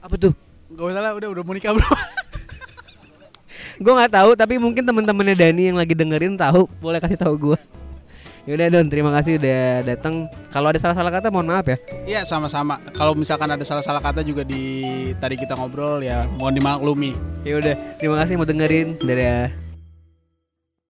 Apa 0.00 0.14
tuh? 0.16 0.32
Gak 0.72 0.86
usah 0.88 1.02
lah 1.04 1.12
udah 1.12 1.28
udah 1.28 1.42
mau 1.44 1.52
nikah 1.52 1.76
bro 1.76 1.84
Gue 3.82 3.92
nggak 3.92 4.12
tahu 4.14 4.30
tapi 4.38 4.56
mungkin 4.56 4.86
teman-temannya 4.86 5.34
Dani 5.36 5.62
yang 5.72 5.78
lagi 5.80 5.92
dengerin 5.92 6.38
tahu. 6.38 6.70
Boleh 6.78 7.02
kasih 7.02 7.18
tahu 7.18 7.34
gue 7.50 7.58
Yaudah 8.42 8.74
Don 8.74 8.90
terima 8.90 9.14
kasih 9.14 9.38
udah 9.38 9.86
datang 9.86 10.26
Kalau 10.50 10.74
ada 10.74 10.78
salah-salah 10.78 11.14
kata 11.14 11.30
mohon 11.30 11.46
maaf 11.46 11.66
ya. 11.70 11.78
Iya 12.02 12.20
sama-sama. 12.26 12.82
Kalau 12.90 13.14
misalkan 13.14 13.46
ada 13.46 13.62
salah-salah 13.62 14.02
kata 14.02 14.26
juga 14.26 14.42
di 14.42 15.14
tadi 15.22 15.38
kita 15.38 15.54
ngobrol 15.54 16.02
ya 16.02 16.26
mohon 16.26 16.56
dimaklumi. 16.56 17.14
Yaudah 17.46 17.78
terima 18.02 18.18
kasih 18.18 18.34
mau 18.34 18.48
dengerin. 18.48 18.98
Dadah 18.98 19.61